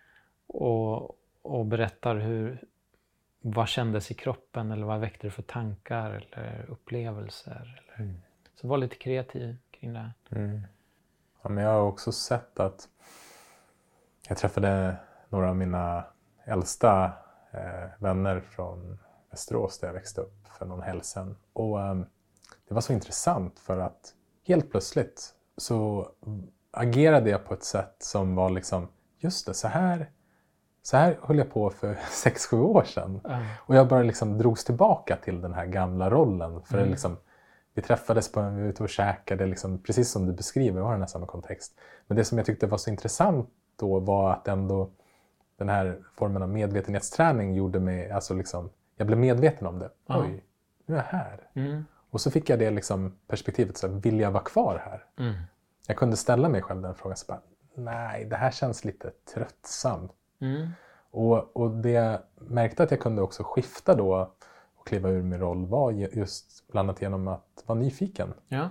och, 0.47 1.17
och 1.41 1.65
berättar 1.65 2.15
hur, 2.15 2.63
vad 3.41 3.67
kändes 3.67 4.11
i 4.11 4.13
kroppen 4.13 4.71
eller 4.71 4.85
vad 4.85 4.99
väckte 4.99 5.27
det 5.27 5.31
för 5.31 5.41
tankar 5.41 6.11
eller 6.11 6.65
upplevelser. 6.69 7.83
Eller, 7.87 8.05
mm. 8.05 8.21
Så 8.55 8.67
var 8.67 8.77
lite 8.77 8.95
kreativ 8.95 9.57
kring 9.71 9.93
det. 9.93 10.11
Mm. 10.29 10.61
Ja, 11.41 11.49
men 11.49 11.63
jag 11.63 11.71
har 11.71 11.81
också 11.81 12.11
sett 12.11 12.59
att 12.59 12.87
jag 14.27 14.37
träffade 14.37 14.95
några 15.29 15.49
av 15.49 15.55
mina 15.55 16.03
äldsta 16.45 17.11
eh, 17.51 17.89
vänner 17.99 18.39
från 18.39 18.99
Västerås 19.29 19.79
där 19.79 19.87
jag 19.87 19.93
växte 19.93 20.21
upp 20.21 20.47
för 20.57 20.65
någon 20.65 20.81
helg 20.81 21.03
sedan. 21.03 21.35
Och 21.53 21.81
eh, 21.81 22.01
det 22.69 22.73
var 22.73 22.81
så 22.81 22.93
intressant 22.93 23.59
för 23.59 23.79
att 23.79 24.13
helt 24.47 24.71
plötsligt 24.71 25.33
så 25.57 26.09
agerade 26.71 27.29
jag 27.29 27.45
på 27.45 27.53
ett 27.53 27.63
sätt 27.63 27.95
som 27.99 28.35
var 28.35 28.49
liksom, 28.49 28.87
just 29.17 29.45
det, 29.45 29.53
så 29.53 29.67
här, 29.67 30.09
så 30.83 30.97
här 30.97 31.19
höll 31.21 31.37
jag 31.37 31.53
på 31.53 31.69
för 31.69 31.93
6-7 32.25 32.61
år 32.61 32.83
sedan. 32.83 33.21
Mm. 33.25 33.45
Och 33.59 33.75
jag 33.75 33.87
bara 33.87 34.03
liksom 34.03 34.37
drogs 34.37 34.65
tillbaka 34.65 35.15
till 35.15 35.41
den 35.41 35.53
här 35.53 35.65
gamla 35.65 36.09
rollen. 36.09 36.61
För 36.61 36.77
mm. 36.77 36.89
liksom, 36.89 37.17
vi 37.73 37.81
träffades 37.81 38.31
på 38.31 38.39
en, 38.39 38.55
vi 38.55 38.61
var 38.61 38.69
ute 38.69 38.83
och 38.83 38.89
käkade, 38.89 39.45
liksom, 39.45 39.83
precis 39.83 40.11
som 40.11 40.25
du 40.25 40.33
beskriver, 40.33 40.81
var 40.81 40.91
den 40.91 41.01
här 41.01 41.07
samma 41.07 41.25
kontext. 41.25 41.79
Men 42.07 42.17
det 42.17 42.25
som 42.25 42.37
jag 42.37 42.47
tyckte 42.47 42.67
var 42.67 42.77
så 42.77 42.89
intressant 42.89 43.49
då 43.75 43.99
var 43.99 44.31
att 44.31 44.47
ändå 44.47 44.89
den 45.57 45.69
här 45.69 45.99
formen 46.15 46.41
av 46.41 46.49
medvetenhetsträning 46.49 47.53
gjorde 47.53 47.79
mig, 47.79 48.11
alltså 48.11 48.33
liksom, 48.33 48.69
jag 48.95 49.07
blev 49.07 49.19
medveten 49.19 49.67
om 49.67 49.79
det. 49.79 49.89
Oj, 50.07 50.43
nu 50.85 50.95
är 50.95 50.99
jag 50.99 51.19
här. 51.19 51.47
Mm. 51.53 51.85
Och 52.09 52.21
så 52.21 52.31
fick 52.31 52.49
jag 52.49 52.59
det 52.59 52.71
liksom 52.71 53.15
perspektivet, 53.27 53.77
så 53.77 53.87
här, 53.87 53.93
vill 53.93 54.19
jag 54.19 54.31
vara 54.31 54.43
kvar 54.43 54.81
här? 54.85 55.05
Mm. 55.25 55.41
Jag 55.87 55.97
kunde 55.97 56.17
ställa 56.17 56.49
mig 56.49 56.61
själv 56.61 56.81
den 56.81 56.95
frågan, 56.95 57.17
så 57.17 57.25
bara, 57.27 57.41
nej, 57.75 58.25
det 58.25 58.35
här 58.35 58.51
känns 58.51 58.85
lite 58.85 59.11
tröttsamt. 59.33 60.11
Mm. 60.41 60.69
Och, 61.11 61.57
och 61.57 61.71
det 61.71 61.91
jag 61.91 62.19
märkte 62.35 62.83
att 62.83 62.91
jag 62.91 62.99
kunde 62.99 63.21
också 63.21 63.43
skifta 63.43 63.95
då 63.95 64.33
och 64.75 64.87
kliva 64.87 65.09
ur 65.09 65.21
min 65.21 65.39
roll 65.39 65.65
var 65.65 65.91
just 65.91 66.67
bland 66.71 66.89
annat 66.89 67.01
genom 67.01 67.27
att 67.27 67.63
vara 67.65 67.79
nyfiken. 67.79 68.33
Ja. 68.47 68.69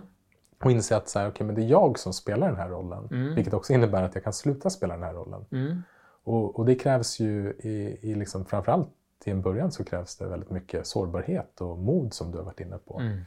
Och 0.62 0.70
inse 0.70 0.96
att 0.96 1.08
så 1.08 1.18
här, 1.18 1.28
okay, 1.28 1.46
men 1.46 1.54
det 1.54 1.62
är 1.62 1.68
jag 1.68 1.98
som 1.98 2.12
spelar 2.12 2.48
den 2.48 2.56
här 2.56 2.68
rollen. 2.68 3.08
Mm. 3.10 3.34
Vilket 3.34 3.54
också 3.54 3.72
innebär 3.72 4.02
att 4.02 4.14
jag 4.14 4.24
kan 4.24 4.32
sluta 4.32 4.70
spela 4.70 4.94
den 4.94 5.02
här 5.02 5.14
rollen. 5.14 5.44
Mm. 5.50 5.82
Och, 6.24 6.58
och 6.58 6.66
det 6.66 6.74
krävs 6.74 7.20
ju 7.20 7.50
i, 7.58 7.98
i 8.02 8.14
liksom, 8.14 8.44
framförallt 8.44 8.88
till 9.18 9.32
en 9.32 9.42
början 9.42 9.72
så 9.72 9.84
krävs 9.84 10.16
det 10.16 10.26
väldigt 10.26 10.50
mycket 10.50 10.86
sårbarhet 10.86 11.60
och 11.60 11.78
mod 11.78 12.14
som 12.14 12.30
du 12.30 12.38
har 12.38 12.44
varit 12.44 12.60
inne 12.60 12.78
på. 12.78 13.00
Mm. 13.00 13.20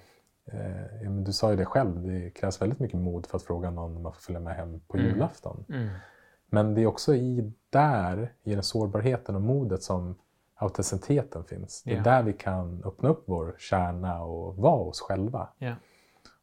Eh, 0.46 1.12
du 1.12 1.34
sa 1.34 1.52
ju 1.52 1.58
det 1.58 1.66
själv, 1.66 2.08
det 2.08 2.30
krävs 2.30 2.62
väldigt 2.62 2.80
mycket 2.80 3.00
mod 3.00 3.26
för 3.26 3.38
att 3.38 3.44
fråga 3.44 3.72
någon 3.72 3.96
om 3.96 4.04
man 4.04 4.14
får 4.14 4.22
följa 4.22 4.40
med 4.40 4.56
hem 4.56 4.80
på 4.88 4.98
Mm. 4.98 5.10
julafton. 5.10 5.66
Mm. 5.70 5.90
Men 6.50 6.74
det 6.74 6.82
är 6.82 6.86
också 6.86 7.16
i 7.16 7.54
där, 7.70 8.34
i 8.44 8.54
den 8.54 8.64
sårbarheten 8.64 9.36
och 9.36 9.42
modet 9.42 9.84
som 9.84 10.16
autenticiteten 10.56 11.44
finns. 11.44 11.84
Det 11.84 11.92
är 11.92 11.96
Ja. 11.98 12.04
där 12.04 12.24
vi 12.24 12.34
kan 12.34 12.84
öppna 12.86 13.10
upp 13.10 13.24
vår 13.28 13.56
kärna 13.58 14.24
och 14.24 14.56
vara 14.56 14.82
oss 14.82 15.02
själva. 15.02 15.48
Ja. 15.58 15.76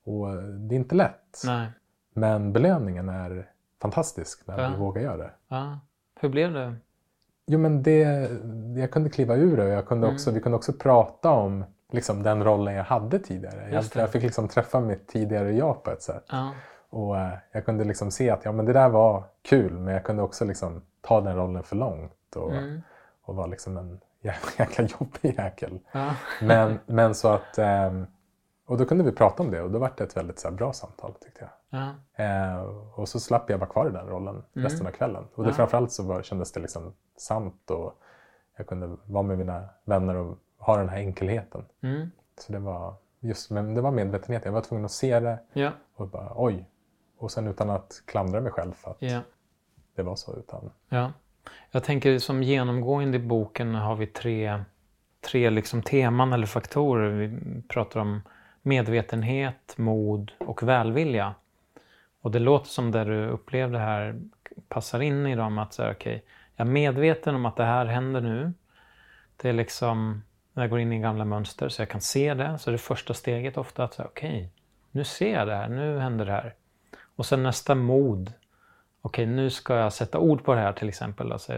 Och 0.04 0.28
eh, 0.30 0.42
det 0.42 0.74
är 0.74 0.76
inte 0.78 0.94
lätt, 0.94 1.42
Nej. 1.44 1.68
men 2.12 2.52
belöningen 2.52 3.08
är 3.08 3.50
fantastisk 3.82 4.46
när 4.46 4.58
Ja. 4.62 4.70
vi 4.70 4.76
vågar 4.76 5.02
göra 5.02 5.16
det. 5.16 5.30
Ja. 5.48 5.78
Hur 6.20 6.28
blev 6.28 6.52
det? 6.52 6.74
Jo, 7.50 7.58
men 7.58 7.82
det, 7.82 8.28
jag 8.76 8.90
kunde 8.90 9.10
kliva 9.10 9.34
ur 9.36 9.56
det 9.56 9.62
och 9.64 9.68
jag 9.70 9.86
kunde 9.86 10.06
Mm. 10.06 10.14
också, 10.14 10.30
vi 10.30 10.40
kunde 10.40 10.56
också 10.56 10.72
prata 10.72 11.30
om 11.30 11.64
liksom, 11.92 12.22
den 12.22 12.44
rollen 12.44 12.74
jag 12.74 12.84
hade 12.84 13.18
tidigare. 13.18 13.68
Jag, 13.72 13.84
jag 13.94 14.10
fick 14.10 14.22
liksom 14.22 14.48
träffa 14.48 14.80
mitt 14.80 15.08
tidigare 15.08 15.52
jag 15.52 15.82
på 15.82 15.90
ett 15.90 16.02
sätt. 16.02 16.24
Ja. 16.30 16.52
Och 16.90 17.18
eh, 17.18 17.32
jag 17.52 17.64
kunde 17.64 17.84
liksom 17.84 18.10
se 18.10 18.30
att 18.30 18.44
ja, 18.44 18.52
men 18.52 18.64
det 18.66 18.72
där 18.72 18.88
var 18.88 19.24
kul 19.42 19.72
men 19.78 19.94
jag 19.94 20.04
kunde 20.04 20.22
också 20.22 20.44
liksom 20.44 20.82
ta 21.00 21.20
den 21.20 21.36
rollen 21.36 21.62
för 21.62 21.76
långt 21.76 22.36
och, 22.36 22.52
Mm. 22.52 22.82
och 23.22 23.36
vara 23.36 23.46
liksom 23.46 23.76
en 23.76 24.00
jä- 24.22 24.32
jäkla 24.58 24.84
jobbig 24.84 25.38
jäkel. 25.38 25.78
Ja. 25.92 26.10
Men, 26.42 26.78
men 26.86 27.14
så 27.14 27.28
att... 27.28 27.58
ehm, 27.58 28.06
och 28.66 28.78
då 28.78 28.84
kunde 28.84 29.04
vi 29.04 29.12
prata 29.12 29.42
om 29.42 29.50
det 29.50 29.62
och 29.62 29.70
då 29.70 29.78
var 29.78 29.92
det 29.96 30.04
ett 30.04 30.16
väldigt 30.16 30.38
så 30.38 30.48
här, 30.48 30.54
bra 30.54 30.72
samtal 30.72 31.14
tyckte 31.20 31.40
jag. 31.40 31.80
Ja. 31.80 32.24
Eh, 32.24 32.60
och 32.94 33.08
så 33.08 33.20
slapp 33.20 33.50
jag 33.50 33.58
vara 33.58 33.70
kvar 33.70 33.86
i 33.88 33.90
den 33.92 34.06
rollen 34.06 34.42
resten 34.52 34.86
av 34.86 34.90
kvällen. 34.90 35.24
Och 35.34 35.42
det 35.44 35.50
Ja. 35.50 35.54
framförallt 35.54 35.92
så 35.92 36.02
var, 36.02 36.22
kändes 36.22 36.52
det 36.52 36.60
liksom 36.60 36.92
sant 37.20 37.70
och 37.70 37.98
jag 38.56 38.66
kunde 38.66 38.96
vara 39.06 39.22
med 39.22 39.38
mina 39.38 39.68
vänner 39.84 40.14
och 40.16 40.38
ha 40.58 40.76
den 40.76 40.88
här 40.88 40.98
enkelheten. 40.98 41.64
Mm. 41.80 42.10
Så 42.40 42.52
det 42.52 42.58
var 42.58 42.94
just 43.20 43.50
men 43.50 43.74
det 43.74 43.80
var 43.80 43.90
medvetenhet. 43.90 44.44
Jag 44.44 44.52
var 44.52 44.60
tvungen 44.60 44.84
att 44.84 44.90
se 44.92 45.20
det 45.20 45.38
Ja. 45.52 45.70
och 45.94 46.08
bara 46.08 46.32
oj. 46.36 46.64
Och 47.18 47.30
sen 47.30 47.46
utan 47.46 47.70
att 47.70 48.02
klandra 48.06 48.40
mig 48.40 48.52
själv 48.52 48.72
för 48.72 48.90
att 48.90 48.96
Ja. 49.02 49.20
det 49.94 50.02
var 50.02 50.16
så. 50.16 50.36
Utan, 50.36 50.70
Ja. 50.88 51.12
Jag 51.70 51.84
tänker 51.84 52.18
som 52.18 52.42
genomgående 52.42 53.16
i 53.16 53.20
boken 53.20 53.74
har 53.74 53.96
vi 53.96 54.06
tre, 54.06 54.64
tre 55.20 55.50
liksom 55.50 55.82
teman 55.82 56.32
eller 56.32 56.46
faktorer. 56.46 57.10
Vi 57.10 57.38
pratar 57.68 58.00
om 58.00 58.20
medvetenhet, 58.62 59.74
mod 59.78 60.32
och 60.38 60.62
välvilja. 60.62 61.34
Och 62.20 62.30
det 62.30 62.38
låter 62.38 62.68
som 62.68 62.90
det 62.90 63.04
du 63.04 63.26
upplevde 63.28 63.78
här 63.78 64.20
passar 64.68 65.00
in 65.00 65.26
i 65.26 65.34
dem. 65.36 65.58
Att 65.58 65.72
säga, 65.72 65.90
okej, 65.90 66.24
jag 66.58 66.66
är 66.66 66.70
medveten 66.70 67.34
om 67.34 67.46
att 67.46 67.56
det 67.56 67.64
här 67.64 67.86
händer 67.86 68.20
nu. 68.20 68.52
Det 69.36 69.48
är 69.48 69.52
liksom 69.52 70.22
när 70.52 70.62
jag 70.62 70.70
går 70.70 70.80
in 70.80 70.92
i 70.92 70.98
gamla 70.98 71.24
mönster 71.24 71.68
så 71.68 71.82
jag 71.82 71.88
kan 71.88 72.00
se 72.00 72.34
det. 72.34 72.58
Så 72.58 72.70
det 72.70 72.78
första 72.78 73.14
steget 73.14 73.56
ofta 73.56 73.84
att 73.84 73.94
säga, 73.94 74.08
okej, 74.08 74.50
nu 74.90 75.04
ser 75.04 75.32
jag 75.32 75.46
det 75.46 75.54
här, 75.54 75.68
nu 75.68 75.98
händer 75.98 76.26
det 76.26 76.32
här. 76.32 76.54
Och 77.16 77.26
sen 77.26 77.42
nästa 77.42 77.74
mod. 77.74 78.32
Okej, 79.02 79.26
nu 79.26 79.50
ska 79.50 79.76
jag 79.76 79.92
sätta 79.92 80.18
ord 80.18 80.44
på 80.44 80.54
det 80.54 80.60
här 80.60 80.72
till 80.72 80.88
exempel. 80.88 81.32
Alltså, 81.32 81.52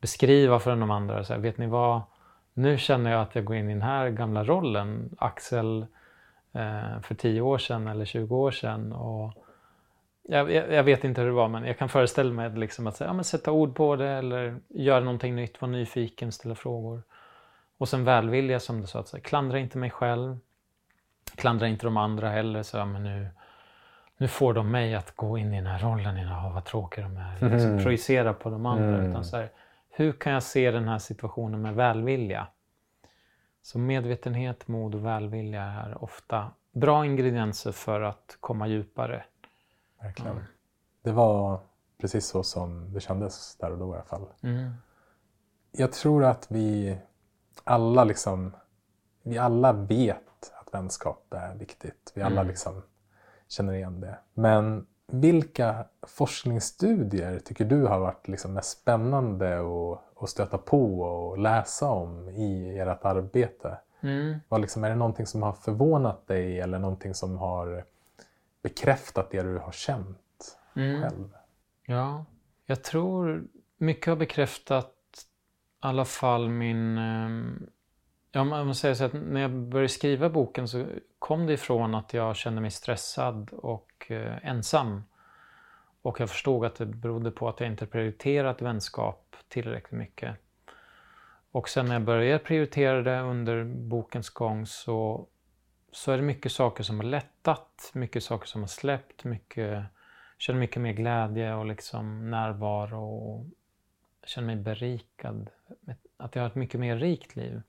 beskriva 0.00 0.58
för 0.58 0.76
de 0.76 0.90
andra. 0.90 1.24
Så 1.24 1.32
här, 1.32 1.40
vet 1.40 1.58
ni 1.58 1.66
vad? 1.66 2.00
Nu 2.54 2.78
känner 2.78 3.10
jag 3.10 3.22
att 3.22 3.34
jag 3.34 3.44
går 3.44 3.56
in 3.56 3.70
i 3.70 3.72
den 3.72 3.82
här 3.82 4.10
gamla 4.10 4.44
rollen. 4.44 5.16
Axel 5.18 5.86
eh, 6.52 7.00
för 7.02 7.14
10 7.14 7.40
år 7.40 7.58
sedan 7.58 7.88
eller 7.88 8.04
20 8.04 8.36
år 8.36 8.50
sedan. 8.50 8.92
Och 8.92 9.45
jag, 10.28 10.50
jag, 10.50 10.82
vet 10.82 11.04
inte 11.04 11.20
hur 11.20 11.28
det 11.28 11.34
var 11.34 11.48
men 11.48 11.64
jag 11.64 11.78
kan 11.78 11.88
föreställa 11.88 12.32
mig 12.32 12.50
liksom 12.50 12.86
att 12.86 13.00
ja, 13.00 13.22
sätta 13.22 13.52
ord 13.52 13.74
på 13.74 13.96
det 13.96 14.08
eller 14.08 14.56
göra 14.68 15.00
någonting 15.00 15.34
nytt, 15.36 15.60
vara 15.60 15.70
nyfiken, 15.70 16.32
ställa 16.32 16.54
frågor. 16.54 17.02
Och 17.78 17.88
sen 17.88 18.04
välvilja 18.04 18.60
som 18.60 18.80
du 18.80 18.86
sa, 18.86 19.00
att 19.00 19.08
säga, 19.08 19.20
klandra 19.20 19.58
inte 19.58 19.78
mig 19.78 19.90
själv. 19.90 20.38
Klandra 21.34 21.68
inte 21.68 21.86
de 21.86 21.96
andra 21.96 22.28
heller. 22.28 22.62
Så, 22.62 22.76
ja, 22.76 22.84
men 22.84 23.02
nu, 23.02 23.28
nu 24.16 24.28
får 24.28 24.54
de 24.54 24.70
mig 24.70 24.94
att 24.94 25.16
gå 25.16 25.38
in 25.38 25.52
i 25.54 25.56
den 25.56 25.66
här 25.66 25.78
rollen. 25.78 26.16
Ja, 26.16 26.50
vad 26.54 26.64
tråkiga 26.64 27.04
de 27.04 27.16
är. 27.16 27.50
Liksom, 27.50 27.70
Mhm. 27.70 27.82
projicera 27.82 28.32
på 28.32 28.50
de 28.50 28.66
andra. 28.66 28.98
Mm. 28.98 29.10
Utan 29.10 29.24
så 29.24 29.36
här, 29.36 29.50
hur 29.90 30.12
kan 30.12 30.32
jag 30.32 30.42
se 30.42 30.70
den 30.70 30.88
här 30.88 30.98
situationen 30.98 31.62
med 31.62 31.74
välvilja? 31.74 32.46
Så 33.62 33.78
medvetenhet, 33.78 34.68
mod 34.68 34.94
och 34.94 35.06
välvilja 35.06 35.62
är 35.62 36.04
ofta 36.04 36.50
bra 36.72 37.06
ingredienser 37.06 37.72
för 37.72 38.00
att 38.00 38.36
komma 38.40 38.66
djupare. 38.66 39.24
Verkligen. 40.06 40.32
Mm. 40.32 40.44
Det 41.02 41.12
var 41.12 41.60
precis 41.98 42.26
så 42.26 42.42
som 42.42 42.92
det 42.92 43.00
kändes 43.00 43.56
där 43.56 43.72
och 43.72 43.78
då 43.78 43.92
i 43.92 43.94
alla 43.94 44.04
fall. 44.04 44.26
Mm. 44.42 44.72
Jag 45.72 45.92
tror 45.92 46.24
att 46.24 46.46
vi 46.50 46.98
alla 47.64 48.04
liksom, 48.04 48.52
vi 49.22 49.38
alla 49.38 49.72
vet 49.72 50.52
att 50.60 50.74
vänskap 50.74 51.34
är 51.34 51.54
viktigt. 51.54 52.12
Vi 52.14 52.22
alla 52.22 52.40
Mm. 52.40 52.46
liksom 52.46 52.82
känner 53.48 53.72
igen 53.72 54.00
det. 54.00 54.18
Men 54.34 54.86
vilka 55.06 55.84
forskningsstudier 56.06 57.38
tycker 57.38 57.64
du 57.64 57.84
har 57.84 57.98
varit 57.98 58.28
liksom 58.28 58.52
mest 58.54 58.80
spännande 58.80 59.58
att, 59.58 60.22
att 60.22 60.28
stöta 60.28 60.58
på 60.58 61.00
och 61.00 61.38
läsa 61.38 61.88
om 61.90 62.28
i 62.28 62.78
ert 62.78 63.04
arbete? 63.04 63.78
Mm. 64.00 64.38
Vad 64.48 64.60
liksom, 64.60 64.84
är 64.84 64.88
det 64.90 64.96
någonting 64.96 65.26
som 65.26 65.42
har 65.42 65.52
förvånat 65.52 66.26
dig 66.26 66.60
eller 66.60 66.78
någonting 66.78 67.14
som 67.14 67.36
har 67.36 67.84
bekräftat 68.68 69.30
det 69.30 69.42
du 69.42 69.58
har 69.58 69.72
känt 69.72 70.58
Mm. 70.76 71.02
själv? 71.02 71.28
Ja, 71.86 72.24
jag 72.66 72.84
tror 72.84 73.44
mycket 73.76 74.06
har 74.06 74.16
bekräftat 74.16 74.92
i 75.82 75.86
alla 75.86 76.04
fall 76.04 76.48
min... 76.48 76.98
ehm, 76.98 77.66
Ja, 78.32 78.44
man 78.44 78.74
säger 78.74 78.94
så 78.94 79.04
att 79.04 79.12
när 79.12 79.40
jag 79.40 79.50
började 79.50 79.88
skriva 79.88 80.28
boken 80.30 80.68
så 80.68 80.86
kom 81.18 81.46
det 81.46 81.52
ifrån 81.52 81.94
att 81.94 82.14
jag 82.14 82.36
kände 82.36 82.60
mig 82.60 82.70
stressad 82.70 83.50
och 83.52 84.06
eh, 84.10 84.46
ensam. 84.46 85.02
Och 86.02 86.20
jag 86.20 86.30
förstod 86.30 86.64
att 86.64 86.74
det 86.74 86.86
berodde 86.86 87.30
på 87.30 87.48
att 87.48 87.60
jag 87.60 87.68
inte 87.70 87.86
prioriterat 87.86 88.62
vänskap 88.62 89.36
tillräckligt 89.48 89.98
mycket. 89.98 90.36
Och 91.52 91.68
sen 91.68 91.86
när 91.86 91.92
jag 91.92 92.02
började 92.02 92.38
prioritera 92.38 93.02
det 93.02 93.20
under 93.20 93.64
bokens 93.64 94.30
gång 94.30 94.66
så, 94.66 95.26
så 95.96 96.12
är 96.12 96.16
det 96.16 96.22
mycket 96.22 96.52
saker 96.52 96.84
som 96.84 96.96
har 96.96 97.04
lättat, 97.04 97.90
mycket 97.94 98.24
saker 98.24 98.46
som 98.46 98.60
har 98.60 98.68
släppt, 98.68 99.24
mycket 99.24 99.72
jag 99.72 99.84
känner 100.38 100.60
mycket 100.60 100.82
mer 100.82 100.92
glädje 100.92 101.54
och 101.54 101.66
liksom 101.66 102.30
närvaro 102.30 103.04
och 103.04 103.46
jag 104.20 104.28
känner 104.28 104.46
mig 104.46 104.56
berikad. 104.56 105.50
Att 106.16 106.34
jag 106.34 106.42
har 106.42 106.48
ett 106.48 106.54
mycket 106.54 106.80
mer 106.80 106.96
rikt 106.96 107.36
liv. 107.36 107.62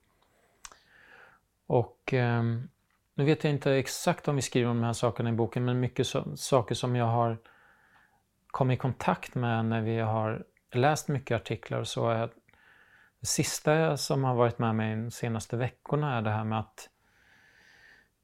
Och 1.68 2.14
eh, 2.14 2.44
nu 3.14 3.26
vet 3.26 3.44
jag 3.44 3.54
inte 3.54 3.72
exakt 3.72 4.28
om 4.28 4.36
vi 4.36 4.42
skriver 4.42 4.70
om 4.70 4.78
de 4.78 4.86
här 4.86 4.94
sakerna 4.94 5.30
i 5.30 5.34
boken 5.34 5.66
men 5.66 5.80
mycket 5.80 6.08
so 6.08 6.36
saker 6.36 6.76
som 6.76 6.96
jag 6.96 7.06
har 7.06 7.38
kommit 8.48 8.76
i 8.76 8.80
kontakt 8.80 9.36
med 9.36 9.66
när 9.66 9.82
vi 9.82 10.00
har 10.00 10.46
läst 10.72 11.08
mycket 11.08 11.36
artiklar 11.36 11.80
och 11.80 11.88
så. 11.88 12.10
Är 12.10 12.30
det 13.20 13.28
sista 13.28 13.98
som 13.98 14.24
har 14.24 14.36
varit 14.36 14.60
med 14.60 14.76
mig 14.76 14.96
de 14.96 15.12
senaste 15.12 15.58
veckorna 15.58 16.18
är 16.18 16.22
det 16.22 16.32
här 16.32 16.44
med 16.44 16.60
att 16.60 16.90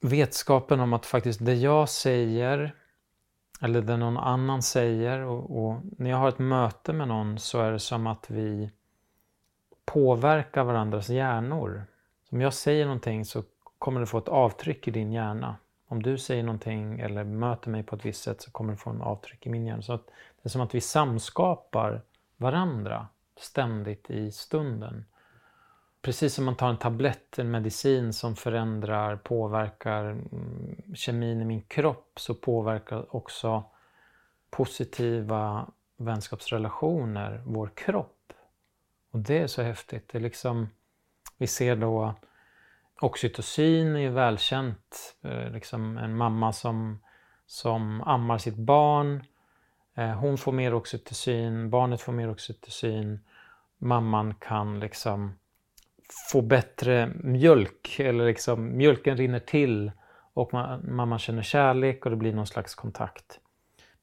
vetskapen 0.04 0.80
om 0.80 0.94
att 0.94 1.06
faktiskt 1.06 1.46
det 1.46 1.54
jag 1.54 1.90
säger 1.90 2.76
eller 3.62 3.82
det 3.82 3.98
någon 3.98 4.18
annan 4.18 4.62
säger 4.62 5.20
och, 5.20 5.66
och 5.66 5.82
när 5.98 6.10
jag 6.10 6.18
har 6.18 6.30
ett 6.30 6.40
möte 6.40 6.94
med 6.94 7.08
någon 7.08 7.40
så 7.40 7.62
är 7.62 7.72
det 7.72 7.80
som 7.80 8.08
att 8.08 8.30
vi 8.30 8.72
påverkar 9.86 10.64
varandras 10.64 11.10
hjärnor. 11.10 11.86
Om 12.30 12.42
jag 12.42 12.54
säger 12.54 12.86
någonting 12.86 13.26
så 13.26 13.44
kommer 13.80 14.00
det 14.00 14.06
få 14.06 14.18
ett 14.18 14.28
avtryck 14.28 14.88
i 14.88 14.92
din 14.92 15.12
hjärna. 15.12 15.56
Om 15.88 16.04
du 16.04 16.18
säger 16.18 16.44
någonting 16.44 17.00
eller 17.00 17.24
möter 17.24 17.70
mig 17.70 17.84
på 17.84 17.96
ett 17.96 18.06
visst 18.06 18.24
sätt 18.24 18.42
så 18.42 18.52
kommer 18.52 18.74
det 18.74 18.78
få 18.78 18.90
en 18.90 19.02
avtryck 19.02 19.46
i 19.46 19.50
min 19.50 19.66
hjärna. 19.66 19.82
Så 19.82 19.94
att 19.94 20.06
det 20.06 20.48
är 20.48 20.50
som 20.50 20.62
att 20.62 20.76
vi 20.76 20.82
samskapar 20.82 22.02
varandra 22.38 23.08
ständigt 23.40 24.10
i 24.10 24.32
stunden. 24.32 25.06
Precis 26.04 26.34
som 26.34 26.46
man 26.46 26.56
tar 26.56 26.70
en 26.70 26.78
tablett, 26.78 27.40
en 27.40 27.52
medicin 27.52 28.14
som 28.14 28.36
förändrar, 28.36 29.16
påverkar 29.16 30.06
mm, 30.06 30.76
kemin 30.96 31.42
i 31.42 31.46
min 31.46 31.62
kropp 31.62 32.12
så 32.16 32.36
påverkar 32.36 33.16
också 33.16 33.64
positiva 34.50 35.72
vänskapsrelationer 35.98 37.42
vår 37.46 37.72
kropp. 37.76 38.34
Och 39.12 39.20
det 39.20 39.38
är 39.38 39.48
så 39.48 39.62
häftigt. 39.62 40.10
Det 40.12 40.18
är 40.18 40.22
liksom, 40.22 40.70
vi 41.38 41.48
ser 41.48 41.76
då 41.76 42.16
oxytocin 43.02 43.96
är 43.96 44.00
ju 44.00 44.10
välkänt. 44.10 45.16
Eh, 45.22 45.50
liksom 45.50 45.98
en 45.98 46.18
mamma 46.18 46.54
som, 46.54 47.00
som 47.46 48.02
ammar 48.02 48.38
sitt 48.38 48.58
barn. 48.58 49.24
Eh, 49.96 50.12
hon 50.12 50.38
får 50.38 50.52
mer 50.52 50.74
oxytocin, 50.74 51.70
barnet 51.70 52.02
får 52.02 52.14
mer 52.14 52.30
oxytocin. 52.30 53.20
mamman 53.78 54.36
kan 54.36 54.80
liksom 54.80 55.36
få 56.32 56.42
bättre 56.42 57.12
mjölk 57.16 58.00
eller 58.00 58.26
liksom 58.26 58.78
mjölken 58.78 59.18
rinner 59.18 59.40
till 59.40 59.92
och 60.34 60.54
mamman 60.84 61.20
känner 61.20 61.42
kärlek 61.42 62.06
och 62.06 62.12
det 62.12 62.18
blir 62.18 62.34
någon 62.34 62.48
slags 62.48 62.76
kontakt. 62.76 63.40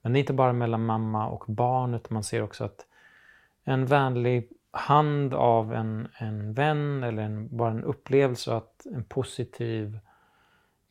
Men 0.03 0.13
det 0.13 0.19
är 0.19 0.21
inte 0.21 0.33
bara 0.33 0.53
mellan 0.53 0.85
mamma 0.85 1.29
och 1.29 1.45
barn 1.47 1.95
utan 1.95 2.15
man 2.15 2.25
ser 2.25 2.43
också 2.43 2.65
att 2.65 2.87
en 3.65 3.87
vänlig 3.87 4.49
hand 4.71 5.35
av 5.35 5.75
en, 5.75 6.09
en 6.19 6.53
vän 6.53 7.03
eller 7.03 7.23
en, 7.23 7.57
bara 7.57 7.71
en 7.71 7.85
upplevelse 7.85 8.55
att 8.55 8.87
en 8.87 9.05
positiv 9.05 9.99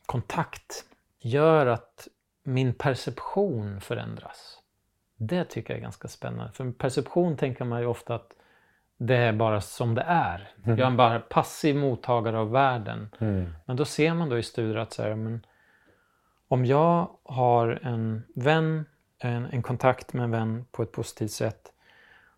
kontakt 0.06 0.84
gör 1.18 1.66
att 1.66 2.08
min 2.42 2.74
perception 2.74 3.80
förändras. 3.80 4.58
Det 5.16 5.44
tycker 5.44 5.72
jag 5.74 5.78
är 5.78 5.82
ganska 5.82 6.08
spännande. 6.08 6.52
För 6.52 6.70
perception 6.72 7.36
tänker 7.36 7.64
man 7.64 7.80
ju 7.80 7.86
ofta 7.86 8.14
att 8.14 8.32
det 9.02 9.16
är 9.16 9.32
bara 9.32 9.60
som 9.60 9.94
det 9.94 10.04
är. 10.06 10.48
Mm. 10.64 10.78
Jag 10.78 10.92
är 10.92 10.96
bara 10.96 11.20
passiv 11.20 11.76
mottagare 11.76 12.38
av 12.38 12.50
världen. 12.50 13.08
Mm. 13.18 13.54
Men 13.66 13.76
då 13.76 13.84
ser 13.84 14.14
man 14.14 14.28
då 14.28 14.38
i 14.38 14.42
studier 14.42 14.76
att 14.76 14.92
så 14.92 15.02
här, 15.02 15.14
men, 15.14 15.46
om 16.48 16.64
jag 16.64 17.10
har 17.22 17.80
en 17.82 18.22
vän, 18.34 18.84
en, 19.18 19.46
en, 19.46 19.62
kontakt 19.62 20.12
med 20.12 20.24
en 20.24 20.30
vän 20.30 20.64
på 20.70 20.82
ett 20.82 20.92
positivt 20.92 21.30
sätt, 21.30 21.72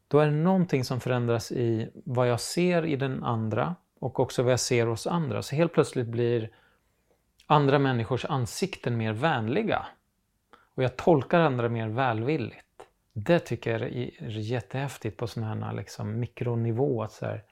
då 0.08 0.18
är 0.18 0.26
det 0.26 0.32
någonting 0.32 0.84
som 0.84 1.00
förändras 1.00 1.52
i 1.52 1.90
vad 2.04 2.28
jag 2.28 2.40
ser 2.40 2.86
i 2.86 2.96
den 2.96 3.24
andra 3.24 3.76
och 4.00 4.20
också 4.20 4.42
vad 4.42 4.52
jag 4.52 4.60
ser 4.60 4.86
hos 4.86 5.06
andra. 5.06 5.42
Så 5.42 5.56
helt 5.56 5.72
plötsligt 5.72 6.08
blir 6.08 6.50
andra 7.46 7.78
människors 7.78 8.24
ansikten 8.24 8.96
mer 8.96 9.12
vänliga. 9.12 9.86
Och 10.74 10.82
jag 10.82 10.96
tolkar 10.96 11.40
andra 11.40 11.68
mer 11.68 11.88
välvilligt. 11.88 12.66
Det 13.12 13.38
tycker 13.38 13.70
jag 13.70 13.82
är 13.82 14.28
jättehäftigt 14.28 15.16
på 15.16 15.26
sån 15.26 15.42
här 15.42 15.72
liksom 15.72 16.20
mikronivå. 16.20 17.02
Att 17.02 17.12
så 17.12 17.26
här, 17.26 17.42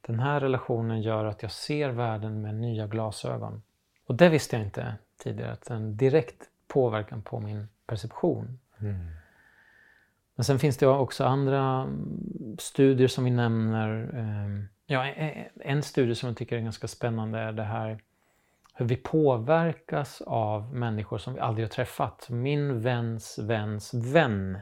den 0.00 0.20
här 0.20 0.40
relationen 0.40 1.02
gör 1.02 1.24
att 1.24 1.42
jag 1.42 1.52
ser 1.52 1.88
världen 1.88 2.42
med 2.42 2.54
nya 2.54 2.86
glasögon. 2.86 3.62
Och 4.06 4.14
det 4.14 4.28
visste 4.28 4.56
jag 4.56 4.64
inte 4.64 4.94
tidigare, 5.18 5.52
att 5.52 5.70
en 5.70 5.96
direkt 5.96 6.42
påverkan 6.68 7.22
på 7.22 7.40
min 7.40 7.68
perception. 7.86 8.58
Mm. 8.78 9.06
Men 10.34 10.44
sen 10.44 10.58
finns 10.58 10.76
det 10.76 10.86
också 10.86 11.24
andra 11.24 11.88
studier 12.58 13.08
som 13.08 13.24
vi 13.24 13.30
nämner. 13.30 14.10
Ehm, 14.14 14.68
ja, 14.86 15.04
en 15.60 15.82
studie 15.82 16.14
som 16.14 16.28
jag 16.28 16.36
tycker 16.36 16.56
är 16.56 16.60
ganska 16.60 16.88
spännande 16.88 17.38
är 17.38 17.52
det 17.52 17.62
här 17.62 17.98
hur 18.74 18.86
vi 18.86 18.96
påverkas 18.96 20.22
av 20.26 20.74
människor 20.74 21.18
som 21.18 21.34
vi 21.34 21.40
aldrig 21.40 21.66
har 21.66 21.70
träffat. 21.70 22.26
Min 22.30 22.80
väns 22.80 23.38
väns 23.38 23.94
vän 23.94 24.58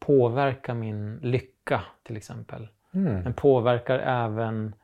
påverkar 0.00 0.74
min 0.74 1.16
lycka 1.16 1.82
till 2.02 2.16
exempel. 2.16 2.68
Mm. 2.94 3.22
Den 3.24 3.34
påverkar 3.34 3.98
även 3.98 4.74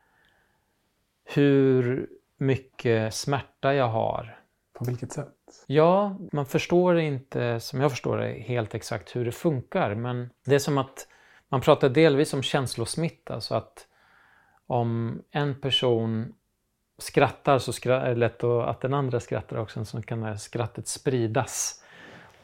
hur 1.25 2.09
mycket 2.37 3.13
smärta 3.13 3.73
jag 3.73 3.87
har. 3.87 4.39
På 4.73 4.85
vilket 4.85 5.11
sätt? 5.11 5.33
Ja, 5.67 6.17
man 6.31 6.45
förstår 6.45 6.99
inte, 6.99 7.59
som 7.59 7.81
jag 7.81 7.91
förstår 7.91 8.17
det, 8.17 8.31
helt 8.31 8.75
exakt 8.75 9.15
hur 9.15 9.25
det 9.25 9.31
funkar. 9.31 9.95
Men 9.95 10.29
det 10.45 10.55
är 10.55 10.59
som 10.59 10.77
att 10.77 11.07
man 11.49 11.61
pratar 11.61 11.89
delvis 11.89 12.33
om 12.33 12.43
känslosmitta. 12.43 13.41
Så 13.41 13.55
att 13.55 13.87
om 14.67 15.21
en 15.31 15.61
person 15.61 16.33
skrattar 16.97 17.59
så 17.59 17.89
är 17.89 18.09
det 18.09 18.15
lätt 18.15 18.43
att 18.43 18.81
den 18.81 18.93
andra 18.93 19.19
skrattar 19.19 19.57
också. 19.57 19.85
Så 19.85 20.01
kan 20.01 20.39
skrattet 20.39 20.87
spridas. 20.87 21.83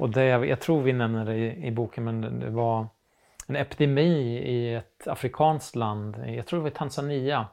Och 0.03 0.09
det, 0.09 0.25
jag 0.25 0.59
tror 0.59 0.81
vi 0.81 0.93
nämner 0.93 1.25
det 1.25 1.35
i, 1.35 1.67
i 1.67 1.71
boken, 1.71 2.03
men 2.03 2.39
det 2.39 2.49
var 2.49 2.87
en 3.47 3.55
epidemi 3.55 4.37
i 4.37 4.73
ett 4.73 5.07
afrikanskt 5.07 5.75
land, 5.75 6.17
jag 6.27 6.47
tror 6.47 6.59
det 6.59 6.61
var 6.61 6.69
i 6.69 6.73
Tanzania, 6.73 7.47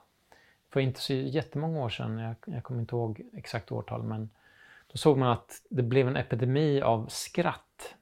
för 0.72 0.80
inte 0.80 1.00
så 1.00 1.12
jättemånga 1.12 1.80
år 1.80 1.88
sedan, 1.88 2.18
jag, 2.18 2.34
jag 2.54 2.62
kommer 2.62 2.80
inte 2.80 2.96
ihåg 2.96 3.20
exakt 3.36 3.72
årtal, 3.72 4.02
men 4.02 4.30
då 4.92 4.98
såg 4.98 5.18
man 5.18 5.28
att 5.28 5.62
det 5.70 5.82
blev 5.82 6.08
en 6.08 6.16
epidemi 6.16 6.80
av 6.80 7.06
skratt. 7.08 7.94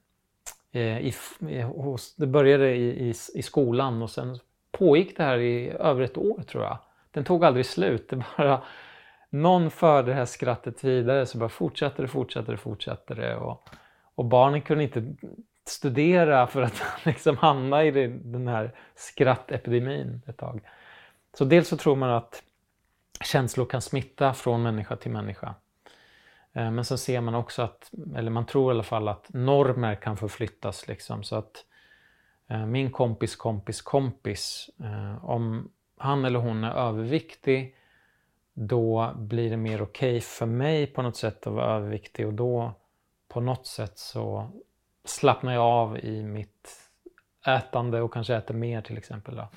Eh, 0.73 0.99
i, 0.99 1.13
i, 1.49 1.61
hos, 1.63 2.15
det 2.17 2.27
började 2.27 2.71
i, 2.71 3.09
i, 3.09 3.15
i, 3.35 3.43
skolan 3.43 4.03
och 4.03 4.11
sen 4.11 4.39
pågick 4.71 5.17
det 5.17 5.23
här 5.23 5.39
i 5.39 5.71
över 5.71 6.03
ett 6.03 6.19
år 6.19 6.43
tror 6.43 6.65
jag. 6.65 6.79
Den 7.11 7.25
tog 7.25 7.45
aldrig 7.45 7.67
slut. 7.67 8.09
Det 8.09 8.25
bara, 8.37 8.63
någon 9.31 9.71
förde 9.71 10.11
det 10.11 10.15
här 10.15 10.25
skrattet 10.25 10.85
vidare 10.85 11.27
så 11.27 11.39
bara 11.39 11.49
fortsatte 11.49 12.03
det, 12.03 12.09
fortsatte 12.09 12.51
det, 12.51 12.57
fortsatte 12.57 13.15
det. 13.15 13.37
Och, 13.37 13.69
och 14.19 14.25
barnen 14.25 14.63
kunde 14.63 14.85
inte 14.85 15.15
studera 15.67 16.47
för 16.47 16.63
att 16.63 16.83
liksom 17.05 17.37
hamna 17.37 17.85
i 17.85 17.91
den 18.09 18.49
här 18.49 18.75
skrattepidemin 18.95 20.23
ett 20.27 20.37
tag. 20.37 20.61
Så 21.35 21.45
dels 21.45 21.69
så 21.69 21.77
tror 21.77 21.97
man 21.97 22.11
att 22.11 22.43
känslor 23.25 23.67
kan 23.67 23.83
smitta 23.83 24.35
från 24.35 24.63
människa 24.63 24.97
till 24.97 25.11
människa. 25.11 25.55
Eh, 26.53 26.71
men 26.71 26.85
så 26.85 26.99
ser 26.99 27.21
man 27.21 27.35
också 27.35 27.63
att, 27.63 27.91
eller 28.17 28.31
man 28.31 28.47
tror 28.47 28.73
i 28.73 28.75
alla 28.75 28.83
fall 28.83 29.09
att 29.09 29.27
normer 29.29 29.95
kan 29.95 30.17
förflyttas 30.17 30.89
liksom 30.89 31.23
så 31.23 31.37
att 31.37 31.65
eh, 32.49 32.67
min 32.67 32.91
kompis 32.91 33.37
kompis 33.37 33.83
kompis, 33.83 34.71
eh, 34.81 35.25
om 35.25 35.71
han 35.97 36.25
eller 36.25 36.39
hon 36.39 36.65
är 36.65 36.73
överviktig 36.73 37.77
då 38.55 39.13
blir 39.17 39.51
det 39.51 39.57
mer 39.57 39.83
okej 39.83 40.11
okay 40.11 40.21
för 40.21 40.47
mig 40.47 40.87
på 40.87 41.03
något 41.03 41.17
sätt 41.17 41.47
att 41.47 41.53
vara 41.53 41.77
överviktig 41.77 42.27
och 42.27 42.35
då 42.35 42.75
på 43.29 43.41
något 43.41 43.67
sätt 43.67 43.99
så 43.99 44.51
slappnar 45.05 45.53
jag 45.53 45.63
av 45.63 45.99
i 45.99 46.23
mitt 46.23 46.91
ätande 47.47 48.01
och 48.01 48.13
kanske 48.13 48.35
äter 48.35 48.55
mer 48.55 48.83
till 48.83 48.99
exempel. 48.99 49.37
Då. 49.37 49.49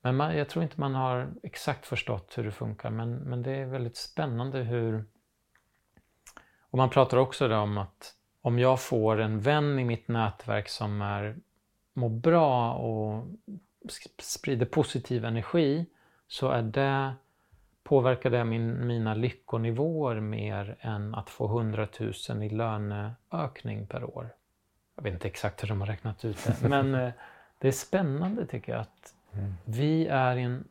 Men 0.00 0.16
man, 0.16 0.36
jag 0.36 0.48
tror 0.48 0.62
inte 0.62 0.80
man 0.80 0.94
har 0.94 1.28
exakt 1.42 1.86
förstått 1.86 2.38
hur 2.38 2.44
det 2.44 2.52
funkar 2.52 2.90
men, 2.90 3.14
men 3.14 3.42
det 3.42 3.50
är 3.50 3.66
väldigt 3.66 3.96
spännande 3.96 4.58
hur... 4.58 5.04
Och 6.60 6.78
man 6.78 6.90
pratar 6.90 7.16
också 7.16 7.54
om 7.54 7.78
att 7.78 8.14
om 8.40 8.58
jag 8.58 8.80
får 8.80 9.20
en 9.20 9.40
vän 9.40 9.78
i 9.78 9.84
mitt 9.84 10.08
nätverk 10.08 10.68
som 10.68 11.02
är, 11.02 11.36
mår 11.92 12.08
bra 12.08 12.74
och 12.74 13.26
sprider 14.18 14.66
positiv 14.66 15.24
energi 15.24 15.86
så 16.28 16.48
är 16.48 16.62
det 16.62 17.14
påverkar 17.84 18.30
det 18.30 18.44
min, 18.44 18.86
mina 18.86 19.14
lyckonivåer 19.14 20.20
mer 20.20 20.76
än 20.80 21.14
att 21.14 21.30
få 21.30 21.46
100 21.46 21.88
000 22.28 22.42
i 22.42 22.48
löneökning 22.48 23.86
per 23.86 24.04
år. 24.04 24.28
Jag 24.96 25.02
vet 25.02 25.12
inte 25.12 25.28
exakt 25.28 25.62
hur 25.62 25.68
de 25.68 25.80
har 25.80 25.88
räknat 25.88 26.24
ut 26.24 26.44
det, 26.44 26.68
men 26.68 26.94
eh, 26.94 27.12
det 27.58 27.68
är 27.68 27.72
spännande 27.72 28.46
tycker 28.46 28.72
jag 28.72 28.80
att 28.80 29.14
mm. 29.32 29.54
vi 29.64 30.06
är 30.06 30.36
en, 30.36 30.64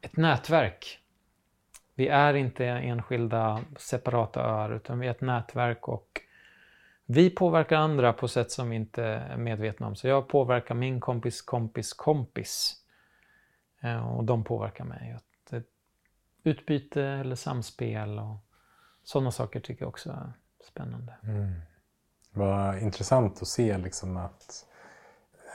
ett 0.00 0.16
nätverk. 0.16 0.98
Vi 1.94 2.08
är 2.08 2.34
inte 2.34 2.66
enskilda 2.66 3.60
separata 3.76 4.40
öar 4.40 4.70
utan 4.70 4.98
vi 4.98 5.06
är 5.06 5.10
ett 5.10 5.20
nätverk 5.20 5.88
och 5.88 6.20
vi 7.06 7.30
påverkar 7.30 7.76
andra 7.76 8.12
på 8.12 8.28
sätt 8.28 8.50
som 8.50 8.70
vi 8.70 8.76
inte 8.76 9.04
är 9.04 9.36
medvetna 9.36 9.86
om. 9.86 9.96
Så 9.96 10.08
jag 10.08 10.28
påverkar 10.28 10.74
min 10.74 11.00
kompis 11.00 11.42
kompis 11.42 11.92
kompis 11.92 12.76
eh, 13.80 14.16
och 14.16 14.24
de 14.24 14.44
påverkar 14.44 14.84
mig 14.84 15.16
utbyte 16.42 17.02
eller 17.02 17.36
samspel 17.36 18.18
och 18.18 18.36
sådana 19.04 19.30
saker 19.30 19.60
tycker 19.60 19.82
jag 19.82 19.88
också 19.88 20.10
är 20.10 20.32
spännande. 20.68 21.14
Mm. 21.22 21.52
Vad 22.30 22.78
intressant 22.78 23.42
att 23.42 23.48
se 23.48 23.78
liksom 23.78 24.16
att 24.16 24.66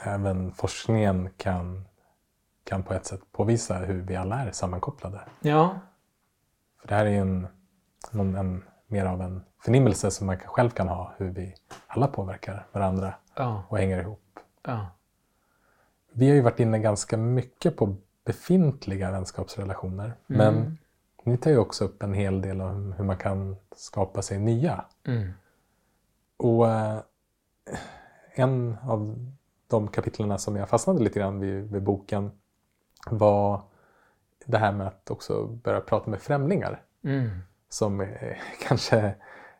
även 0.04 0.52
forskningen 0.52 1.30
kan, 1.38 1.88
kan 2.64 2.84
på 2.84 2.94
ett 2.94 3.06
sätt 3.06 3.22
påvisa 3.32 3.78
hur 3.78 4.02
vi 4.02 4.16
alla 4.16 4.40
är 4.40 4.52
sammankopplade. 4.52 5.22
Ja. 5.40 5.80
För 6.82 6.88
det 6.88 6.96
här 6.96 7.06
är 7.06 7.22
en, 7.22 7.48
en, 8.12 8.36
en 8.36 8.64
mer 8.88 9.06
av 9.06 9.22
en 9.22 9.44
förnimmelse 9.60 10.12
som 10.12 10.28
man 10.28 10.38
själv 10.38 10.70
kan 10.70 10.88
ha 10.88 11.14
hur 11.18 11.30
vi 11.30 11.56
alla 11.88 12.08
påverkar 12.08 12.68
varandra 12.72 13.14
ja. 13.36 13.64
och 13.70 13.78
hänger 13.78 14.02
ihop. 14.02 14.40
Ja. 14.64 14.88
Vi 16.12 16.28
har 16.28 16.36
ju 16.36 16.42
varit 16.42 16.60
inne 16.60 16.80
ganska 16.80 17.18
mycket 17.18 17.78
på 17.78 17.96
befintliga 18.28 19.12
vänskapsrelationer. 19.12 20.06
Mm. 20.06 20.16
Men 20.28 20.78
ni 21.24 21.38
tar 21.38 21.52
ju 21.52 21.58
också 21.58 21.86
upp 21.86 22.04
en 22.04 22.14
hel 22.14 22.42
del 22.42 22.62
om 22.62 22.94
hur 22.98 23.04
man 23.04 23.18
kan 23.18 23.56
skapa 23.76 24.22
sig 24.22 24.40
nya. 24.40 24.86
Mm. 25.08 25.30
Och 26.38 26.70
eh, 26.70 27.00
en 28.34 28.78
av 28.84 29.32
de 29.68 29.88
kapitlen 29.88 30.40
som 30.40 30.56
jag 30.56 30.70
fastnade 30.70 31.04
lite 31.04 31.20
grann 31.20 31.40
vid, 31.40 31.72
vid 31.72 31.84
boken 31.84 32.32
var 33.10 33.62
det 34.46 34.58
här 34.58 34.72
med 34.72 34.88
att 34.88 35.12
också 35.12 35.48
börja 35.48 35.82
prata 35.82 36.10
med 36.10 36.22
främlingar. 36.22 36.82
Mm. 37.04 37.30
Som 37.70 38.02
eh, 38.02 38.38
kanske 38.68 39.16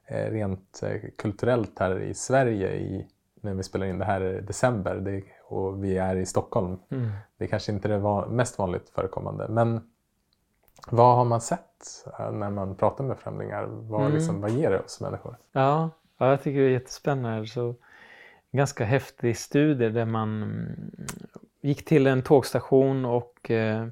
eh, 0.06 0.32
rent 0.32 0.84
kulturellt 1.18 1.80
här 1.80 2.00
i 2.00 2.14
Sverige 2.14 2.76
i, 2.76 3.08
när 3.42 3.54
vi 3.54 3.64
spelar 3.64 3.86
in 3.86 4.00
det 4.00 4.06
här 4.06 4.22
i 4.22 4.42
december 4.42 4.96
det, 4.96 5.24
och 5.48 5.84
vi 5.84 5.98
är 5.98 6.16
i 6.16 6.26
Stockholm. 6.26 6.80
Mm. 6.90 7.10
Det 7.38 7.44
är 7.44 7.48
kanske 7.48 7.72
inte 7.72 7.88
det 7.88 7.98
var 7.98 8.28
mest 8.28 8.60
vanligt 8.60 8.90
förekommande. 8.90 9.48
Men 9.50 9.90
vad 10.90 11.16
har 11.16 11.26
man 11.26 11.42
sett 11.42 12.06
eh, 12.20 12.32
när 12.32 12.50
man 12.50 12.76
pratar 12.76 13.04
med 13.04 13.18
främlingar? 13.18 13.66
Vad, 13.70 14.02
mm. 14.02 14.14
liksom, 14.14 14.42
vad 14.42 14.52
ger 14.52 14.72
det 14.72 14.80
oss 14.80 15.02
människor? 15.02 15.38
Ja, 15.52 15.90
ja, 16.18 16.30
jag 16.30 16.44
tycker 16.44 16.60
det 16.60 16.66
är 16.66 16.72
jättespännande. 16.72 17.48
Så, 17.48 17.76
ganska 18.52 18.86
häftig 18.86 19.38
studie 19.38 19.90
där 19.90 20.06
man 20.06 20.54
gick 21.62 21.86
till 21.86 22.08
en 22.08 22.22
tågstation 22.22 23.06
och 23.06 23.52
eh, 23.52 23.88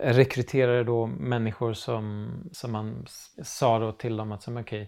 rekryterade 0.00 0.84
då 0.84 1.06
människor 1.06 1.72
som, 1.72 2.30
som 2.52 2.72
man 2.72 3.06
sa 3.42 3.78
då 3.78 3.92
till 3.92 4.16
dem 4.16 4.32
att 4.32 4.48
okej, 4.48 4.60
okay, 4.60 4.86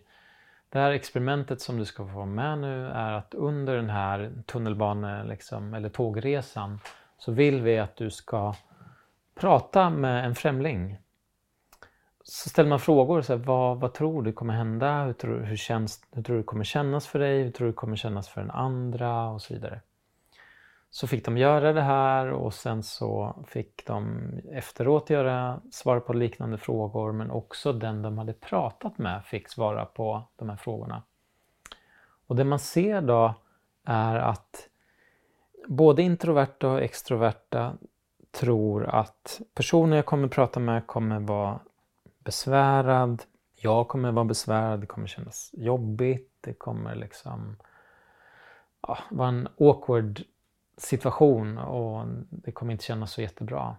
det 0.75 0.81
här 0.81 0.91
experimentet 0.91 1.61
som 1.61 1.79
du 1.79 1.85
ska 1.85 2.07
få 2.07 2.12
vara 2.12 2.27
med 2.27 2.59
nu 2.59 2.87
är 2.87 3.12
att 3.12 3.35
under 3.35 3.77
den 3.77 3.91
här 3.91 4.33
tunnelbane 4.47 5.25
liksom, 5.25 5.75
eller 5.75 5.89
tågresan 5.89 6.79
så 7.18 7.33
vill 7.33 7.62
vi 7.62 7.79
att 7.79 7.97
du 7.97 8.11
ska 8.11 8.55
prata 9.35 9.91
med 9.91 10.25
en 10.25 10.35
främling. 10.35 10.99
Så 12.25 12.49
ställer 12.49 12.68
man 12.68 12.81
frågor, 12.81 13.22
så 13.22 13.37
här, 13.37 13.45
vad, 13.45 13.81
vad 13.81 13.95
tror 13.95 14.22
du 14.22 14.33
kommer 14.33 14.55
hända? 14.55 15.05
Hur 15.05 15.12
tror, 15.12 15.41
hur, 15.41 15.57
känns, 15.57 16.01
hur 16.12 16.22
tror 16.22 16.37
du 16.37 16.43
det 16.43 16.47
kommer 16.47 16.64
kännas 16.64 17.07
för 17.07 17.18
dig? 17.18 17.43
Hur 17.43 17.51
tror 17.51 17.66
du 17.66 17.72
det 17.72 17.77
kommer 17.77 17.97
kännas 17.97 18.29
för 18.29 18.41
den 18.41 18.51
andra? 18.51 19.29
Och 19.29 19.43
så 19.43 19.55
vidare. 19.55 19.81
Så 20.95 21.07
fick 21.07 21.24
de 21.24 21.38
göra 21.38 21.72
det 21.72 21.82
här 21.82 22.30
och 22.30 22.55
sen 22.55 22.82
så 22.82 23.36
fick 23.47 23.86
de 23.86 24.20
efteråt 24.53 25.11
göra, 25.11 25.61
svara 25.70 26.01
på 26.01 26.12
liknande 26.12 26.59
frågor 26.59 27.12
men 27.12 27.30
också 27.30 27.72
den 27.72 28.03
de 28.03 28.18
hade 28.18 28.32
pratat 28.32 28.99
med 28.99 29.24
fick 29.24 29.49
svara 29.49 29.84
på 29.84 30.22
de 30.36 30.49
här 30.49 30.57
frågorna. 30.57 31.03
Och 32.26 32.36
det 32.36 32.45
man 32.45 32.59
ser 32.59 33.01
då 33.01 33.34
är 33.84 34.16
att 34.16 34.68
både 35.66 36.03
introverta 36.03 36.68
och 36.68 36.82
extroverta 36.82 37.72
tror 38.30 38.86
att 38.86 39.40
personen 39.55 39.97
jag 39.97 40.07
kommer 40.07 40.28
prata 40.28 40.61
med 40.61 40.86
kommer 40.86 41.20
vara 41.20 41.61
besvärad. 42.18 43.22
Jag 43.55 43.88
kommer 43.88 44.12
vara 44.12 44.24
besvärad, 44.24 44.80
det 44.80 44.86
kommer 44.86 45.07
kännas 45.07 45.51
jobbigt, 45.53 46.32
det 46.40 46.55
kommer 46.55 46.95
liksom 46.95 47.57
ja, 48.80 48.99
vara 49.11 49.28
en 49.28 49.49
awkward 49.59 50.24
situation 50.77 51.59
och 51.59 52.07
det 52.31 52.53
kommer 52.53 52.72
inte 52.72 52.85
kännas 52.85 53.12
så 53.12 53.22
jättebra. 53.22 53.77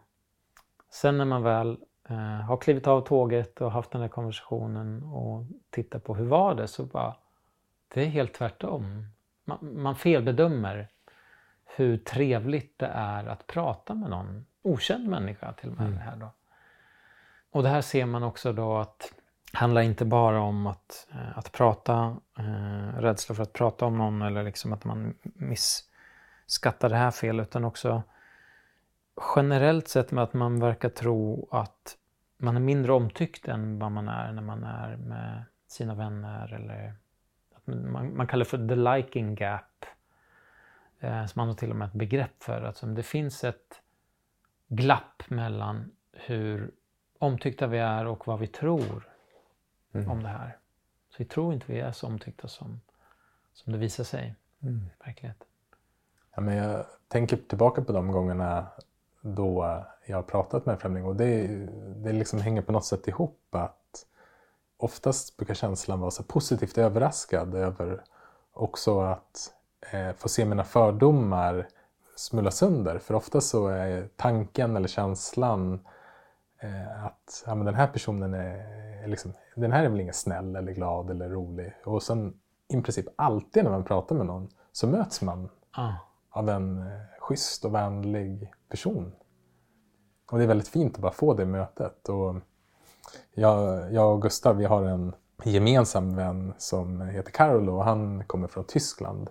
Sen 0.89 1.17
när 1.17 1.25
man 1.25 1.43
väl 1.43 1.77
eh, 2.09 2.17
har 2.17 2.57
klivit 2.57 2.87
av 2.87 3.01
tåget 3.01 3.61
och 3.61 3.71
haft 3.71 3.91
den 3.91 4.01
här 4.01 4.07
konversationen 4.07 5.03
och 5.03 5.45
tittar 5.69 5.99
på 5.99 6.15
hur 6.15 6.25
var 6.25 6.55
det 6.55 6.67
så 6.67 6.83
bara, 6.85 7.15
det 7.93 8.01
är 8.01 8.05
helt 8.05 8.33
tvärtom. 8.33 9.05
Man, 9.45 9.81
man 9.81 9.95
felbedömer 9.95 10.87
hur 11.65 11.97
trevligt 11.97 12.79
det 12.79 12.91
är 12.93 13.25
att 13.27 13.47
prata 13.47 13.93
med 13.93 14.09
någon 14.09 14.45
okänd 14.61 15.07
människa 15.07 15.53
till 15.53 15.69
och 15.69 15.77
med. 15.77 15.87
Mm. 15.87 15.99
Här 15.99 16.15
då. 16.15 16.29
Och 17.51 17.63
det 17.63 17.69
här 17.69 17.81
ser 17.81 18.05
man 18.05 18.23
också 18.23 18.53
då 18.53 18.77
att 18.77 19.13
det 19.51 19.57
handlar 19.57 19.81
inte 19.81 20.05
bara 20.05 20.41
om 20.41 20.67
att, 20.67 21.07
eh, 21.11 21.37
att 21.37 21.51
prata, 21.51 22.17
eh, 22.37 22.99
rädsla 22.99 23.35
för 23.35 23.43
att 23.43 23.53
prata 23.53 23.85
om 23.85 23.97
någon 23.97 24.21
eller 24.21 24.43
liksom 24.43 24.73
att 24.73 24.83
man 24.83 25.13
misskattar 26.45 26.89
det 26.89 26.95
här 26.95 27.11
fel 27.11 27.39
utan 27.39 27.65
också 27.65 28.03
generellt 29.35 29.87
sett 29.87 30.11
med 30.11 30.23
att 30.23 30.33
man 30.33 30.59
verkar 30.59 30.89
tro 30.89 31.47
att 31.51 31.97
man 32.37 32.55
är 32.55 32.61
mindre 32.61 32.93
omtyckt 32.93 33.47
än 33.47 33.79
vad 33.79 33.91
man 33.91 34.07
är 34.07 34.31
när 34.31 34.41
man 34.41 34.63
är 34.63 34.97
med 34.97 35.43
sina 35.67 35.95
vänner 35.95 36.53
eller 36.53 36.93
att 37.55 37.67
man, 37.67 38.17
man 38.17 38.27
kallar 38.27 38.45
det 38.45 38.49
för 38.49 38.67
the 38.67 38.75
liking 38.75 39.35
gap. 39.35 39.85
Eh, 40.99 41.25
som 41.25 41.39
man 41.39 41.47
har 41.47 41.55
till 41.55 41.69
och 41.69 41.75
med 41.75 41.87
ett 41.87 41.93
begrepp 41.93 42.43
för. 42.43 42.61
Alltså 42.61 42.85
det 42.85 43.03
finns 43.03 43.43
ett 43.43 43.81
glapp 44.67 45.29
mellan 45.29 45.91
hur 46.11 46.71
omtyckta 47.19 47.67
vi 47.67 47.77
är 47.77 48.05
och 48.05 48.27
vad 48.27 48.39
vi 48.39 48.47
tror 48.47 49.09
mm. 49.93 50.11
om 50.11 50.23
det 50.23 50.29
här. 50.29 50.57
Så 51.09 51.15
vi 51.17 51.25
tror 51.25 51.53
inte 51.53 51.71
vi 51.71 51.79
är 51.79 51.91
så 51.91 52.07
omtyckta 52.07 52.47
som, 52.47 52.81
som 53.53 53.73
det 53.73 53.79
visar 53.79 54.03
sig 54.03 54.35
mm. 54.61 54.77
i 54.77 55.05
verkligheten. 55.05 55.44
Ja, 56.35 56.41
men 56.41 56.55
jag 56.55 56.85
tänker 57.07 57.37
tillbaka 57.37 57.81
på 57.81 57.91
de 57.91 58.11
gångerna 58.11 58.67
då 59.21 59.83
jag 60.05 60.17
har 60.17 60.23
pratat 60.23 60.65
med 60.65 60.79
främling 60.79 61.05
och 61.05 61.15
det, 61.15 61.47
det 61.95 62.11
liksom 62.11 62.39
hänger 62.39 62.61
på 62.61 62.71
något 62.71 62.85
sätt 62.85 63.07
ihop 63.07 63.39
att 63.51 64.05
oftast 64.77 65.37
brukar 65.37 65.53
känslan 65.53 65.99
vara 65.99 66.11
så 66.11 66.23
positivt 66.23 66.77
överraskad 66.77 67.55
över 67.55 68.03
också 68.53 68.99
att 68.99 69.53
eh, 69.91 70.11
få 70.15 70.29
se 70.29 70.45
mina 70.45 70.63
fördomar 70.63 71.67
smula 72.15 72.51
sönder. 72.51 72.99
För 72.99 73.13
ofta 73.13 73.41
så 73.41 73.67
är 73.67 74.09
tanken 74.15 74.75
eller 74.75 74.87
känslan 74.87 75.79
eh, 76.59 77.05
att 77.05 77.43
ja, 77.45 77.55
men 77.55 77.65
den 77.65 77.75
här 77.75 77.87
personen 77.87 78.33
är, 78.33 79.07
liksom, 79.07 79.33
den 79.55 79.71
här 79.71 79.83
är 79.83 79.89
väl 79.89 80.01
ingen 80.01 80.13
snäll 80.13 80.55
eller 80.55 80.71
glad 80.71 81.09
eller 81.09 81.29
rolig. 81.29 81.73
Och 81.85 82.03
sen 82.03 82.39
i 82.67 82.81
princip 82.81 83.05
alltid 83.15 83.63
när 83.63 83.71
man 83.71 83.83
pratar 83.83 84.15
med 84.15 84.25
någon 84.25 84.49
så 84.71 84.87
möts 84.87 85.21
man 85.21 85.49
ah 85.71 85.93
av 86.35 86.49
en 86.49 86.77
eh, 86.77 86.87
schysst 87.19 87.65
och 87.65 87.73
vänlig 87.73 88.53
person. 88.69 89.11
Och 90.31 90.37
det 90.37 90.43
är 90.43 90.47
väldigt 90.47 90.67
fint 90.67 90.95
att 90.95 91.01
bara 91.01 91.11
få 91.11 91.33
det 91.33 91.45
mötet. 91.45 92.09
Och 92.09 92.35
jag, 93.33 93.91
jag 93.93 94.13
och 94.13 94.21
Gustav 94.21 94.57
vi 94.57 94.65
har 94.65 94.83
en 94.83 95.15
gemensam 95.43 96.15
vän 96.15 96.53
som 96.57 97.01
heter 97.01 97.31
Carolo 97.31 97.75
och 97.75 97.83
han 97.83 98.23
kommer 98.23 98.47
från 98.47 98.63
Tyskland. 98.63 99.29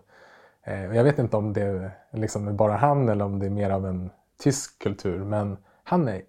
Eh, 0.63 0.85
och 0.85 0.95
jag 0.95 1.05
vet 1.05 1.19
inte 1.19 1.37
om 1.37 1.53
det 1.53 1.63
är 1.63 1.99
liksom 2.13 2.57
bara 2.57 2.77
han 2.77 3.09
eller 3.09 3.25
om 3.25 3.39
det 3.39 3.47
är 3.47 3.51
mer 3.51 3.71
av 3.71 3.87
en 3.87 4.11
tysk 4.39 4.83
kultur. 4.83 5.25
Men 5.25 5.57
han 5.83 6.09
är 6.09 6.23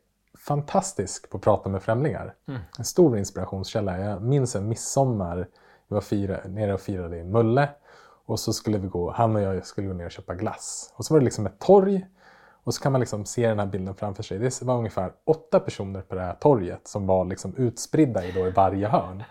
fantastisk 0.48 1.30
på 1.30 1.38
att 1.38 1.44
prata 1.44 1.70
med 1.70 1.84
främlingar. 1.84 2.34
Mm. 2.48 2.62
En 2.78 2.86
stor 2.86 3.18
inspirationskälla. 3.18 4.00
Jag 4.00 4.22
minns 4.22 4.56
en 4.56 4.68
midsommar. 4.68 5.48
Vi 5.88 5.94
var 5.94 6.02
fira, 6.02 6.40
nere 6.48 6.74
och 6.74 6.82
firade 6.82 7.18
i 7.18 7.24
Mulle. 7.24 7.70
Och 8.26 8.40
så 8.40 8.54
skulle 8.54 8.78
vi 8.78 8.88
gå, 8.88 9.12
han 9.12 9.36
och 9.36 9.42
jag 9.42 9.66
skulle 9.66 9.88
gå 9.88 9.94
ner 9.94 10.06
och 10.06 10.12
köpa 10.12 10.36
glass. 10.36 10.94
Och 10.96 11.06
så 11.06 11.14
var 11.14 11.20
det 11.20 11.26
liksom 11.26 11.46
ett 11.46 11.60
torg. 11.60 12.06
Och 12.64 12.74
så 12.74 12.82
kan 12.82 12.92
man 12.92 13.02
liksom 13.02 13.26
se 13.26 13.48
den 13.48 13.60
här 13.60 13.66
bilden 13.66 13.96
framför 13.96 14.24
sig. 14.24 14.40
Det 14.40 14.62
var 14.62 14.78
ungefär 14.78 15.12
åtta 15.26 15.60
personer 15.60 16.02
på 16.02 16.16
det 16.16 16.22
här 16.22 16.34
torget 16.34 16.88
som 16.88 17.08
var 17.08 17.26
liksom 17.26 17.56
utspridda 17.56 18.26
i, 18.26 18.32
då 18.32 18.48
i 18.48 18.52
varje 18.52 18.88
hörn. 18.88 19.24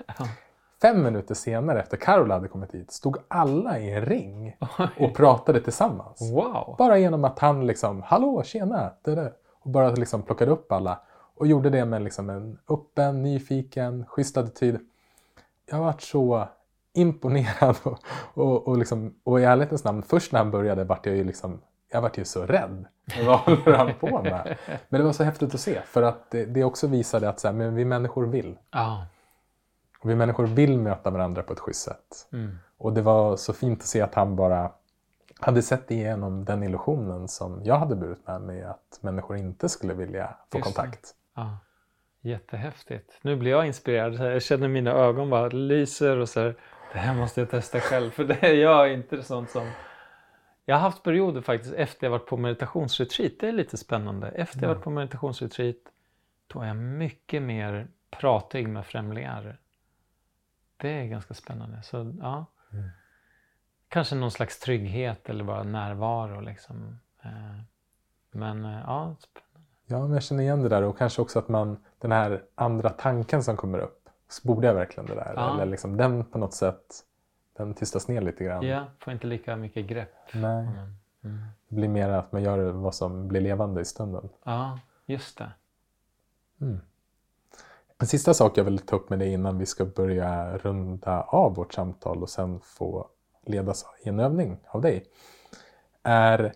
Fem 0.82 1.02
minuter 1.02 1.34
senare 1.34 1.80
efter 1.80 1.96
Carol 1.96 2.30
hade 2.30 2.48
kommit 2.48 2.74
hit 2.74 2.92
stod 2.92 3.16
alla 3.28 3.78
i 3.78 3.90
en 3.90 4.04
ring 4.04 4.56
och 5.00 5.14
pratade 5.14 5.60
tillsammans. 5.60 6.32
Wow. 6.32 6.74
Bara 6.78 6.98
genom 6.98 7.24
att 7.24 7.38
han 7.38 7.66
liksom, 7.66 8.02
hallå, 8.02 8.42
tjena, 8.42 8.90
det 9.02 9.14
där. 9.14 9.32
Och 9.62 9.70
bara 9.70 9.90
liksom 9.90 10.22
plockade 10.22 10.50
upp 10.50 10.72
alla. 10.72 11.00
Och 11.36 11.46
gjorde 11.46 11.70
det 11.70 11.84
med 11.84 12.02
liksom 12.02 12.30
en 12.30 12.58
öppen, 12.68 13.22
nyfiken, 13.22 14.06
schysst 14.06 14.36
attityd. 14.36 14.80
Jag 15.66 15.76
har 15.76 15.84
varit 15.84 16.02
så 16.02 16.48
imponerad 16.94 17.76
och, 17.82 17.98
och, 18.34 18.68
och, 18.68 18.78
liksom, 18.78 19.14
och 19.24 19.40
i 19.40 19.44
ärlighetens 19.44 19.84
namn, 19.84 20.02
först 20.02 20.32
när 20.32 20.38
han 20.38 20.50
började 20.50 20.84
vart 20.84 21.06
jag 21.06 21.16
ju 21.16 21.24
liksom 21.24 21.60
jag 21.94 22.02
vart 22.02 22.18
ju 22.18 22.24
så 22.24 22.46
rädd. 22.46 22.84
Vad 23.26 23.38
håller 23.38 23.72
han 23.72 23.94
på 24.00 24.22
med? 24.22 24.58
Men 24.88 25.00
det 25.00 25.04
var 25.04 25.12
så 25.12 25.24
häftigt 25.24 25.54
att 25.54 25.60
se 25.60 25.80
för 25.86 26.02
att 26.02 26.30
det, 26.30 26.44
det 26.44 26.64
också 26.64 26.86
visade 26.86 27.28
att 27.28 27.40
så 27.40 27.48
här, 27.48 27.54
men 27.54 27.74
vi 27.74 27.84
människor 27.84 28.26
vill. 28.26 28.58
Ah. 28.70 28.96
Och 30.00 30.10
vi 30.10 30.14
människor 30.14 30.46
vill 30.46 30.78
möta 30.78 31.10
varandra 31.10 31.42
på 31.42 31.52
ett 31.52 31.60
schysst 31.60 31.82
sätt. 31.82 32.28
Mm. 32.32 32.58
Och 32.78 32.92
det 32.92 33.02
var 33.02 33.36
så 33.36 33.52
fint 33.52 33.80
att 33.80 33.86
se 33.86 34.00
att 34.00 34.14
han 34.14 34.36
bara 34.36 34.70
hade 35.40 35.62
sett 35.62 35.90
igenom 35.90 36.44
den 36.44 36.62
illusionen 36.62 37.28
som 37.28 37.60
jag 37.64 37.78
hade 37.78 37.96
burit 37.96 38.26
med 38.26 38.40
mig 38.40 38.62
att 38.62 38.98
människor 39.00 39.36
inte 39.36 39.68
skulle 39.68 39.94
vilja 39.94 40.36
få 40.52 40.58
Just 40.58 40.64
kontakt. 40.64 41.14
Ja. 41.36 41.58
Jättehäftigt. 42.20 43.18
Nu 43.22 43.36
blir 43.36 43.50
jag 43.50 43.66
inspirerad. 43.66 44.34
Jag 44.34 44.42
känner 44.42 44.68
mina 44.68 44.90
ögon 44.90 45.30
bara 45.30 45.48
lyser 45.48 46.16
och 46.16 46.28
så 46.28 46.40
här, 46.40 46.56
det 46.94 47.00
här 47.00 47.14
måste 47.14 47.40
jag 47.40 47.50
testa 47.50 47.80
själv. 47.80 48.10
För 48.10 48.24
det 48.24 48.46
är 48.46 48.54
jag 48.54 48.92
inte 48.92 49.22
sånt 49.22 49.50
som... 49.50 49.70
Jag 50.64 50.76
har 50.76 50.80
haft 50.80 51.02
perioder 51.02 51.40
faktiskt 51.40 51.74
efter 51.74 52.06
jag 52.06 52.10
varit 52.10 52.26
på 52.26 52.36
meditationsretreat. 52.36 53.32
Det 53.40 53.48
är 53.48 53.52
lite 53.52 53.76
spännande. 53.76 54.28
Efter 54.28 54.62
jag 54.62 54.68
varit 54.68 54.84
på 54.84 54.90
meditationsretreat 54.90 55.76
då 56.46 56.60
är 56.60 56.66
jag 56.66 56.76
mycket 56.76 57.42
mer 57.42 57.88
pratig 58.10 58.68
med 58.68 58.86
främlingar 58.86 59.58
det 60.76 60.88
är 60.88 61.04
ganska 61.04 61.34
spännande. 61.34 61.82
Så, 61.82 62.12
ja. 62.20 62.46
Mm. 62.72 62.90
Kanske 63.88 64.14
någon 64.14 64.30
slags 64.30 64.60
trygghet 64.60 65.28
eller 65.28 65.44
bara 65.44 65.62
närvaro. 65.62 66.40
Liksom. 66.40 66.98
Eh, 67.22 67.60
men 68.30 68.64
eh, 68.64 68.80
ja, 68.86 69.16
spännande. 69.18 69.70
Ja, 69.86 70.02
men 70.02 70.12
jag 70.12 70.22
känner 70.22 70.42
igen 70.42 70.62
det 70.62 70.68
där 70.68 70.82
och 70.82 70.98
kanske 70.98 71.22
också 71.22 71.38
att 71.38 71.48
man, 71.48 71.76
den 71.98 72.12
här 72.12 72.42
andra 72.54 72.90
tanken 72.90 73.42
som 73.42 73.56
kommer 73.56 73.78
upp. 73.78 74.03
Så 74.34 74.48
borde 74.48 74.66
jag 74.66 74.74
verkligen 74.74 75.06
det 75.06 75.14
där? 75.14 75.32
Ja. 75.36 75.54
Eller 75.54 75.66
liksom 75.66 75.96
den 75.96 76.24
på 76.24 76.38
något 76.38 76.54
sätt, 76.54 77.04
den 77.56 77.74
tystas 77.74 78.08
ner 78.08 78.20
lite 78.20 78.44
grann. 78.44 78.66
Ja, 78.66 78.86
får 78.98 79.12
inte 79.12 79.26
lika 79.26 79.56
mycket 79.56 79.86
grepp. 79.86 80.14
Nej. 80.32 80.68
Mm. 81.24 81.38
Det 81.68 81.74
blir 81.74 81.88
mer 81.88 82.08
att 82.08 82.32
man 82.32 82.42
gör 82.42 82.58
vad 82.58 82.94
som 82.94 83.28
blir 83.28 83.40
levande 83.40 83.80
i 83.80 83.84
stunden. 83.84 84.28
Ja, 84.44 84.78
just 85.06 85.38
det. 85.38 85.50
Mm. 86.60 86.80
En 87.98 88.06
sista 88.06 88.34
sak 88.34 88.58
jag 88.58 88.64
vill 88.64 88.78
ta 88.78 88.96
upp 88.96 89.10
med 89.10 89.18
dig 89.18 89.32
innan 89.32 89.58
vi 89.58 89.66
ska 89.66 89.84
börja 89.84 90.58
runda 90.58 91.22
av 91.22 91.54
vårt 91.54 91.74
samtal 91.74 92.22
och 92.22 92.30
sen 92.30 92.60
få 92.60 93.08
ledas 93.46 93.86
i 94.04 94.08
en 94.08 94.20
övning 94.20 94.58
av 94.66 94.80
dig 94.80 95.04
är 96.02 96.52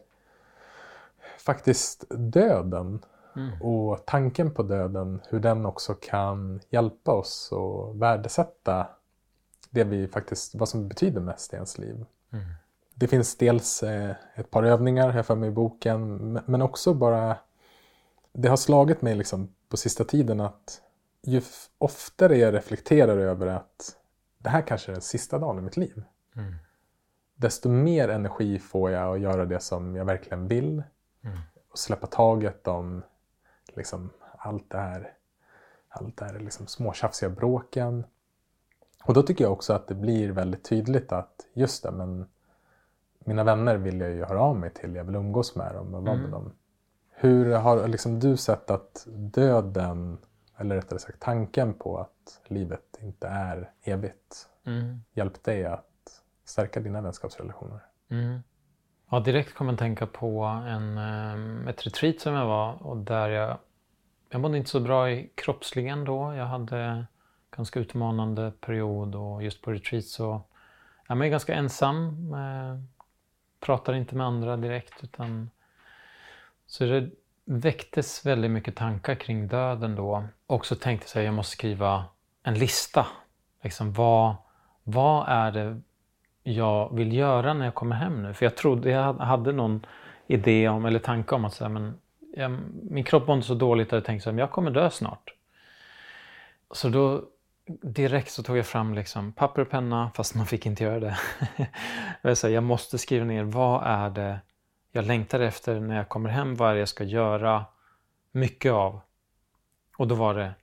faktiskt 1.38 2.04
döden 2.10 3.04
mm. 3.38 3.62
och 3.62 4.06
tanken 4.06 4.54
på 4.54 4.62
döden, 4.62 5.20
hur 5.28 5.40
den 5.40 5.66
också 5.66 5.94
kan 5.94 6.60
hjälpa 6.70 7.12
oss 7.12 7.52
att 7.52 7.96
värdesätta 7.96 8.86
det 9.70 9.84
vi 9.84 10.08
faktiskt, 10.08 10.54
vad 10.54 10.68
som 10.68 10.88
betyder 10.88 11.20
mest 11.20 11.52
i 11.52 11.56
ens 11.56 11.78
liv. 11.78 12.04
Mm. 12.32 12.44
det 12.94 13.08
finns 13.08 13.36
dels 13.36 13.82
eh, 13.82 14.14
ett 14.34 14.50
par 14.50 14.62
övningar 14.62 15.10
här 15.10 15.22
för 15.22 15.36
mig 15.36 15.48
i 15.48 15.52
boken, 15.52 16.32
men 16.46 16.62
också 16.62 16.94
bara... 16.94 17.36
Det 18.32 18.48
har 18.48 18.56
slagit 18.56 19.02
mig 19.02 19.14
liksom 19.14 19.54
på 19.68 19.76
sista 19.76 20.04
tiden 20.04 20.40
att 20.40 20.80
ju 21.22 21.42
oftare 21.78 22.36
jag 22.36 22.54
reflekterar 22.54 23.18
över 23.18 23.46
att 23.46 23.96
det 24.38 24.48
här 24.48 24.62
kanske 24.62 24.90
är 24.90 24.92
den 24.92 25.02
sista 25.02 25.38
dagen 25.38 25.58
i 25.58 25.62
mitt 25.62 25.76
liv. 25.76 26.02
Mm. 26.36 26.54
Desto 27.34 27.68
mer 27.68 28.08
energi 28.08 28.58
får 28.58 28.90
jag 28.90 29.14
att 29.14 29.20
göra 29.20 29.44
det 29.44 29.60
som 29.60 29.96
jag 29.96 30.04
verkligen 30.04 30.48
vill. 30.48 30.82
Mm. 31.24 31.38
Och 31.70 31.78
släppa 31.78 32.06
taget 32.06 32.68
om 32.68 33.02
liksom, 33.78 34.10
allt 34.38 34.70
det 34.70 34.78
här, 34.78 35.12
allt 35.88 36.16
det 36.16 36.24
här 36.24 36.38
liksom 36.38 36.66
småtjafsiga 36.66 37.30
bråken. 37.30 38.04
Och 39.04 39.14
då 39.14 39.22
tycker 39.22 39.44
jag 39.44 39.52
också 39.52 39.72
att 39.72 39.88
det 39.88 39.94
blir 39.94 40.32
väldigt 40.32 40.64
tydligt 40.64 41.12
att 41.12 41.46
just 41.54 41.82
det, 41.82 41.90
men 41.90 42.26
mina 43.18 43.44
vänner 43.44 43.76
vill 43.76 44.00
jag 44.00 44.10
ju 44.10 44.24
höra 44.24 44.40
av 44.40 44.56
mig 44.56 44.70
till. 44.70 44.94
Jag 44.94 45.04
vill 45.04 45.14
umgås 45.14 45.56
med 45.56 45.74
dem 45.74 45.94
och 45.94 46.02
vara 46.02 46.12
mm. 46.12 46.22
med 46.22 46.30
dem. 46.30 46.52
Hur 47.10 47.54
har 47.54 47.88
liksom 47.88 48.20
du 48.20 48.36
sett 48.36 48.70
att 48.70 49.06
döden, 49.08 50.18
eller 50.56 50.76
rättare 50.76 50.98
sagt 50.98 51.20
tanken 51.20 51.74
på 51.74 51.98
att 51.98 52.40
livet 52.46 52.98
inte 53.00 53.28
är 53.28 53.70
evigt, 53.82 54.48
mm. 54.66 55.02
hjälpt 55.12 55.44
dig 55.44 55.64
att 55.64 55.84
stärka 56.44 56.80
dina 56.80 57.00
vänskapsrelationer? 57.00 57.80
Mm. 58.10 58.38
Ja, 59.10 59.20
direkt 59.20 59.54
kommer 59.54 59.72
jag 59.72 59.78
tänka 59.78 60.06
på 60.06 60.42
en, 60.44 60.98
ehm, 60.98 61.68
ett 61.68 61.86
retreat 61.86 62.20
som 62.20 62.34
jag 62.34 62.46
var 62.46 62.86
och 62.86 62.96
där 62.96 63.28
jag, 63.28 63.58
jag 64.30 64.40
mådde 64.40 64.58
inte 64.58 64.70
så 64.70 64.80
bra 64.80 65.10
i 65.10 65.30
kroppsligen 65.34 66.04
då. 66.04 66.34
Jag 66.34 66.46
hade 66.46 67.06
ganska 67.56 67.80
utmanande 67.80 68.52
period 68.60 69.14
och 69.14 69.42
just 69.42 69.62
på 69.62 69.70
retreat 69.72 70.04
så 70.04 70.42
jag 71.08 71.24
är 71.24 71.28
ganska 71.28 71.54
ensam. 71.54 72.34
Eh, 72.34 72.80
pratar 73.60 73.94
inte 73.94 74.16
med 74.16 74.26
andra 74.26 74.56
direkt 74.56 75.04
utan 75.04 75.50
så 76.66 76.84
det 76.84 77.10
väcktes 77.44 78.26
väldigt 78.26 78.50
mycket 78.50 78.76
tankar 78.76 79.14
kring 79.14 79.48
döden 79.48 79.94
då. 79.94 80.24
Och 80.46 80.66
så 80.66 80.74
tänkte 80.74 81.06
jag 81.14 81.22
att 81.22 81.26
jag 81.26 81.34
måste 81.34 81.52
skriva 81.52 82.04
en 82.42 82.54
lista. 82.54 83.06
Liksom 83.62 83.92
vad, 83.92 84.34
vad 84.84 85.28
är 85.28 85.52
det 85.52 85.80
jag 86.42 86.94
vill 86.94 87.12
göra 87.12 87.54
när 87.54 87.64
jag 87.64 87.74
kommer 87.74 87.96
hem 87.96 88.22
nu? 88.22 88.34
För 88.34 88.46
jag 88.46 88.56
trodde 88.56 88.90
jag 88.90 89.14
hade 89.14 89.52
någon 89.52 89.86
idé 90.26 90.68
om, 90.68 90.84
eller 90.84 90.98
tanke 90.98 91.34
om 91.34 91.44
att 91.44 91.54
säga, 91.54 91.68
men 91.68 91.98
jag, 92.38 92.58
min 92.90 93.04
kropp 93.04 93.26
mådde 93.26 93.42
så 93.42 93.54
dåligt 93.54 93.86
att 93.86 93.92
jag 93.92 94.04
tänkte 94.04 94.30
att 94.30 94.38
jag 94.38 94.50
kommer 94.50 94.70
dö 94.70 94.90
snart. 94.90 95.34
Så 96.70 96.88
då 96.88 97.24
direkt 97.82 98.30
så 98.30 98.42
tog 98.42 98.56
jag 98.56 98.66
fram 98.66 98.94
liksom 98.94 99.32
papper 99.32 99.62
och 99.62 99.70
penna, 99.70 100.10
fast 100.14 100.34
man 100.34 100.46
fick 100.46 100.66
inte 100.66 100.84
göra 100.84 101.00
det. 101.00 101.18
jag, 102.22 102.38
sa, 102.38 102.48
jag 102.48 102.62
måste 102.62 102.98
skriva 102.98 103.24
ner 103.24 103.42
vad 103.42 103.82
är 103.86 104.10
det 104.10 104.40
jag 104.92 105.04
längtar 105.04 105.40
efter 105.40 105.80
när 105.80 105.96
jag 105.96 106.08
kommer 106.08 106.30
hem, 106.30 106.54
vad 106.54 106.70
är 106.70 106.74
det 106.74 106.80
jag 106.80 106.88
ska 106.88 107.04
göra 107.04 107.64
mycket 108.32 108.72
av. 108.72 109.00
Och 109.96 110.08
då 110.08 110.14
var 110.14 110.34
det 110.34 110.54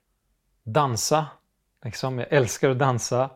dansa, 0.64 1.26
liksom. 1.84 2.20
jag 2.20 2.28
älskar 2.32 2.70
att 2.70 2.80
dansa. 2.80 3.30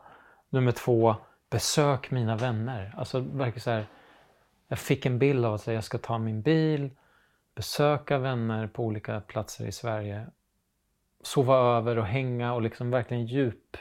Nummer 0.50 0.72
två, 0.72 1.16
besök 1.50 2.12
mina 2.12 2.36
vänner. 2.36 2.94
Alltså 2.98 3.20
verkligen 3.20 3.62
så 3.62 3.72
här, 3.72 3.86
jag 4.68 4.80
fick 4.80 5.06
en 5.06 5.20
bild 5.20 5.46
av 5.46 5.54
att 5.54 5.68
jag 5.68 5.84
ska 5.84 5.98
ta 5.98 6.18
min 6.18 6.42
bil, 6.42 6.90
besöka 7.60 8.18
vänner 8.18 8.68
på 8.68 8.84
olika 8.84 9.22
platser 9.22 9.68
i 9.68 9.72
Sverige 9.72 10.28
sova 11.24 11.78
över 11.78 11.98
och 11.98 12.06
hänga 12.06 12.54
och 12.54 12.62
liksom 12.62 12.92
verkligen 12.92 13.26
djup, 13.26 13.78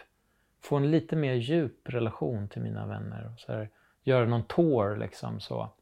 få 0.60 0.76
en 0.76 0.90
lite 0.90 1.16
mer 1.16 1.34
djup 1.34 1.80
relation 1.84 2.48
till 2.48 2.62
mina 2.62 2.86
vänner. 2.86 3.34
Så 3.36 3.52
här, 3.52 3.70
göra 4.02 4.26
någon 4.26 4.42
tour 4.42 4.96
liksom 4.96 5.40
så. 5.40 5.72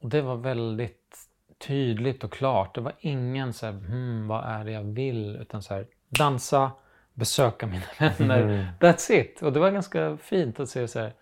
Och 0.00 0.08
det 0.08 0.22
var 0.22 0.36
väldigt 0.36 1.28
tydligt 1.58 2.24
och 2.24 2.32
klart. 2.32 2.74
Det 2.74 2.80
var 2.80 2.92
ingen 3.00 3.52
så 3.52 3.66
här, 3.66 3.72
hmm, 3.72 4.28
vad 4.28 4.44
är 4.44 4.64
det 4.64 4.72
jag 4.72 4.84
vill? 4.84 5.36
Utan 5.36 5.62
så 5.62 5.74
här, 5.74 5.86
dansa, 6.08 6.72
besöka 7.14 7.66
mina 7.66 7.86
vänner. 7.98 8.42
Mm. 8.42 8.66
That's 8.80 9.12
it. 9.12 9.42
Och 9.42 9.52
det 9.52 9.60
var 9.60 9.70
ganska 9.70 10.16
fint 10.16 10.60
att 10.60 10.68
se 10.68 10.88
så 10.88 11.00
här, 11.00 11.12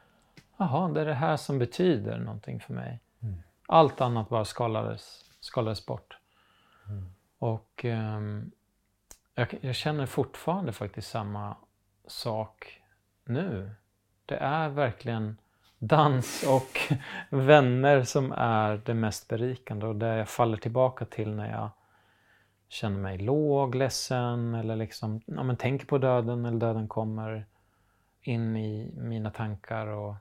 jaha, 0.56 0.88
det 0.88 1.00
är 1.00 1.06
det 1.06 1.14
här 1.14 1.36
som 1.36 1.58
betyder 1.58 2.18
någonting 2.18 2.60
för 2.60 2.74
mig. 2.74 3.00
Mm. 3.22 3.42
Allt 3.66 4.00
annat 4.00 4.28
bara 4.28 4.44
skalades, 4.44 5.25
skalades 5.46 5.86
bort. 5.86 6.18
Mm. 6.88 7.06
Och 7.38 7.84
um, 7.84 8.50
jag, 9.34 9.58
jag, 9.60 9.74
känner 9.74 10.06
fortfarande 10.06 10.72
faktiskt 10.72 11.10
samma 11.10 11.56
sak 12.06 12.82
nu. 13.24 13.70
Det 14.26 14.36
är 14.36 14.68
verkligen 14.68 15.36
dans 15.78 16.44
och 16.48 16.94
vänner 17.30 18.02
som 18.02 18.32
är 18.32 18.82
det 18.84 18.94
mest 18.94 19.28
berikande 19.28 19.86
och 19.86 19.96
det 19.96 20.16
jag 20.16 20.28
faller 20.28 20.56
tillbaka 20.56 21.04
till 21.04 21.34
när 21.34 21.50
jag 21.50 21.70
känner 22.68 22.98
mig 22.98 23.18
låg, 23.18 23.74
ledsen 23.74 24.54
eller 24.54 24.76
liksom, 24.76 25.20
ja, 25.26 25.42
men 25.42 25.56
tänker 25.56 25.86
på 25.86 25.98
döden 25.98 26.44
eller 26.44 26.58
döden 26.58 26.88
kommer 26.88 27.46
in 28.22 28.56
i 28.56 28.92
mina 28.96 29.30
tankar. 29.30 29.86
Och, 29.86 30.14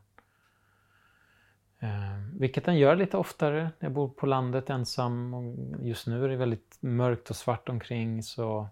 vilket 2.39 2.65
den 2.65 2.77
gör 2.77 2.95
lite 2.95 3.17
oftare. 3.17 3.71
Jag 3.79 3.91
bor 3.91 4.09
på 4.09 4.25
landet 4.25 4.69
ensam 4.69 5.33
och 5.33 5.55
just 5.85 6.07
nu 6.07 6.25
är 6.25 6.29
det 6.29 6.35
väldigt 6.35 6.77
mörkt 6.79 7.29
och 7.29 7.35
svart 7.35 7.69
omkring 7.69 8.23
så 8.23 8.67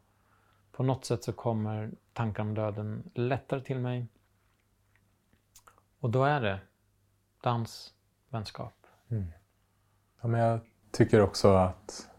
på 0.71 0.83
något 0.83 1.05
sätt 1.05 1.23
så 1.23 1.33
kommer 1.33 1.91
tankar 2.13 2.43
om 2.43 2.53
döden 2.53 3.11
lättare 3.13 3.61
till 3.61 3.79
mig. 3.79 4.07
Och 5.99 6.09
då 6.09 6.23
är 6.23 6.41
det 6.41 6.59
dans, 7.41 7.93
vänskap. 8.29 8.73
Mm. 9.09 9.31
Ja, 10.21 10.27
men 10.27 10.39
jag 10.39 10.59
tycker 10.91 11.21
också 11.21 11.53
att 11.53 12.09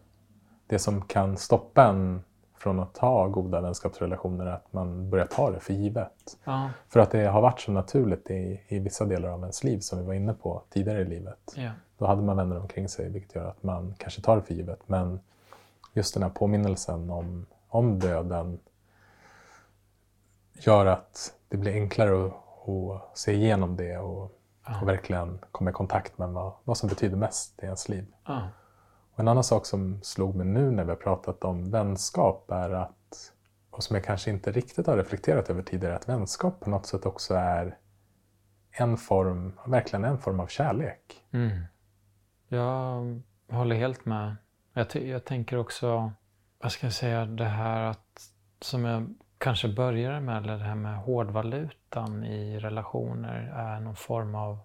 det 0.67 0.79
som 0.79 1.01
kan 1.01 1.37
stoppa 1.37 1.87
en 1.87 2.23
från 2.57 2.79
att 2.79 2.97
ha 2.97 3.27
goda 3.27 3.61
vänskapsrelationer 3.61 4.45
att 4.45 4.73
man 4.73 5.09
börjar 5.09 5.25
ta 5.25 5.51
det 5.51 5.59
för 5.59 5.73
givet. 5.73 6.37
Ja. 6.43 6.69
För 6.89 6.99
att 6.99 7.11
det 7.11 7.25
har 7.25 7.41
varit 7.41 7.59
så 7.59 7.71
naturligt 7.71 8.29
i, 8.29 8.61
i 8.67 8.79
vissa 8.79 9.05
delar 9.05 9.29
av 9.29 9.39
ens 9.39 9.63
liv 9.63 9.79
som 9.79 9.99
vi 9.99 10.05
var 10.05 10.13
inne 10.13 10.33
på 10.33 10.61
tidigare 10.69 11.01
i 11.01 11.05
livet. 11.05 11.53
Ja. 11.55 11.71
Då 11.97 12.05
hade 12.05 12.21
man 12.21 12.37
vänner 12.37 12.59
omkring 12.59 12.89
sig 12.89 13.09
vilket 13.09 13.35
gör 13.35 13.45
att 13.45 13.63
man 13.63 13.95
kanske 13.97 14.21
tar 14.21 14.35
det 14.35 14.41
för 14.41 14.53
givet. 14.53 14.79
Men 14.85 15.19
just 15.93 16.13
den 16.13 16.23
här 16.23 16.29
påminnelsen 16.29 17.09
om 17.09 17.45
om 17.75 17.99
döden 17.99 18.59
gör 20.53 20.85
att 20.85 21.33
det 21.47 21.57
blir 21.57 21.73
enklare 21.73 22.25
att, 22.25 22.33
att 22.69 23.17
se 23.17 23.33
igenom 23.33 23.75
det 23.75 23.97
och, 23.97 24.31
ah. 24.63 24.81
och, 24.81 24.87
verkligen 24.87 25.39
komma 25.51 25.69
i 25.69 25.73
kontakt 25.73 26.17
med 26.17 26.29
vad, 26.29 26.53
vad 26.63 26.77
som 26.77 26.89
betyder 26.89 27.17
mest 27.17 27.63
i 27.63 27.65
ens 27.65 27.89
liv. 27.89 28.05
Och 29.15 29.19
en 29.19 29.27
annan 29.27 29.43
sak 29.43 29.65
som 29.65 29.99
slog 30.03 30.35
mig 30.35 30.45
nu 30.47 30.71
när 30.71 30.83
vi 30.83 30.89
har 30.89 30.97
pratat 30.97 31.43
om 31.43 31.71
vänskap 31.71 32.51
är 32.51 32.69
att, 32.69 33.33
och 33.69 33.83
som 33.83 33.95
jag 33.95 34.05
kanske 34.05 34.31
inte 34.31 34.51
riktigt 34.51 34.87
har 34.87 34.97
reflekterat 34.97 35.49
över 35.49 35.61
tidigare, 35.61 35.95
att 35.95 36.09
vänskap 36.09 36.59
på 36.59 36.69
något 36.69 36.85
sätt 36.85 37.05
också 37.05 37.33
är 37.33 37.77
en 38.71 38.97
form, 38.97 39.59
verkligen 39.65 40.05
en 40.05 40.17
form 40.17 40.39
av 40.39 40.47
kärlek. 40.47 41.25
Mm. 41.31 41.61
Jag 42.47 43.21
håller 43.49 43.75
helt 43.75 44.05
med. 44.05 44.35
Jag, 44.73 44.95
jag 44.95 45.25
tänker 45.25 45.57
också 45.57 46.11
vad 46.59 46.71
ska 46.71 46.85
jag 46.85 46.93
säga, 46.93 47.25
det 47.25 47.45
här 47.45 47.83
att 47.83 48.29
som 48.61 48.85
jag 48.85 49.15
kanske 49.37 49.67
började 49.67 50.21
med, 50.21 50.37
eller 50.37 50.57
det 50.57 50.63
här 50.63 50.75
med 50.75 50.97
hårdvalutan 50.97 52.23
i 52.23 52.59
relationer 52.59 53.53
är 53.55 53.79
någon 53.79 53.95
form 53.95 54.35
av 54.35 54.59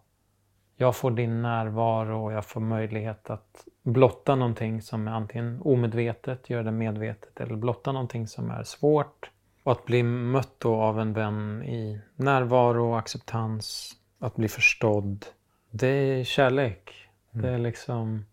jag 0.80 0.96
får 0.96 1.10
din 1.10 1.42
närvaro 1.42 2.24
och 2.24 2.32
jag 2.32 2.44
får 2.44 2.60
möjlighet 2.60 3.30
att 3.30 3.66
blotta 3.82 4.34
någonting 4.34 4.82
som 4.82 5.08
är 5.08 5.12
antingen 5.12 5.60
omedvetet, 5.62 6.50
göra 6.50 6.62
det 6.62 6.70
medvetet, 6.70 7.40
eller 7.40 7.56
blotta 7.56 7.92
någonting 7.92 8.26
som 8.26 8.50
är 8.50 8.62
svårt. 8.62 9.30
Och 9.62 9.72
att 9.72 9.84
bli 9.84 10.02
mött 10.02 10.54
då 10.58 10.74
av 10.74 11.00
en 11.00 11.12
vän 11.12 11.62
i 11.62 12.00
närvaro 12.16 12.90
och 12.90 12.98
acceptans, 12.98 13.96
att 14.18 14.36
bli 14.36 14.48
förstådd. 14.48 15.26
Det 15.70 15.86
är 15.86 16.24
kärlek. 16.24 17.08
Mm. 17.32 17.46
Det 17.46 17.52
är 17.52 17.58
liksom... 17.58 18.26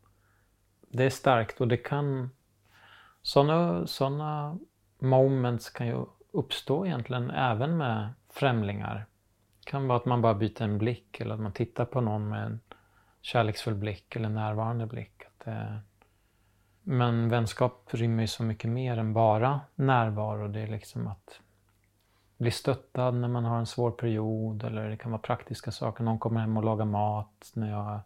Det 0.89 1.03
är 1.03 1.09
starkt 1.09 1.61
och 1.61 1.67
det 1.67 1.77
kan 1.77 2.29
sådana 3.21 3.87
såna 3.87 4.57
moments 4.99 5.69
kan 5.69 5.87
ju 5.87 6.05
uppstå 6.31 6.85
egentligen 6.85 7.31
även 7.31 7.77
med 7.77 8.09
främlingar. 8.29 9.05
Det 9.67 9.71
kan 9.71 9.87
vara 9.87 9.97
att 9.97 10.05
man 10.05 10.21
bara 10.21 10.33
byter 10.33 10.61
en 10.61 10.77
blick 10.77 11.21
eller 11.21 11.33
att 11.33 11.39
man 11.39 11.51
tittar 11.51 11.85
på 11.85 12.01
någon 12.01 12.29
med 12.29 12.45
en 12.45 12.59
kärleksfull 13.21 13.75
blick 13.75 14.15
eller 14.15 14.29
närvarande 14.29 14.85
blick. 14.85 15.23
Det... 15.43 15.51
Eh, 15.51 15.77
men 16.83 17.29
vänskap 17.29 17.89
rymmer 17.91 18.23
ju 18.23 18.27
så 18.27 18.43
mycket 18.43 18.69
mer 18.69 18.97
än 18.97 19.13
bara 19.13 19.61
närvaro. 19.75 20.47
Det 20.47 20.59
är 20.59 20.67
liksom 20.67 21.07
att 21.07 21.39
bli 22.37 22.51
stöttad 22.51 23.15
när 23.15 23.27
man 23.27 23.45
har 23.45 23.57
en 23.57 23.65
svår 23.65 23.91
period 23.91 24.63
eller 24.63 24.89
det 24.89 24.97
kan 24.97 25.11
vara 25.11 25.21
praktiska 25.21 25.71
saker. 25.71 26.03
Någon 26.03 26.19
kommer 26.19 26.41
hem 26.41 26.57
och 26.57 26.63
lagar 26.63 26.85
mat 26.85 27.51
när 27.53 27.71
jag 27.71 27.93
är 27.93 27.99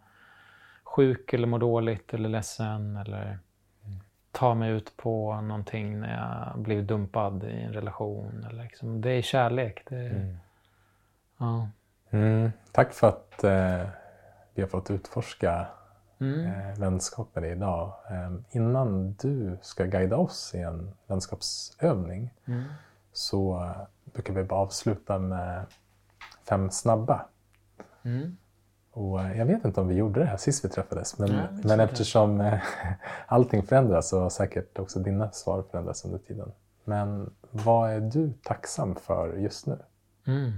sjuk 0.84 1.34
eller 1.34 1.48
mår 1.48 1.60
dåligt 1.60 2.14
eller 2.14 2.30
ledsen 2.30 2.98
eller 2.98 3.40
ta 4.32 4.56
mig 4.56 4.72
ut 4.72 4.98
på 4.98 5.42
någonting 5.42 6.00
när 6.00 6.18
jag 6.18 6.60
blivit 6.60 6.88
dumpad 6.88 7.44
i 7.44 7.62
en 7.62 7.74
relation. 7.74 8.46
Eller 8.50 8.64
liksom, 8.64 9.02
det 9.02 9.12
är 9.12 9.22
kärlek. 9.22 9.84
Det 9.90 9.96
är, 9.96 10.10
mm. 10.10 10.38
Ja. 11.42 11.68
Mm. 12.10 12.52
Tack 12.72 12.94
för 12.94 13.08
att 13.08 13.44
eh, 13.44 13.90
vi 14.54 14.62
har 14.62 14.68
fått 14.70 14.92
utforska 14.92 15.68
Mm. 16.20 16.46
eh, 16.46 16.80
vänskap 16.80 17.30
med 17.36 17.44
dig 17.44 17.52
idag. 17.52 17.94
Eh, 18.10 18.32
innan 18.52 19.14
du 19.14 19.58
ska 19.62 19.86
guida 19.86 20.18
oss 20.18 20.52
i 20.56 20.60
en 20.60 20.94
vänskapsövning 21.08 22.34
Mm. 22.48 22.64
så 23.14 23.64
eh, 23.64 24.12
brukar 24.14 24.34
vi 24.34 24.44
bara 24.44 24.60
avsluta 24.60 25.20
med 25.20 25.66
fem 26.50 26.70
snabba. 26.72 27.26
Mm. 28.04 28.38
Och 28.92 29.22
eh, 29.22 29.38
jag 29.38 29.46
vet 29.46 29.66
inte 29.66 29.82
om 29.82 29.88
vi 29.88 29.96
gjorde 29.96 30.20
det 30.20 30.26
här 30.26 30.38
sist 30.38 30.66
vi 30.66 30.70
träffades, 30.70 31.20
men, 31.20 31.30
vet 31.38 31.64
men 31.66 31.80
eftersom 31.80 32.42
eh, 32.42 32.60
allting 33.28 33.64
förändras 33.64 34.10
så 34.10 34.22
har 34.22 34.30
säkert 34.30 34.80
också 34.80 35.00
dina 35.00 35.32
svar 35.32 35.64
förändrats 35.72 36.06
under 36.06 36.18
tiden. 36.20 36.52
Men 36.84 37.34
vad 37.52 37.92
är 37.92 38.00
du 38.02 38.34
tacksam 38.44 38.96
för 38.96 39.34
just 39.34 39.68
nu? 39.68 39.80
Mm. 40.28 40.52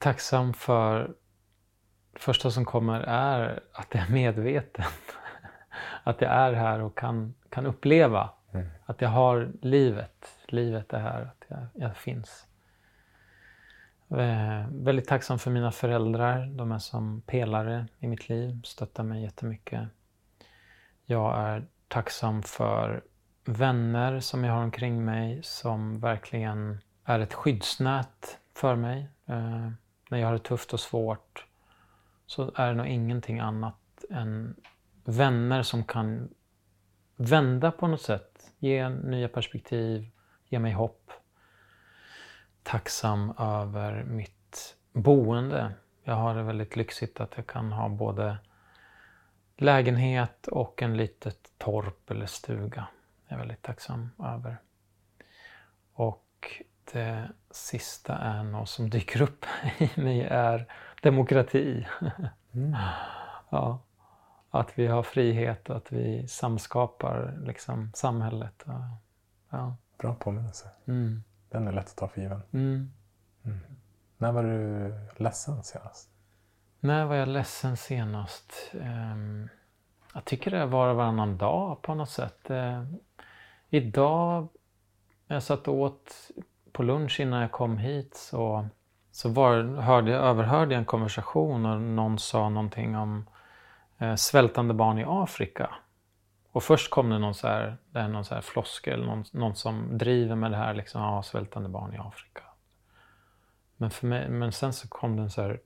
Tacksam 0.00 0.54
för 0.54 1.14
det 2.12 2.18
första 2.20 2.50
som 2.50 2.64
kommer 2.64 3.00
är 3.00 3.62
att 3.72 3.86
jag 3.90 4.04
är 4.04 4.12
medveten. 4.12 4.84
Att 6.04 6.20
jag 6.20 6.30
är 6.30 6.52
här 6.52 6.80
och 6.80 6.98
kan, 6.98 7.34
kan 7.50 7.66
uppleva 7.66 8.30
Mm. 8.52 8.66
att 8.86 9.00
jag 9.00 9.08
har 9.08 9.52
livet. 9.62 10.38
Livet 10.46 10.92
är 10.92 10.98
här, 10.98 11.22
att 11.22 11.44
jag, 11.48 11.66
jag 11.74 11.96
finns. 11.96 12.46
Eh, 14.10 14.66
väldigt 14.70 15.08
tacksam 15.08 15.38
för 15.38 15.50
mina 15.50 15.72
föräldrar. 15.72 16.46
De 16.46 16.72
är 16.72 16.78
som 16.78 17.22
pelare 17.26 17.86
i 17.98 18.06
mitt 18.06 18.28
liv, 18.28 18.60
stöttar 18.64 19.04
mig 19.04 19.22
jättemycket. 19.22 19.88
Jag 21.04 21.38
är 21.38 21.66
tacksam 21.88 22.42
för 22.42 23.04
vänner 23.44 24.20
som 24.20 24.44
jag 24.44 24.52
har 24.52 24.62
omkring 24.62 25.04
mig 25.04 25.40
som 25.42 26.00
verkligen 26.00 26.80
är 27.04 27.20
ett 27.20 27.34
skyddsnät 27.34 28.38
för 28.54 28.76
mig. 28.76 29.08
Eh, 29.26 29.70
när 30.10 30.18
jag 30.18 30.26
har 30.26 30.32
det 30.32 30.38
tufft 30.38 30.72
och 30.72 30.80
svårt 30.80 31.46
så 32.26 32.52
är 32.54 32.68
det 32.68 32.74
nog 32.74 32.86
ingenting 32.86 33.38
annat 33.38 34.04
än 34.10 34.56
vänner 35.04 35.62
som 35.62 35.84
kan 35.84 36.34
vända 37.16 37.70
på 37.70 37.86
något 37.86 38.02
sätt, 38.02 38.52
ge 38.58 38.88
nya 38.88 39.28
perspektiv, 39.28 40.10
ge 40.48 40.58
mig 40.58 40.72
hopp. 40.72 41.12
Tacksam 42.62 43.34
över 43.38 44.04
mitt 44.04 44.76
boende. 44.92 45.72
Jag 46.04 46.14
har 46.14 46.34
det 46.34 46.42
väldigt 46.42 46.76
lyxigt 46.76 47.20
att 47.20 47.32
jag 47.36 47.46
kan 47.46 47.72
ha 47.72 47.88
både 47.88 48.36
lägenhet 49.56 50.46
och 50.46 50.82
en 50.82 50.96
litet 50.96 51.52
torp 51.58 52.10
eller 52.10 52.26
stuga. 52.26 52.86
Jag 53.28 53.34
är 53.34 53.38
väldigt 53.38 53.62
tacksam 53.62 54.10
över. 54.18 54.56
Och 55.92 56.62
det 56.92 57.28
sista 57.50 58.16
är 58.18 58.42
något 58.42 58.68
som 58.68 58.90
dyker 58.90 59.22
upp 59.22 59.44
i 59.78 60.00
mig 60.00 60.20
är 60.20 60.66
demokrati. 61.02 61.86
Mm. 62.52 62.76
Ja, 63.52 63.78
att 64.50 64.78
vi 64.78 64.86
har 64.86 65.02
frihet 65.02 65.70
och 65.70 65.76
att 65.76 65.92
vi 65.92 66.28
samskapar 66.28 67.38
liksom, 67.44 67.90
samhället. 67.94 68.64
Ja. 69.50 69.76
Bra 69.98 70.14
påminnelse. 70.14 70.68
Mm. 70.86 71.22
Den 71.48 71.68
är 71.68 71.72
lätt 71.72 71.88
att 71.88 71.96
ta 71.96 72.08
för 72.08 72.20
given. 72.20 72.42
Mm. 72.52 72.90
När 74.18 74.32
var 74.32 74.42
du 74.42 74.92
ledsen 75.16 75.62
senast? 75.62 76.10
När 76.80 77.04
var 77.04 77.14
jag 77.14 77.28
ledsen 77.28 77.76
senast? 77.76 78.52
Ehm, 78.80 79.48
jag 80.14 80.24
tycker 80.24 80.50
det 80.50 80.66
var 80.66 80.94
varannan 80.94 81.38
dag 81.38 81.82
på 81.82 81.94
något 81.94 82.10
sätt. 82.10 82.50
Eh, 82.50 82.84
idag, 83.68 84.48
jag 85.26 85.42
satt 85.42 85.68
och 85.68 85.74
åt 85.74 86.30
på 86.72 86.82
lunch 86.82 87.20
innan 87.20 87.40
jag 87.40 87.52
kom 87.52 87.78
hit 87.78 88.14
så, 88.14 88.68
så 89.12 89.28
var, 89.28 89.62
hörde, 89.62 90.10
jag- 90.10 90.24
överhörde 90.24 90.74
jag 90.74 90.78
en 90.78 90.84
konversation 90.84 91.66
och 91.66 91.80
någon 91.80 92.18
sa 92.18 92.48
någonting 92.48 92.96
om 92.96 93.26
eh, 93.98 94.14
svältande 94.14 94.74
barn 94.74 94.98
i 94.98 95.04
Afrika. 95.08 95.70
Och 96.52 96.62
först 96.62 96.90
kom 96.90 97.10
det 97.10 97.18
någon 97.18 97.34
så 97.34 97.48
här, 97.48 97.76
det 97.90 97.98
är 97.98 98.08
någon 98.08 98.24
så 98.24 98.34
här 98.34 98.42
floskel, 98.42 99.06
någon, 99.06 99.24
någon 99.32 99.54
som 99.54 99.98
driver 99.98 100.34
med 100.36 100.50
det 100.50 100.56
här 100.56 100.74
liksom, 100.74 101.02
ja, 101.02 101.22
svältande 101.22 101.68
barn 101.68 101.94
i 101.94 101.98
Afrika. 101.98 102.42
Men, 103.76 103.90
för 103.90 104.06
mig, 104.06 104.28
men 104.28 104.52
sen 104.52 104.72
så 104.72 104.88
kom 104.88 105.16
det 105.16 105.22
en 105.22 105.30
så 105.30 105.42
här, 105.42 105.60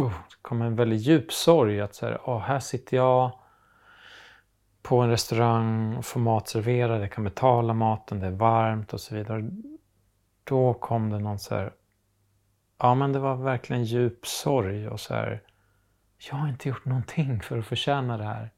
uh, 0.00 0.12
kom 0.42 0.62
en 0.62 0.76
väldigt 0.76 1.00
djup 1.00 1.32
sorg 1.32 1.80
att 1.80 1.94
så 1.94 2.06
här, 2.06 2.20
åh, 2.24 2.38
här 2.38 2.60
sitter 2.60 2.96
jag 2.96 3.32
på 4.82 5.00
en 5.00 5.10
restaurang 5.10 5.96
och 5.96 6.04
får 6.04 6.20
mat 6.20 6.48
serverad, 6.48 7.02
jag 7.02 7.12
kan 7.12 7.24
betala 7.24 7.74
maten, 7.74 8.20
det 8.20 8.26
är 8.26 8.30
varmt 8.30 8.92
och 8.92 9.00
så 9.00 9.14
vidare. 9.14 9.50
Då 10.44 10.74
kom 10.74 11.10
det 11.10 11.18
någon 11.18 11.38
så 11.38 11.54
här, 11.54 11.72
ja 12.78 12.94
men 12.94 13.12
det 13.12 13.18
var 13.18 13.36
verkligen 13.36 13.84
djup 13.84 14.26
sorg 14.26 14.88
och 14.88 15.00
så 15.00 15.14
här, 15.14 15.42
jag 16.30 16.36
har 16.36 16.48
inte 16.48 16.68
gjort 16.68 16.84
någonting 16.84 17.40
för 17.42 17.58
att 17.58 17.66
förtjäna 17.66 18.16
det 18.18 18.24
här. 18.24 18.50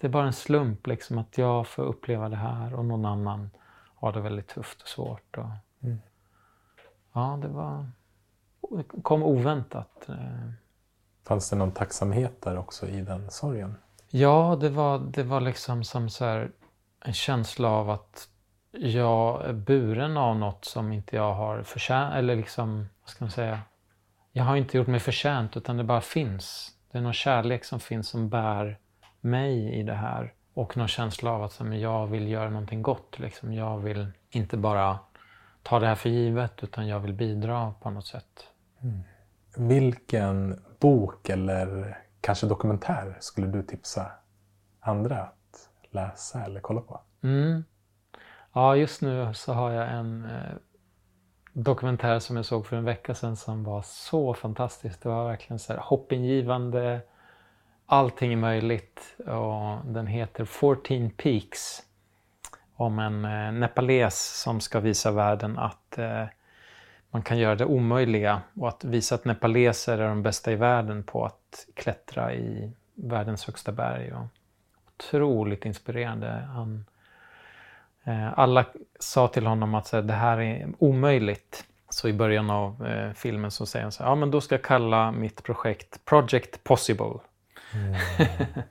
Det 0.00 0.06
är 0.06 0.10
bara 0.10 0.26
en 0.26 0.32
slump 0.32 0.86
liksom 0.86 1.18
att 1.18 1.38
jag 1.38 1.66
får 1.66 1.82
uppleva 1.82 2.28
det 2.28 2.36
här 2.36 2.74
och 2.74 2.84
någon 2.84 3.04
annan 3.04 3.50
har 3.94 4.12
det 4.12 4.20
väldigt 4.20 4.48
tufft 4.48 4.82
och 4.82 4.88
svårt. 4.88 5.38
Och... 5.38 5.50
Mm. 5.80 5.98
Ja, 7.12 7.38
det 7.42 7.48
var... 7.48 7.86
Det 8.70 9.02
kom 9.02 9.22
oväntat. 9.22 10.08
eh. 10.08 10.50
Fanns 11.26 11.50
det 11.50 11.56
någon 11.56 11.72
tacksamhet 11.72 12.42
där 12.42 12.58
också 12.58 12.86
i 12.86 13.00
den 13.00 13.30
sorgen? 13.30 13.74
Ja, 14.08 14.56
det 14.60 14.68
var, 14.68 14.98
det 14.98 15.22
var 15.22 15.40
liksom 15.40 15.84
som 15.84 16.10
så 16.10 16.48
en 17.00 17.12
känsla 17.12 17.68
av 17.68 17.90
att 17.90 18.28
jag 18.80 19.44
är 19.44 19.52
buren 19.52 20.16
av 20.16 20.36
något 20.36 20.64
som 20.64 20.92
inte 20.92 21.16
jag 21.16 21.34
har 21.34 21.62
förtjänat. 21.62 22.14
Eller 22.14 22.36
liksom, 22.36 22.88
vad 23.02 23.10
ska 23.10 23.24
man 23.24 23.30
säga? 23.30 23.60
Jag 24.32 24.44
har 24.44 24.56
inte 24.56 24.76
gjort 24.76 24.86
mig 24.86 25.00
förtjänt 25.00 25.56
utan 25.56 25.76
det 25.76 25.84
bara 25.84 26.00
finns. 26.00 26.72
Det 26.92 26.98
är 26.98 27.02
någon 27.02 27.12
kärlek 27.12 27.64
som 27.64 27.80
finns 27.80 28.08
som 28.08 28.28
bär 28.28 28.78
mig 29.20 29.74
i 29.74 29.82
det 29.82 29.94
här. 29.94 30.32
Och 30.54 30.76
någon 30.76 30.88
känsla 30.88 31.30
av 31.30 31.42
att 31.42 31.60
men 31.60 31.80
jag 31.80 32.06
vill 32.06 32.28
göra 32.28 32.50
någonting 32.50 32.82
gott. 32.82 33.18
Liksom. 33.18 33.52
Jag 33.52 33.78
vill 33.78 34.06
inte 34.30 34.56
bara 34.56 34.98
ta 35.62 35.78
det 35.78 35.86
här 35.86 35.94
för 35.94 36.08
givet 36.08 36.64
utan 36.64 36.88
jag 36.88 37.00
vill 37.00 37.12
bidra 37.12 37.74
på 37.80 37.90
något 37.90 38.06
sätt. 38.06 38.48
Vilken 39.56 40.62
bok 40.78 41.28
eller 41.28 41.98
kanske 42.20 42.46
dokumentär 42.46 43.16
skulle 43.20 43.46
du 43.46 43.62
tipsa 43.62 44.12
andra 44.80 45.18
att 45.18 45.68
läsa 45.90 46.44
eller 46.44 46.60
kolla 46.60 46.80
på? 46.80 47.00
Mm. 47.22 47.64
Ja, 48.52 48.76
just 48.76 49.02
nu 49.02 49.34
så 49.34 49.52
har 49.52 49.70
jag 49.70 49.92
en 49.92 50.24
eh, 50.24 50.56
dokumentär 51.52 52.18
som 52.18 52.36
jag 52.36 52.44
såg 52.44 52.66
för 52.66 52.76
en 52.76 52.84
vecka 52.84 53.14
sedan 53.14 53.36
som 53.36 53.64
var 53.64 53.82
så 53.82 54.34
fantastisk. 54.34 55.02
Det 55.02 55.08
var 55.08 55.28
verkligen 55.28 55.58
så 55.58 55.72
här 55.72 55.80
hoppingivande. 55.80 57.00
Allting 57.86 58.32
är 58.32 58.36
möjligt. 58.36 59.16
Och 59.18 59.86
den 59.92 60.06
heter 60.06 60.44
14 60.44 61.10
Peaks. 61.10 61.82
Om 62.74 62.98
en 62.98 63.24
eh, 63.24 63.52
nepales 63.52 64.40
som 64.42 64.60
ska 64.60 64.80
visa 64.80 65.10
världen 65.10 65.58
att 65.58 65.98
eh, 65.98 66.24
man 67.10 67.22
kan 67.22 67.38
göra 67.38 67.54
det 67.54 67.64
omöjliga 67.64 68.42
och 68.54 68.68
att 68.68 68.84
visa 68.84 69.14
att 69.14 69.24
nepaleser 69.24 69.98
är 69.98 70.08
de 70.08 70.22
bästa 70.22 70.52
i 70.52 70.56
världen 70.56 71.02
på 71.02 71.24
att 71.24 71.66
klättra 71.74 72.34
i 72.34 72.72
världens 72.94 73.46
högsta 73.46 73.72
berg. 73.72 74.12
Och 74.12 74.26
otroligt 74.86 75.64
inspirerande. 75.64 76.28
Han, 76.28 76.74
eh, 76.74 76.97
alla 78.34 78.66
sa 79.00 79.28
till 79.28 79.46
honom 79.46 79.74
att 79.74 79.86
så 79.86 79.96
här, 79.96 80.02
det 80.02 80.12
här 80.12 80.40
är 80.40 80.68
omöjligt. 80.78 81.64
Så 81.90 82.08
i 82.08 82.12
början 82.12 82.50
av 82.50 82.86
eh, 82.86 83.12
filmen 83.12 83.50
så 83.50 83.66
säger 83.66 83.82
han 83.82 83.92
så 83.92 84.02
här, 84.02 84.10
ja 84.10 84.14
men 84.14 84.30
då 84.30 84.40
ska 84.40 84.54
jag 84.54 84.64
kalla 84.64 85.12
mitt 85.12 85.42
projekt 85.42 86.04
Project 86.04 86.64
Possible. 86.64 87.18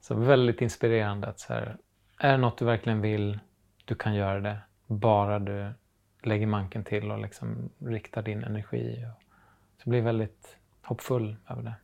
så 0.00 0.14
väldigt 0.14 0.60
inspirerande 0.60 1.26
att 1.26 1.40
så 1.40 1.52
här, 1.52 1.76
är 2.18 2.30
det 2.30 2.36
något 2.36 2.58
du 2.58 2.64
verkligen 2.64 3.00
vill, 3.00 3.38
du 3.84 3.94
kan 3.94 4.14
göra 4.14 4.40
det. 4.40 4.58
Bara 4.86 5.38
du 5.38 5.72
lägger 6.22 6.46
manken 6.46 6.84
till 6.84 7.10
och 7.10 7.18
liksom 7.18 7.70
riktar 7.78 8.22
din 8.22 8.44
energi. 8.44 9.06
Och, 9.06 9.22
så 9.82 9.90
blir 9.90 10.02
väldigt 10.02 10.56
hoppfull 10.82 11.36
över 11.48 11.62
det. 11.62 11.74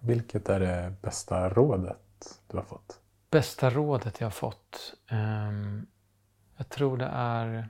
Vilket 0.00 0.48
är 0.48 0.60
det 0.60 0.94
bästa 1.02 1.48
rådet 1.48 2.40
du 2.46 2.56
har 2.56 2.64
fått? 2.64 3.00
Bästa 3.30 3.70
rådet 3.70 4.20
jag 4.20 4.26
har 4.26 4.30
fått? 4.30 4.94
Ehm, 5.10 5.86
jag 6.56 6.68
tror 6.68 6.96
det 6.96 7.10
är 7.12 7.68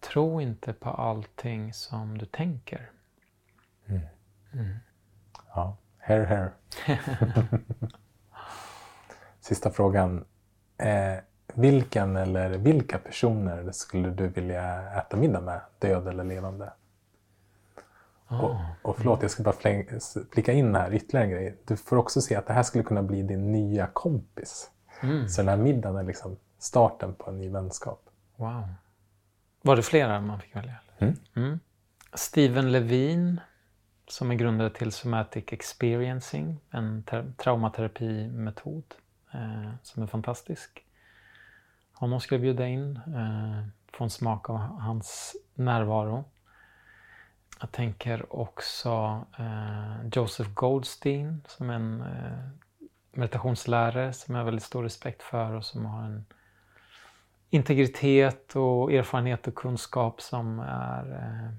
Tro 0.00 0.40
inte 0.40 0.72
på 0.72 0.90
allting 0.90 1.72
som 1.72 2.18
du 2.18 2.26
tänker. 2.26 2.90
Ja, 5.54 5.76
hair 5.98 6.24
hair. 6.24 6.52
Sista 9.40 9.70
frågan. 9.70 10.24
Eh, 10.78 11.18
vilken 11.54 12.16
eller 12.16 12.50
vilka 12.50 12.98
personer 12.98 13.72
skulle 13.72 14.10
du 14.10 14.28
vilja 14.28 14.92
äta 14.92 15.16
middag 15.16 15.40
med, 15.40 15.60
död 15.78 16.08
eller 16.08 16.24
levande? 16.24 16.72
Och, 18.38 18.56
och 18.82 18.96
förlåt, 18.96 19.22
jag 19.22 19.30
ska 19.30 19.42
bara 19.42 19.54
fläng- 19.54 20.00
flika 20.32 20.52
in 20.52 20.74
här 20.74 20.94
ytterligare 20.94 21.24
en 21.26 21.30
grej. 21.30 21.56
Du 21.66 21.76
får 21.76 21.96
också 21.96 22.20
se 22.20 22.36
att 22.36 22.46
det 22.46 22.52
här 22.52 22.62
skulle 22.62 22.84
kunna 22.84 23.02
bli 23.02 23.22
din 23.22 23.52
nya 23.52 23.86
kompis. 23.86 24.70
Mm. 25.02 25.28
Så 25.28 25.40
den 25.40 25.48
här 25.48 25.56
middagen 25.56 25.96
är 25.96 26.02
liksom 26.02 26.36
starten 26.58 27.14
på 27.14 27.30
en 27.30 27.38
ny 27.38 27.48
vänskap. 27.48 28.02
Wow. 28.36 28.68
Var 29.62 29.76
det 29.76 29.82
flera 29.82 30.20
man 30.20 30.40
fick 30.40 30.56
välja? 30.56 30.74
Mm. 30.98 31.16
Mm. 31.36 31.60
Steven 32.14 32.72
Levine 32.72 33.40
som 34.08 34.30
är 34.30 34.34
grundare 34.34 34.70
till 34.70 34.92
Somatic 34.92 35.44
Experiencing, 35.48 36.60
en 36.70 37.04
traumaterapimetod 37.36 38.84
eh, 39.34 39.70
som 39.82 40.02
är 40.02 40.06
fantastisk. 40.06 40.84
Honom 41.92 42.20
skulle 42.20 42.36
jag 42.36 42.42
bjuda 42.42 42.66
in, 42.66 42.96
eh, 42.96 43.66
få 43.92 44.04
en 44.04 44.10
smak 44.10 44.50
av 44.50 44.56
hans 44.56 45.36
närvaro. 45.54 46.24
Jag 47.60 47.72
tänker 47.72 48.36
också 48.36 49.24
eh, 49.38 50.08
Joseph 50.12 50.50
Goldstein 50.50 51.44
som 51.48 51.70
är 51.70 51.74
en 51.74 52.00
eh, 52.00 52.78
meditationslärare 53.12 54.12
som 54.12 54.34
jag 54.34 54.40
har 54.40 54.44
väldigt 54.44 54.64
stor 54.64 54.82
respekt 54.82 55.22
för 55.22 55.54
och 55.54 55.64
som 55.64 55.86
har 55.86 56.02
en 56.04 56.24
integritet 57.50 58.56
och 58.56 58.92
erfarenhet 58.92 59.46
och 59.46 59.54
kunskap 59.54 60.20
som 60.20 60.60
är 60.60 61.12
eh, 61.12 61.52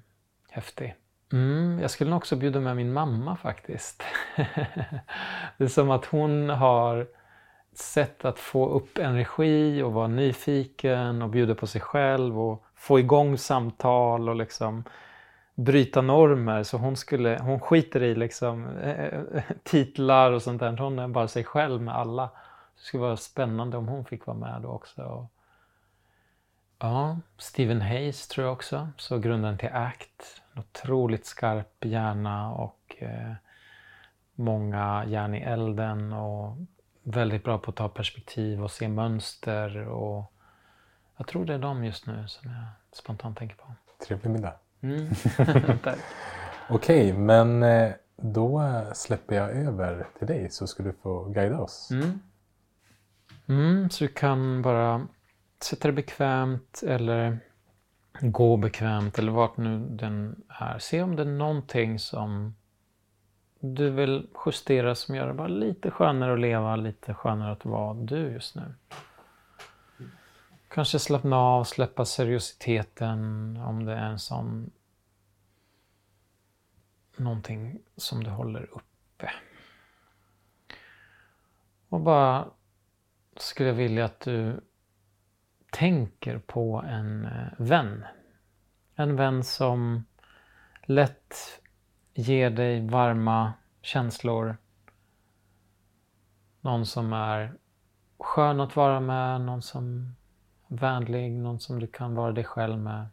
häftig. 0.50 0.96
Mm, 1.32 1.80
jag 1.80 1.92
skulle 1.92 2.10
nog 2.10 2.18
också 2.18 2.36
bjuda 2.36 2.60
med 2.60 2.76
min 2.76 2.94
mamma 2.94 3.36
faktiskt. 3.36 4.04
det 5.58 5.64
är 5.64 5.68
som 5.68 5.92
att 5.92 6.06
hon 6.06 6.50
har 6.50 7.02
ett 7.72 7.78
sätt 7.78 8.26
att 8.26 8.40
få 8.40 8.70
upp 8.70 8.98
energi 8.98 9.82
och 9.82 9.94
vara 9.94 10.08
nyfiken 10.08 11.22
och 11.22 11.30
bjuda 11.30 11.56
på 11.56 11.68
sig 11.68 11.82
själv 11.82 12.40
och 12.40 12.64
få 12.76 13.00
igång 13.00 13.38
samtal 13.38 14.30
och 14.30 14.36
liksom 14.36 14.84
bryta 15.56 16.02
normer. 16.02 16.64
Så 16.64 16.78
hon, 16.78 16.96
skulle, 16.96 17.40
hon 17.42 17.60
skiter 17.60 18.04
i 18.04 18.16
liksom, 18.16 18.78
eh, 18.78 19.06
eh, 19.06 19.44
titlar 19.64 20.32
och 20.32 20.42
sånt 20.42 20.60
där. 20.60 20.78
Hon 20.78 21.00
är 21.00 21.08
bara 21.08 21.28
sig 21.28 21.44
själv 21.44 21.82
med 21.82 21.96
alla. 21.96 22.24
Det 22.76 22.82
skulle 22.82 23.02
vara 23.02 23.18
spännande 23.18 23.78
om 23.78 23.88
hon 23.88 24.06
fick 24.06 24.26
vara 24.26 24.38
med 24.38 24.62
då 24.62 24.70
också. 24.70 25.28
Ja, 26.80 27.18
Stephen 27.38 27.82
Hayes 27.82 28.28
tror 28.28 28.46
jag 28.46 28.54
också, 28.54 28.90
så 28.98 29.20
grunden 29.20 29.58
till 29.58 29.70
ACT. 29.74 30.42
En 30.54 30.60
otroligt 30.60 31.26
skarp 31.26 31.86
hjärna 31.86 32.54
och 32.54 32.96
eh, 33.00 33.34
många 34.36 35.06
järn 35.08 35.36
i 35.36 35.42
elden 35.42 36.14
och 36.14 36.58
väldigt 37.04 37.44
bra 37.44 37.58
på 37.58 37.72
att 37.72 37.78
ta 37.78 37.90
perspektiv 37.90 38.64
och 38.64 38.72
se 38.72 38.88
mönster. 38.88 39.88
Och 39.88 40.34
jag 41.18 41.28
tror 41.28 41.46
det 41.46 41.54
är 41.54 41.60
de 41.60 41.86
just 41.86 42.08
nu 42.08 42.28
som 42.28 42.52
jag 42.52 42.66
spontant 42.92 43.38
tänker 43.38 43.56
på. 43.56 43.74
Trevlig 44.08 44.32
middag. 44.32 44.54
Mm. 44.82 45.08
Okej, 46.70 47.12
okay, 47.12 47.14
men 47.14 47.64
eh, 47.64 47.92
då 48.18 48.64
släpper 48.94 49.36
jag 49.36 49.52
över 49.52 50.08
till 50.18 50.28
dig 50.28 50.50
så 50.50 50.68
ska 50.68 50.84
du 50.84 50.94
få 51.04 51.24
guida 51.24 51.60
oss. 51.60 51.92
Mm. 51.92 52.20
Mm, 53.48 53.90
så 53.90 54.04
du 54.04 54.08
kan 54.08 54.62
bara 54.62 55.08
sätta 55.64 55.88
dig 55.88 55.96
bekvämt 55.96 56.84
eller 56.88 57.40
gå 58.22 58.58
bekvämt 58.58 59.20
eller 59.20 59.32
vart 59.32 59.58
nu 59.58 59.80
den 59.90 60.44
är. 60.48 60.80
Se 60.80 61.02
om 61.02 61.16
det 61.16 61.22
är 61.22 61.26
någonting 61.26 62.00
som 62.00 62.56
du 63.60 63.90
vill 63.90 64.28
justera 64.46 64.96
som 64.96 65.16
gör 65.16 65.28
det 65.28 65.34
bara 65.34 65.48
lite 65.48 65.92
skönare 65.92 66.34
att 66.34 66.40
leva, 66.40 66.76
lite 66.76 67.14
skönare 67.14 67.52
att 67.52 67.66
vara 67.66 67.94
du 67.94 68.18
just 68.18 68.56
nu. 68.56 68.74
Kanske 70.74 71.00
slappna 71.00 71.38
av, 71.38 71.64
släppa 71.64 72.06
seriositeten 72.06 73.58
om 73.58 73.86
det 73.86 73.94
är 73.94 74.06
en 74.06 74.20
sån 74.20 74.72
någonting 77.18 77.80
som 77.96 78.24
du 78.24 78.30
håller 78.30 78.70
uppe. 78.72 79.32
Och 81.90 82.02
bara 82.02 82.48
skulle 83.38 83.70
jag 83.70 83.76
vilja 83.76 84.06
att 84.06 84.20
du 84.20 84.62
tänker 85.72 86.40
på 86.40 86.84
en 86.88 87.26
eh, 87.26 87.48
vän. 87.58 88.06
En 88.96 89.16
vän 89.16 89.44
som 89.44 90.06
lätt 90.84 91.62
ger 92.14 92.50
dig 92.50 92.88
varma 92.88 93.54
känslor. 93.82 94.58
Någon 96.62 96.86
som 96.86 97.14
är 97.14 97.54
skön 98.20 98.60
att 98.60 98.76
vara 98.76 99.00
med, 99.00 99.42
någon 99.42 99.62
som 99.62 100.16
vänlig, 100.72 101.32
någon 101.32 101.60
som 101.60 101.80
du 101.80 101.88
kan 101.88 102.16
vara 102.16 102.32
dig 102.32 102.44
själv 102.44 102.78
med. 102.78 103.08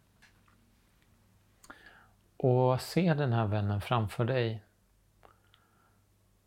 Och 2.36 2.80
se 2.80 3.14
den 3.14 3.32
här 3.32 3.46
vännen 3.46 3.80
framför 3.80 4.24
dig. 4.24 4.64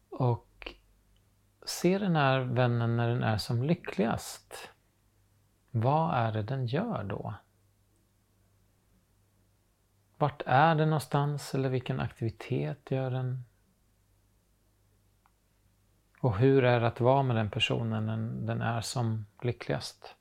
Och 0.10 0.76
se 1.66 1.98
den 1.98 2.16
här 2.16 2.40
vännen 2.40 2.98
när 2.98 3.10
den 3.10 3.24
är 3.24 3.38
som 3.38 3.64
lyckligast. 3.64 4.70
Vad 5.72 6.16
är 6.16 6.32
det 6.32 6.44
den 6.44 6.66
gör 6.66 7.04
då? 7.04 7.34
Vart 10.18 10.42
är 10.46 10.76
den 10.76 10.90
någonstans 10.90 11.56
eller 11.56 11.70
vilken 11.70 12.00
aktivitet 12.00 12.92
gör 12.92 13.12
den? 13.12 13.44
Och 16.20 16.38
hur 16.38 16.64
är 16.64 16.80
det 16.80 16.88
att 16.88 17.00
vara 17.00 17.24
med 17.24 17.36
den 17.36 17.50
personen 17.50 18.06
när 18.06 18.48
den 18.48 18.62
är 18.62 18.82
som 18.82 19.26
lyckligast? 19.42 20.16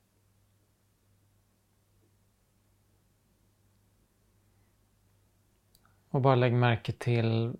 Och 6.11 6.21
bara 6.21 6.35
lägg 6.35 6.53
märke 6.53 6.91
till 6.91 7.55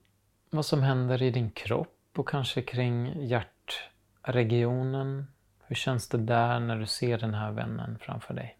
vad 0.49 0.66
som 0.66 0.84
händer 0.84 1.22
i 1.22 1.32
din 1.32 1.52
kropp 1.52 1.97
och 2.18 2.28
kanske 2.28 2.62
kring 2.62 3.24
hjärtregionen 3.28 5.26
hur 5.72 5.76
känns 5.76 6.08
det 6.10 6.18
där 6.18 6.60
när 6.60 6.76
du 6.76 6.86
ser 6.86 7.18
den 7.18 7.34
här 7.34 7.52
vännen 7.52 7.99
framför 7.99 8.34
dig? 8.34 8.58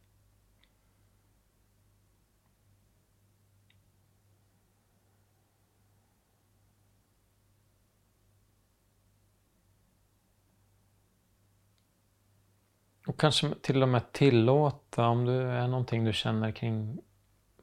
Och 13.08 13.20
kanske 13.20 13.56
till 13.62 13.84
och 13.84 13.90
med 13.90 14.12
tillåta 14.12 15.08
om 15.08 15.26
det 15.26 15.34
är 15.34 15.68
någonting 15.68 16.06
du 16.06 16.14
känner 16.14 16.52
kring 16.52 17.00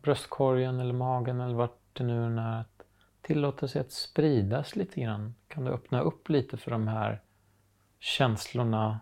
bröstkorgen 0.03 0.81
eller 0.81 0.95
magen 0.95 1.41
eller 1.41 1.55
vart 1.55 1.88
nu 2.05 2.25
är. 2.25 2.61
Att 2.61 2.83
tillåta 3.21 3.69
sig 3.69 3.81
att 3.81 3.93
spridas 3.93 4.77
lite 4.77 5.01
grann. 5.01 5.35
Kan 5.49 5.65
du 5.65 5.71
öppna 5.71 6.01
upp 6.01 6.29
lite 6.29 6.57
för 6.57 6.71
de 6.71 6.89
här 6.89 7.23
känslorna 7.99 9.01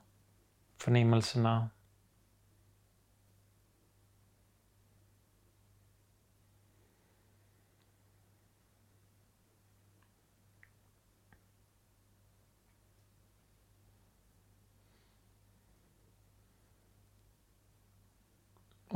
förnimmelserna. 0.79 1.71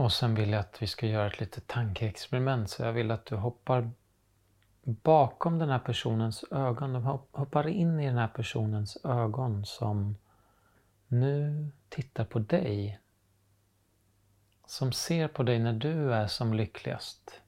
Och 0.00 0.12
sen 0.12 0.34
vill 0.34 0.50
jag 0.50 0.60
att 0.60 0.82
vi 0.82 0.86
ska 0.86 1.06
göra 1.06 1.26
ett 1.26 1.40
litet 1.40 1.66
tankeexperiment. 1.66 2.70
Så 2.70 2.82
jag 2.82 2.92
vill 2.92 3.10
att 3.10 3.26
du 3.26 3.36
hoppar 3.36 3.90
bakom 4.82 5.58
den 5.58 5.68
här 5.68 5.78
personens 5.78 6.44
ögon. 6.50 6.92
Du 6.92 6.98
hoppar 7.38 7.68
in 7.68 8.00
i 8.00 8.06
den 8.06 8.18
här 8.18 8.28
personens 8.28 9.04
ögon 9.04 9.64
som 9.64 10.16
nu 11.08 11.70
tittar 11.88 12.24
på 12.24 12.38
dig. 12.38 13.00
Som 14.66 14.92
ser 14.92 15.28
på 15.28 15.42
dig 15.42 15.58
när 15.58 15.72
du 15.72 16.14
är 16.14 16.26
som 16.26 16.54
lyckligast. 16.54 17.40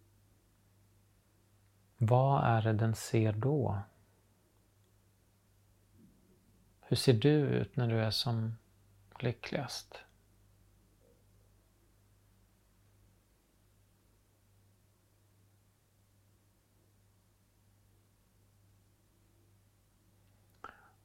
Vad 1.97 2.45
är 2.45 2.63
det 2.63 2.73
den 2.73 2.95
ser 2.95 3.33
då? 3.33 3.79
Hur 6.81 6.97
ser 6.97 7.15
du 7.15 7.31
ut 7.31 7.77
när 7.77 7.89
du 7.89 8.01
är 8.01 8.11
som 8.11 8.57
lyckligast? 9.19 10.05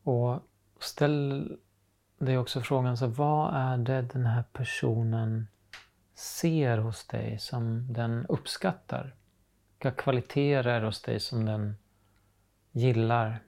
Och 0.08 0.42
ställ 0.80 1.58
dig 2.18 2.38
också 2.38 2.62
frågan, 2.62 2.98
så 2.98 3.08
vad 3.08 3.56
är 3.56 3.78
det 3.78 4.02
den 4.02 4.26
här 4.26 4.44
personen 4.54 5.48
ser 6.16 6.78
hos 6.78 7.08
dig 7.08 7.40
som 7.40 7.94
den 7.94 8.26
uppskattar? 8.26 9.16
Vilka 9.74 9.92
kvaliteter 9.92 10.70
är 10.70 10.82
hos 10.82 11.02
dig 11.02 11.20
som 11.20 11.46
den 11.46 11.76
gillar? 12.72 13.40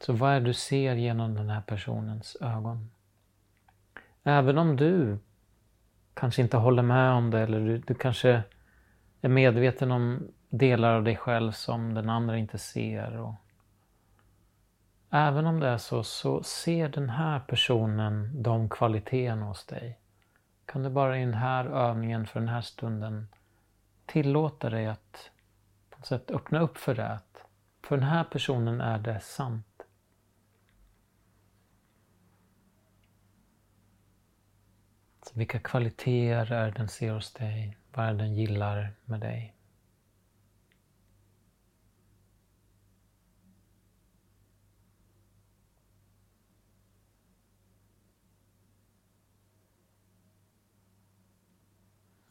Så 0.00 0.12
vad 0.12 0.32
är 0.32 0.40
det 0.40 0.46
du 0.46 0.54
ser 0.54 0.94
genom 0.94 1.34
den 1.34 1.50
här 1.50 1.62
personens 1.62 2.36
ögon? 2.40 2.90
Även 4.22 4.58
om 4.58 4.76
du 4.76 5.18
kanske 6.14 6.42
inte 6.42 6.56
håller 6.56 6.82
med 6.82 7.12
om 7.12 7.30
det 7.30 7.40
eller 7.40 7.60
du, 7.60 7.78
du 7.78 7.94
kanske 7.94 8.42
är 9.20 9.28
medveten 9.28 9.90
om 9.90 10.28
delar 10.50 10.94
av 10.94 11.04
dig 11.04 11.16
själv 11.16 11.52
som 11.52 11.94
den 11.94 12.08
andra 12.08 12.38
inte 12.38 12.58
ser. 12.58 13.16
Och 13.16 13.34
Även 15.10 15.46
om 15.46 15.60
det 15.60 15.68
är 15.68 15.78
så, 15.78 16.02
så 16.02 16.42
ser 16.42 16.88
den 16.88 17.10
här 17.10 17.40
personen 17.40 18.42
de 18.42 18.68
kvaliteterna 18.68 19.46
hos 19.46 19.66
dig. 19.66 19.98
Kan 20.64 20.82
du 20.82 20.90
bara 20.90 21.18
i 21.18 21.20
den 21.20 21.34
här 21.34 21.64
övningen 21.64 22.26
för 22.26 22.40
den 22.40 22.48
här 22.48 22.60
stunden 22.60 23.28
tillåta 24.06 24.70
dig 24.70 24.86
att 24.86 25.30
på 25.90 25.98
något 25.98 26.06
sätt 26.06 26.30
öppna 26.30 26.60
upp 26.60 26.78
för 26.78 26.94
det. 26.94 27.20
För 27.82 27.96
den 27.96 28.08
här 28.08 28.24
personen 28.24 28.80
är 28.80 28.98
det 28.98 29.20
sant. 29.20 29.66
Så 35.22 35.38
vilka 35.38 35.58
kvaliteter 35.58 36.52
är 36.52 36.66
det 36.66 36.72
den 36.76 36.88
ser 36.88 37.12
hos 37.12 37.32
dig? 37.32 37.76
Vad 37.92 38.06
är 38.06 38.12
det 38.12 38.18
den 38.18 38.34
gillar 38.34 38.94
med 39.04 39.20
dig? 39.20 39.54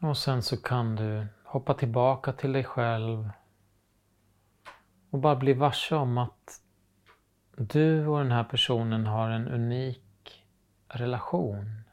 Och 0.01 0.17
sen 0.17 0.43
så 0.43 0.57
kan 0.57 0.95
du 0.95 1.27
hoppa 1.43 1.73
tillbaka 1.73 2.34
till 2.34 2.53
dig 2.53 2.63
själv 2.63 3.30
och 5.09 5.19
bara 5.19 5.35
bli 5.35 5.53
varse 5.53 5.95
om 5.95 6.17
att 6.17 6.61
du 7.55 8.07
och 8.07 8.17
den 8.17 8.31
här 8.31 8.43
personen 8.43 9.05
har 9.05 9.30
en 9.30 9.47
unik 9.47 10.45
relation. 10.88 11.84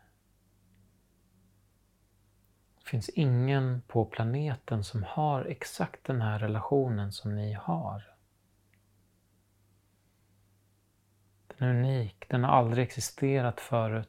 Det 2.78 2.90
finns 2.90 3.08
ingen 3.08 3.82
på 3.86 4.04
planeten 4.04 4.84
som 4.84 5.02
har 5.02 5.44
exakt 5.44 6.04
den 6.04 6.20
här 6.22 6.38
relationen 6.38 7.12
som 7.12 7.36
ni 7.36 7.52
har. 7.52 8.14
Den 11.46 11.68
är 11.68 11.74
unik, 11.74 12.28
den 12.28 12.44
har 12.44 12.50
aldrig 12.50 12.84
existerat 12.84 13.60
förut. 13.60 14.08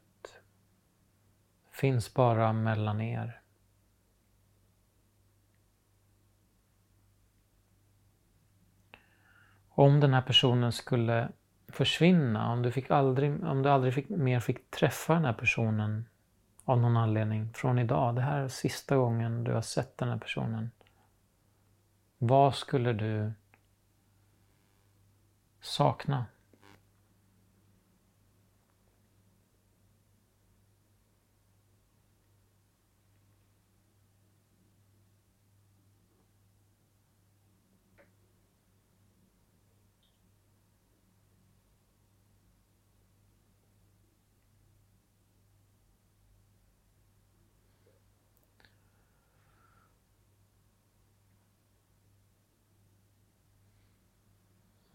Finns 1.72 2.14
bara 2.14 2.54
mellan 2.54 3.02
er. 3.02 3.42
Om 9.78 10.00
den 10.00 10.14
här 10.14 10.22
personen 10.22 10.72
skulle 10.72 11.30
försvinna, 11.68 12.52
om 12.52 12.62
du, 12.62 12.72
fick 12.72 12.92
aldrig, 12.92 13.44
om 13.44 13.64
du 13.64 13.70
aldrig 13.70 13.94
fick, 13.94 14.10
mer 14.10 14.40
fick 14.40 14.72
träffa 14.72 15.14
den 15.14 15.26
här 15.26 15.34
personen 15.34 16.06
av 16.66 16.80
någon 16.80 16.98
anledning 16.98 17.54
från 17.54 17.80
idag, 17.80 18.16
det 18.16 18.22
här 18.22 18.40
är 18.40 18.48
sista 18.48 18.96
gången 18.96 19.44
du 19.44 19.54
har 19.54 19.62
sett 19.62 19.98
den 19.98 20.10
här 20.10 20.18
personen. 20.18 20.72
Vad 22.18 22.56
skulle 22.56 22.94
du 22.94 23.32
sakna? 25.62 26.26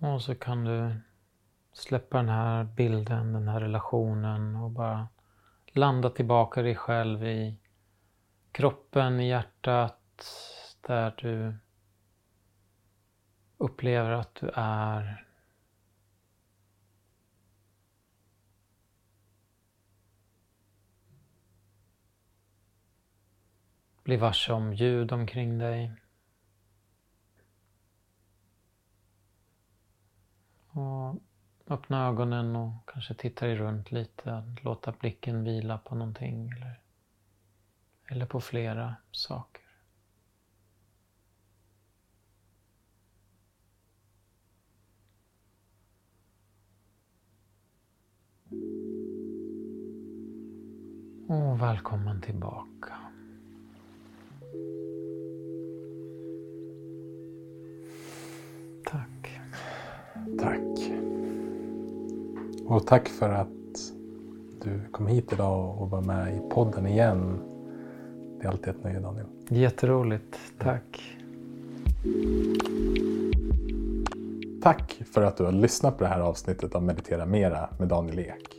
Och 0.02 0.22
så 0.22 0.34
kan 0.34 0.64
du 0.64 0.94
släppa 1.72 2.16
den 2.16 2.28
här 2.28 2.64
bilden, 2.64 3.32
den 3.32 3.48
här 3.48 3.60
relationen 3.60 4.56
och 4.56 4.70
bara 4.70 5.08
landa 5.66 6.10
tillbaka 6.10 6.62
dig 6.62 6.76
själv 6.76 7.24
i 7.24 7.58
kroppen, 8.52 9.20
i 9.20 9.28
hjärtat, 9.28 10.26
där 10.80 11.14
du 11.18 11.56
upplever 13.58 14.10
att 14.10 14.34
du 14.34 14.50
är. 14.54 15.26
Bli 24.02 24.16
varse 24.16 24.52
om 24.52 24.72
ljud 24.72 25.12
omkring 25.12 25.58
dig. 25.58 26.01
Och 30.72 31.16
öppna 31.66 32.06
ögonen 32.08 32.56
och 32.56 32.88
kanske 32.88 33.14
titta 33.14 33.46
dig 33.46 33.56
runt 33.56 33.92
lite. 33.92 34.54
Låta 34.62 34.92
blicken 34.92 35.44
vila 35.44 35.78
på 35.78 35.94
någonting 35.94 36.50
eller, 36.50 36.80
eller 38.08 38.26
på 38.26 38.40
flera 38.40 38.96
saker. 39.10 39.62
Och 51.28 51.62
välkommen 51.62 52.20
tillbaka. 52.20 53.01
Och 62.72 62.86
tack 62.86 63.08
för 63.08 63.30
att 63.30 63.48
du 64.62 64.80
kom 64.92 65.06
hit 65.06 65.32
idag 65.32 65.82
och 65.82 65.90
var 65.90 66.02
med 66.02 66.36
i 66.36 66.40
podden 66.50 66.86
igen. 66.86 67.38
Det 68.40 68.46
är 68.46 68.50
alltid 68.50 68.68
ett 68.68 68.84
nöje 68.84 69.00
Daniel. 69.00 69.26
Jätteroligt. 69.48 70.38
Tack. 70.58 71.18
Tack 74.62 75.02
för 75.12 75.22
att 75.22 75.36
du 75.36 75.44
har 75.44 75.52
lyssnat 75.52 75.98
på 75.98 76.04
det 76.04 76.10
här 76.10 76.20
avsnittet 76.20 76.74
av 76.74 76.82
Meditera 76.82 77.26
Mera 77.26 77.68
med 77.78 77.88
Daniel 77.88 78.18
Ek. 78.18 78.56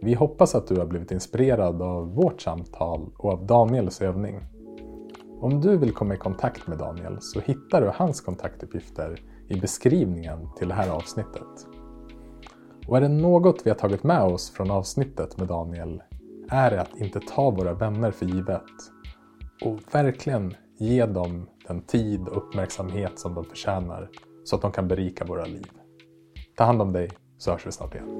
Vi 0.00 0.14
hoppas 0.14 0.54
att 0.54 0.66
du 0.68 0.76
har 0.76 0.86
blivit 0.86 1.10
inspirerad 1.10 1.82
av 1.82 2.14
vårt 2.14 2.40
samtal 2.40 3.10
och 3.16 3.32
av 3.32 3.46
Daniels 3.46 4.02
övning. 4.02 4.40
Om 5.40 5.60
du 5.60 5.76
vill 5.76 5.92
komma 5.92 6.14
i 6.14 6.16
kontakt 6.16 6.66
med 6.66 6.78
Daniel 6.78 7.16
så 7.20 7.40
hittar 7.40 7.80
du 7.80 7.90
hans 7.94 8.20
kontaktuppgifter 8.20 9.20
i 9.48 9.60
beskrivningen 9.60 10.48
till 10.58 10.68
det 10.68 10.74
här 10.74 10.90
avsnittet. 10.90 11.66
Och 12.86 12.96
är 12.96 13.00
det 13.00 13.08
något 13.08 13.60
vi 13.64 13.70
har 13.70 13.76
tagit 13.76 14.02
med 14.02 14.22
oss 14.22 14.50
från 14.50 14.70
avsnittet 14.70 15.38
med 15.38 15.48
Daniel 15.48 16.02
är 16.48 16.70
det 16.70 16.80
att 16.80 16.96
inte 16.96 17.20
ta 17.20 17.50
våra 17.50 17.74
vänner 17.74 18.10
för 18.10 18.26
givet. 18.26 18.62
Och 19.64 19.94
verkligen 19.94 20.54
ge 20.78 21.06
dem 21.06 21.48
den 21.66 21.80
tid 21.80 22.28
och 22.28 22.36
uppmärksamhet 22.36 23.18
som 23.18 23.34
de 23.34 23.44
förtjänar 23.44 24.10
så 24.44 24.56
att 24.56 24.62
de 24.62 24.72
kan 24.72 24.88
berika 24.88 25.24
våra 25.24 25.44
liv. 25.44 25.70
Ta 26.56 26.64
hand 26.64 26.82
om 26.82 26.92
dig 26.92 27.10
så 27.38 27.50
hörs 27.50 27.66
vi 27.66 27.72
snart 27.72 27.94
igen. 27.94 28.18